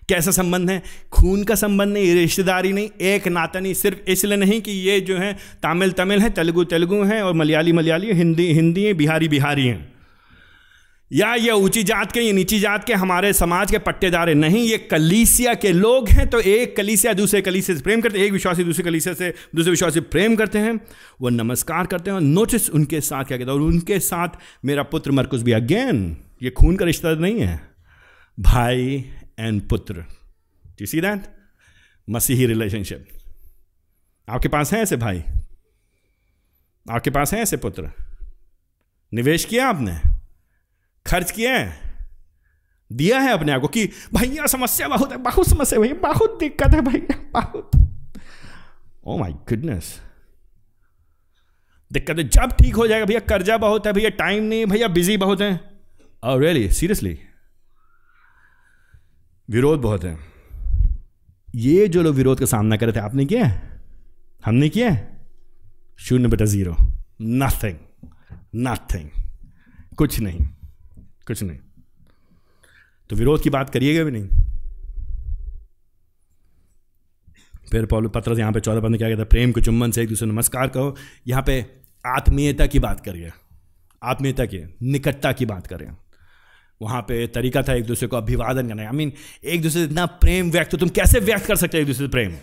कैसा 0.09 0.31
संबंध 0.31 0.69
है? 0.69 0.81
खून 1.11 1.43
का 1.43 1.55
संबंध 1.55 1.93
नहीं, 1.93 2.13
रिश्तेदारी 2.13 2.73
नहीं, 2.73 2.89
एक 3.01 3.27
नाता 3.27 3.59
नहीं, 3.59 3.73
सिर्फ़ 3.73 4.09
इसलिए 4.09 4.37
नहीं 4.37 4.61
कि 4.61 4.71
ये 4.71 4.99
जो 5.01 5.17
है 5.17 5.33
तमिल 5.63 5.91
तमिल 5.91 6.19
है 6.19 6.29
तेलुगु 6.29 6.63
तेलुगु 6.63 7.03
हैं 7.03 7.21
और 7.21 7.33
मलयाली 7.33 7.71
मलयाली, 7.71 8.11
हिंदी 8.11 8.53
हिंदी 8.53 8.83
हैं, 8.83 8.97
बिहारी 8.97 9.27
बिहारी 9.27 9.67
हैं। 9.67 9.95
या 11.11 11.33
ये 11.35 11.51
ऊँची 11.51 11.83
जात 11.83 12.11
के, 12.11 12.19
ये 12.19 12.31
नीची 12.33 12.59
जात 12.59 12.83
के, 12.83 12.93
हमारे 12.93 13.33
समाज 13.33 13.71
के 13.71 13.77
पट्टेदार 13.77 14.33
नहीं, 14.35 14.59
ये 14.59 14.77
कलीसिया 14.77 15.53
के 15.53 15.71
लोग 15.71 16.09
हैं 16.09 16.27
तो 16.27 16.39
एक 16.39 16.75
कलीसिया 16.77 17.13
दूसरे 17.13 17.41
कलीसिया 17.41 17.77
से 17.77 17.83
प्रेम 17.83 18.01
करते 18.01 18.19
हैं, 18.19 18.25
एक 18.25 18.31
विश्वासी 18.31 18.63
दूसरे 18.63 18.83
कलीसिया 18.83 19.13
से, 19.13 19.33
दूसरे 19.55 19.69
विश्वासी 19.69 19.99
प्रेम 19.99 20.35
करते 20.35 20.59
हैं, 20.59 20.79
वो 21.21 21.29
नमस्कार 21.29 21.85
करते 21.85 22.09
हैं 22.09 22.15
और 22.15 22.23
नोटिस 22.23 22.69
उनके 22.69 23.01
साथ 23.01 23.23
क्या 23.23 23.37
कहते 23.37 23.51
हैं? 23.51 23.59
और 23.59 23.65
उनके 23.65 23.99
साथ 23.99 24.29
मेरा 24.65 24.83
पुत्र 24.83 25.11
मरकुस 25.11 25.43
भी, 25.43 25.51
अगेन, 25.51 26.17
ये 26.43 26.49
खून 26.49 26.75
का 26.75 26.85
रिश्ता 26.85 27.13
नहीं 27.13 27.39
है। 27.39 27.59
भाई 28.39 29.05
एंड 29.39 29.69
पुत्र 29.69 30.05
यू 30.81 30.85
सी 30.85 31.01
दैट 31.01 31.23
मसीही 32.09 32.45
रिलेशनशिप 32.45 33.07
आपके 34.29 34.47
पास 34.47 34.73
है 34.73 34.79
ऐसे 34.79 34.97
भाई? 34.97 35.23
आपके 36.91 37.09
पास 37.09 37.33
है 37.33 37.39
ऐसे 37.39 37.57
पुत्र? 37.57 37.89
निवेश 39.13 39.45
किया 39.45 39.67
आपने? 39.67 39.99
खर्च 41.07 41.31
किया 41.31 41.57
है? 41.57 41.79
दिया 42.91 43.19
है 43.19 43.31
अपने 43.31 43.51
आप 43.51 43.61
को 43.61 43.67
कि, 43.67 43.85
भैया, 43.85 44.47
समस्या 44.47 44.87
बहुत 44.87 45.11
है, 45.11 45.17
बहुत 45.17 45.49
समस्या 45.49 45.79
भैया, 45.79 45.93
बहुत 45.93 46.37
दिक्कत 46.39 46.73
है 46.73 46.81
भैया, 46.81 47.29
बहुत। 47.31 47.71
ओ 49.03 49.17
माय 49.17 49.31
गुडनेस 49.31 50.01
दिक्कत 51.91 52.17
है 52.17 52.23
जब 52.23 52.51
ठीक 52.51 52.75
हो 52.75 52.87
जाएगा, 52.87 53.05
भैया, 53.05 53.19
कर्जा 53.19 53.57
बहुत 53.57 53.87
है, 53.87 53.93
भैया 53.93 54.09
टाइम 54.09 54.43
नहीं 54.43 54.65
भैया 54.65 54.87
बिज़ी 54.87 55.17
बहुत 55.17 55.41
है। 55.41 55.59
रियली 56.25 56.71
सीरियसली 56.71 57.19
विरोध 59.49 59.81
बहुत 59.81 60.03
है। 60.03 60.17
ये 61.55 61.87
जो 61.87 62.01
लोग 62.01 62.15
विरोध 62.15 62.39
का 62.39 62.45
सामना 62.45 62.77
कर 62.77 62.85
रहे 62.85 62.95
थे, 62.95 62.99
आपने 62.99 63.25
किया 63.25 63.61
हमने 64.45 64.69
किया 64.69 65.07
शून्य 65.97 66.27
बेटा 66.27 66.45
ज़ीरो। 66.45 66.75
नथिंग 67.21 67.77
नथिंग 68.55 69.09
कुछ 69.97 70.19
नहीं। 70.19 70.39
कुछ 71.27 71.43
नहीं। 71.43 71.59
तो 73.09 73.15
विरोध 73.15 73.41
की 73.41 73.49
बात 73.49 73.69
करिएगा 73.69 74.03
भी 74.03 74.11
नहीं। 74.11 74.27
फिर 77.71 77.85
पौल 77.85 78.07
पत्र 78.07 78.39
यहाँ 78.39 78.53
पे 78.53 78.59
चौदह 78.59 78.79
बंद 78.79 78.97
क्या 78.97 79.09
कहता 79.09 79.19
है? 79.19 79.25
प्रेम 79.25 79.51
को 79.51 79.61
चुम्बन 79.61 79.91
से 79.91 80.01
एक 80.03 80.09
दूसरे 80.09 80.27
नमस्कार 80.27 80.67
कहो 80.67 80.95
यहाँ 81.27 81.43
पे 81.43 81.65
आत्मीयता 82.05 82.65
की 82.65 82.79
बात 82.79 83.05
करिए। 83.05 83.31
आत्मीयता 84.03 84.45
की, 84.45 84.75
निकटता 84.81 85.31
की 85.31 85.45
बात 85.45 85.67
करें 85.67 85.97
वहाँ 86.81 87.01
पे 87.01 87.27
तरीका 87.27 87.61
था 87.61 87.73
एक 87.73 87.85
दूसरे 87.85 88.07
को 88.07 88.17
अभिवादन 88.17 88.67
करना। 88.67 88.81
आई 88.81 88.89
मीन 88.89 89.13
एक 89.45 89.61
दूसरे 89.61 89.81
से 89.81 89.87
इतना 89.87 90.05
प्रेम 90.05 90.51
व्यक्त 90.51 90.73
हो 90.73 90.77
तुम 90.77 90.89
कैसे 90.89 91.19
व्यक्त 91.19 91.45
कर 91.45 91.55
सकते 91.55 91.77
हो 91.77 91.81
एक 91.81 91.87
दूसरे 91.87 92.05
से 92.05 92.09
प्रेम? 92.09 92.33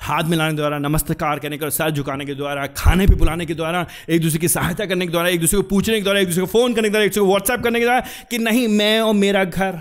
हाथ 0.00 0.24
मिलाने 0.24 0.50
के 0.50 0.56
द्वारा, 0.56 0.78
नमस्कार 0.78 1.38
करने 1.38 1.56
के 1.56 1.70
सर 1.70 1.90
झुकाने 1.90 2.24
के 2.24 2.34
द्वारा, 2.34 2.66
खाने 2.66 3.06
पे 3.06 3.14
बुलाने 3.14 3.46
के 3.46 3.54
द्वारा, 3.54 3.86
एक 4.10 4.22
दूसरे 4.22 4.38
की 4.38 4.48
सहायता 4.48 4.86
करने 4.86 5.06
के 5.06 5.10
द्वारा, 5.10 5.28
एक 5.28 5.40
दूसरे 5.40 5.56
को 5.56 5.62
पूछने 5.62 5.96
के 5.96 6.02
द्वारा, 6.02 6.20
एक 6.20 6.26
दूसरे 6.26 6.40
को 6.40 6.46
फ़ोन 6.46 6.74
करने 6.74 6.88
के 6.88 6.90
द्वारा, 6.90 7.04
एक 7.04 7.10
दूसरे 7.10 7.20
को 7.20 7.26
व्हाट्सएप 7.26 7.60
करने 7.60 7.78
के 7.78 7.84
द्वारा 7.84 8.00
कि 8.00 8.38
नहीं, 8.38 8.68
मैं 8.68 9.00
और 9.00 9.14
मेरा 9.14 9.44
घर। 9.44 9.78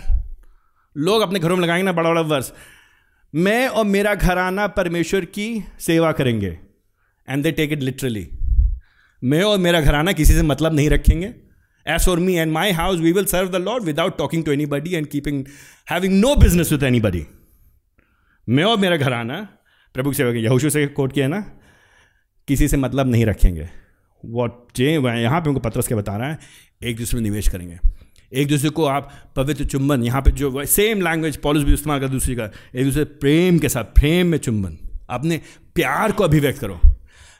लोग 0.97 1.21
अपने 1.21 1.39
घरों 1.39 1.55
में 1.55 1.63
लगाएँगे 1.63 1.83
ना 1.83 1.91
बड़ा 1.91 2.09
बड़ा 2.09 2.21
वर्ष। 2.21 2.51
मैं 3.35 3.67
और 3.67 3.85
मेरा 3.85 4.15
घराना 4.15 4.67
परमेश्वर 4.67 5.25
की 5.25 5.65
सेवा 5.79 6.11
करेंगे। 6.11 6.59
And 7.29 7.43
they 7.43 7.51
take 7.51 7.71
it 7.71 7.83
literally 7.83 8.29
मैं 9.23 9.43
और 9.43 9.57
मेरा 9.57 9.81
घराना 9.81 10.11
किसी 10.11 10.33
से 10.33 10.41
मतलब 10.41 10.73
नहीं 10.73 10.89
रखेंगे। 10.89 11.46
As 11.89 12.05
for 12.05 12.19
me 12.19 12.35
and 12.35 12.51
my 12.51 12.71
house 12.71 12.99
we 12.99 13.11
will 13.11 13.25
serve 13.25 13.49
the 13.49 13.61
Lord 13.61 13.83
without 13.83 14.17
talking 14.17 14.43
to 14.45 14.51
anybody 14.65 14.95
and 14.95 15.07
keeping 15.07 15.43
having 15.91 16.19
no 16.19 16.35
business 16.35 16.71
with 16.71 16.83
anybody 16.99 17.25
मैं 18.47 18.63
और 18.63 18.77
मेरा 18.77 18.97
घराना, 18.97 19.47
प्रभु 19.95 20.11
की 20.11 20.43
यहोशू 20.43 20.69
से 20.69 20.85
कोट 20.87 21.13
किया 21.13 21.27
ना, 21.27 21.39
किसी 22.47 22.67
से 22.67 22.77
मतलब 22.77 23.07
नहीं 23.07 23.25
रखेंगे। 23.25 23.69
वॉट 24.23 24.67
जे 24.75 24.91
यहाँ 24.91 25.41
पे 25.41 25.49
उनको 25.49 25.59
पत्रस 25.59 25.87
के 25.87 25.95
बता 25.95 26.15
रहा 26.17 26.29
है, 26.29 26.39
एक 26.81 26.97
दूसरे 26.97 27.19
में 27.19 27.29
निवेश 27.29 27.47
करेंगे। 27.47 27.79
एक 28.33 28.47
दूसरे 28.47 28.69
को 28.69 28.85
आप 28.85 29.11
पवित्र 29.35 29.65
चुंबन, 29.65 30.03
यहाँ 30.03 30.21
पे 30.21 30.31
जो 30.31 30.65
सेम 30.65 31.01
लैंग्वेज 31.01 31.37
पॉलिस 31.37 31.63
भी 31.63 31.73
इस्तेमाल 31.73 31.99
कर, 31.99 32.07
दूसरी 32.07 32.35
का, 32.35 32.49
एक 32.75 32.85
दूसरे 32.85 33.03
प्रेम 33.03 33.59
के 33.59 33.69
साथ, 33.69 33.83
प्रेम 33.83 34.27
में 34.27 34.37
चुंबन। 34.37 34.77
अपने 35.09 35.41
प्यार 35.75 36.11
को 36.11 36.23
अभिव्यक्त 36.23 36.59
करो। 36.61 36.79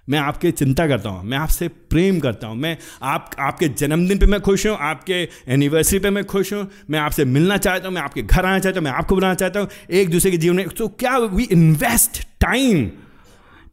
मैं 0.10 0.20
आपके 0.20 0.52
चिंता 0.52 0.88
करता 0.88 1.10
हूँ, 1.10 1.24
मैं 1.26 1.38
आपसे 1.38 1.68
प्रेम 1.68 2.20
करता 2.20 2.48
हूँ, 2.48 2.56
मैं 2.56 2.78
आप, 3.02 3.32
आपके 3.40 3.68
जन्मदिन 3.68 4.20
पे 4.20 4.26
मैं 4.26 4.40
खुश 4.42 4.66
हूँ, 4.68 4.78
आपके 4.80 5.28
एनिवर्सरी 5.48 6.00
पे 6.00 6.10
मैं 6.10 6.24
खुश 6.26 6.54
हूँ, 6.54 6.68
मैं 6.90 7.00
आपसे 7.00 7.26
मिलना 7.26 7.58
चाहता 7.58 7.88
हूँ, 7.88 7.96
मैं 7.96 8.02
आपके 8.02 8.22
घर 8.22 8.46
आना 8.46 8.60
चाहता 8.60 8.80
हूँ, 8.80 8.86
मैं 8.86 8.92
आपको 8.92 9.16
बुलाना 9.16 9.36
चाहता 9.36 9.60
हूँ, 9.60 9.68
एक 9.92 10.10
दूसरे 10.10 10.32
के 10.32 10.38
जीवन 10.38 10.56
में। 10.56 10.68
तो 10.68 10.88
क्या 10.88 11.18
वी 11.18 11.44
इन्वेस्ट 11.44 12.22
टाइम 12.42 12.90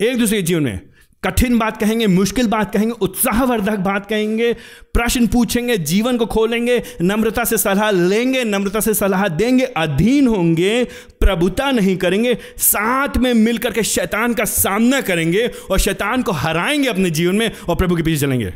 एक 0.00 0.18
दूसरे 0.18 0.36
के 0.36 0.42
जीवन 0.42 0.62
में। 0.62 0.93
कठिन 1.24 1.58
बात 1.58 1.76
कहेंगे, 1.76 2.06
मुश्किल 2.06 2.46
बात 2.46 2.72
कहेंगे, 2.72 2.92
उत्साहवर्धक 2.92 3.76
बात 3.76 4.06
कहेंगे, 4.06 4.52
प्रश्न 4.94 5.26
पूछेंगे, 5.26 5.76
जीवन 5.76 6.16
को 6.16 6.26
खोलेंगे, 6.26 6.82
नम्रता 7.02 7.44
से 7.44 7.58
सलाह 7.58 7.90
लेंगे, 7.90 8.44
नम्रता 8.44 8.80
से 8.80 8.94
सलाह 8.94 9.28
देंगे, 9.28 9.64
अधीन 9.64 10.26
होंगे, 10.26 10.84
प्रभुता 11.20 11.70
नहीं 11.70 11.96
करेंगे, 11.96 12.38
साथ 12.56 13.16
में 13.16 13.34
मिलकर 13.34 13.72
के 13.72 13.82
शैतान 13.82 14.34
का 14.34 14.44
सामना 14.44 15.00
करेंगे 15.00 15.50
और 15.70 15.78
शैतान 15.78 16.22
को 16.22 16.32
हराएँगे 16.32 16.88
अपने 16.88 17.10
जीवन 17.10 17.36
में 17.36 17.52
और 17.68 17.76
प्रभु 17.76 17.96
के 17.96 18.02
पीछे 18.02 18.20
चलेंगे। 18.20 18.54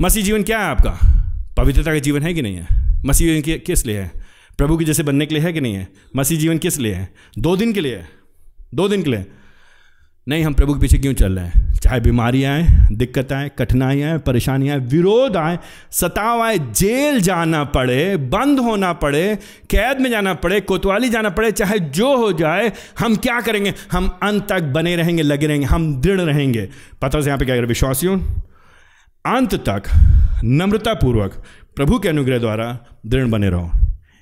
मसीह 0.00 0.24
जीवन 0.24 0.42
क्या 0.42 0.58
है 0.58 0.64
आपका? 0.64 0.98
पवित्रता 1.56 1.92
का 1.92 1.98
जीवन 1.98 2.22
है 2.22 2.34
कि 2.34 2.42
नहीं 2.42 2.56
है? 2.56 2.66
मसीह 3.04 3.42
जीवन 3.42 3.58
किस 3.58 3.86
लिए 3.86 3.98
है? 3.98 4.12
प्रभु 4.58 4.78
के 4.78 4.84
जैसे 4.84 5.02
बनने 5.02 5.26
के 5.26 5.34
लिए 5.34 5.44
है 5.44 5.52
कि 5.52 5.60
नहीं 5.60 5.74
है? 5.74 5.88
मसीह 6.16 6.38
जीवन 6.38 6.58
किस 6.58 6.78
लिए 6.78 6.94
है? 6.94 7.14
दो 7.38 7.56
दिन 7.56 7.72
के 7.72 7.80
लिए 7.80 7.96
है। 7.96 8.08
दो 8.74 8.88
दिन 8.88 9.02
के 9.02 9.10
लिए। 9.10 9.26
नहीं, 10.28 10.44
हम 10.44 10.54
प्रभु 10.54 10.74
के 10.74 10.80
पीछे 10.80 10.98
क्यों 10.98 11.12
चल 11.12 11.32
रहे 11.32 11.46
हैं? 11.46 11.72
चाहे 11.74 12.00
बीमारी 12.00 12.44
आए, 12.44 12.66
दिक्कत 12.92 13.32
आए, 13.32 13.50
कठिनाई 13.58 14.02
आए, 14.02 14.18
परेशानी 14.18 14.68
आए, 14.68 14.78
विरोध 14.78 15.36
आए, 15.36 15.58
सताव 15.90 16.42
आए, 16.42 16.58
जेल 16.58 17.20
जाना 17.20 17.64
पड़े, 17.64 18.16
बंद 18.16 18.58
होना 18.58 18.92
पड़े, 18.92 19.38
कैद 19.70 20.00
में 20.00 20.10
जाना 20.10 20.34
पड़े, 20.34 20.60
कोतवाली 20.60 21.08
जाना 21.08 21.28
पड़े, 21.28 21.52
चाहे 21.52 21.78
जो 21.78 22.16
हो 22.16 22.32
जाए, 22.32 22.72
हम 22.98 23.16
क्या 23.16 23.40
करेंगे? 23.40 23.74
हम 23.92 24.18
अंत 24.22 24.48
तक 24.48 24.62
बने 24.62 24.96
रहेंगे, 24.96 25.22
लगे 25.22 25.46
रहेंगे, 25.46 25.66
हम 25.66 26.00
दृढ़ 26.00 26.20
रहेंगे। 26.20 26.68
पता 27.02 27.20
से 27.20 27.26
यहाँ 27.26 27.38
पे 27.38 27.44
क्या 27.44 27.56
करें? 27.56 27.66
विश्वासियों, 27.66 28.18
अंत 29.26 29.54
तक 29.54 29.82
नम्रतापूर्वक 30.44 31.42
प्रभु 31.76 31.98
के 31.98 32.08
अनुग्रह 32.08 32.38
द्वारा 32.38 32.78
दृढ़ 33.06 33.26
बने 33.26 33.50
रहो। 33.50 33.70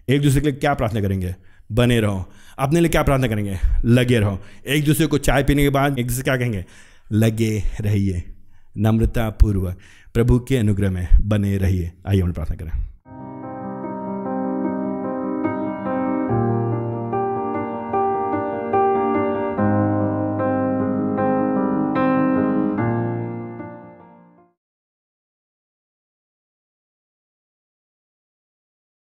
एक 0.08 0.22
दूसरे 0.22 0.40
के 0.40 0.46
लिए 0.46 0.56
क्या 0.56 0.74
प्रार्थना 0.74 1.00
करेंगे? 1.00 1.34
बने 1.72 2.00
रहो। 2.00 2.32
अपने 2.58 2.80
लिए 2.80 2.88
क्या 2.88 3.02
प्रार्थना 3.02 3.28
करेंगे? 3.28 3.58
लगे 3.84 4.18
रहो। 4.18 4.42
एक 4.66 4.84
दूसरे 4.84 5.06
को 5.06 5.18
चाय 5.18 5.42
पीने 5.42 5.62
के 5.62 5.70
बाद 5.70 5.98
एक 5.98 6.06
दूसरे 6.06 6.22
क्या 6.22 6.36
कहेंगे? 6.36 6.64
लगे 7.12 7.62
रहिए। 7.80 8.22
नम्रता 8.78 9.30
पूर्वक 9.30 9.78
प्रभु 10.14 10.38
के 10.38 10.56
अनुग्रह 10.56 10.90
में 10.90 11.08
बने 11.22 11.56
रहिए। 11.56 11.92
आइए 12.08 12.20
हम 12.20 12.32
प्रार्थना 12.32 12.56
करें। 12.56 12.85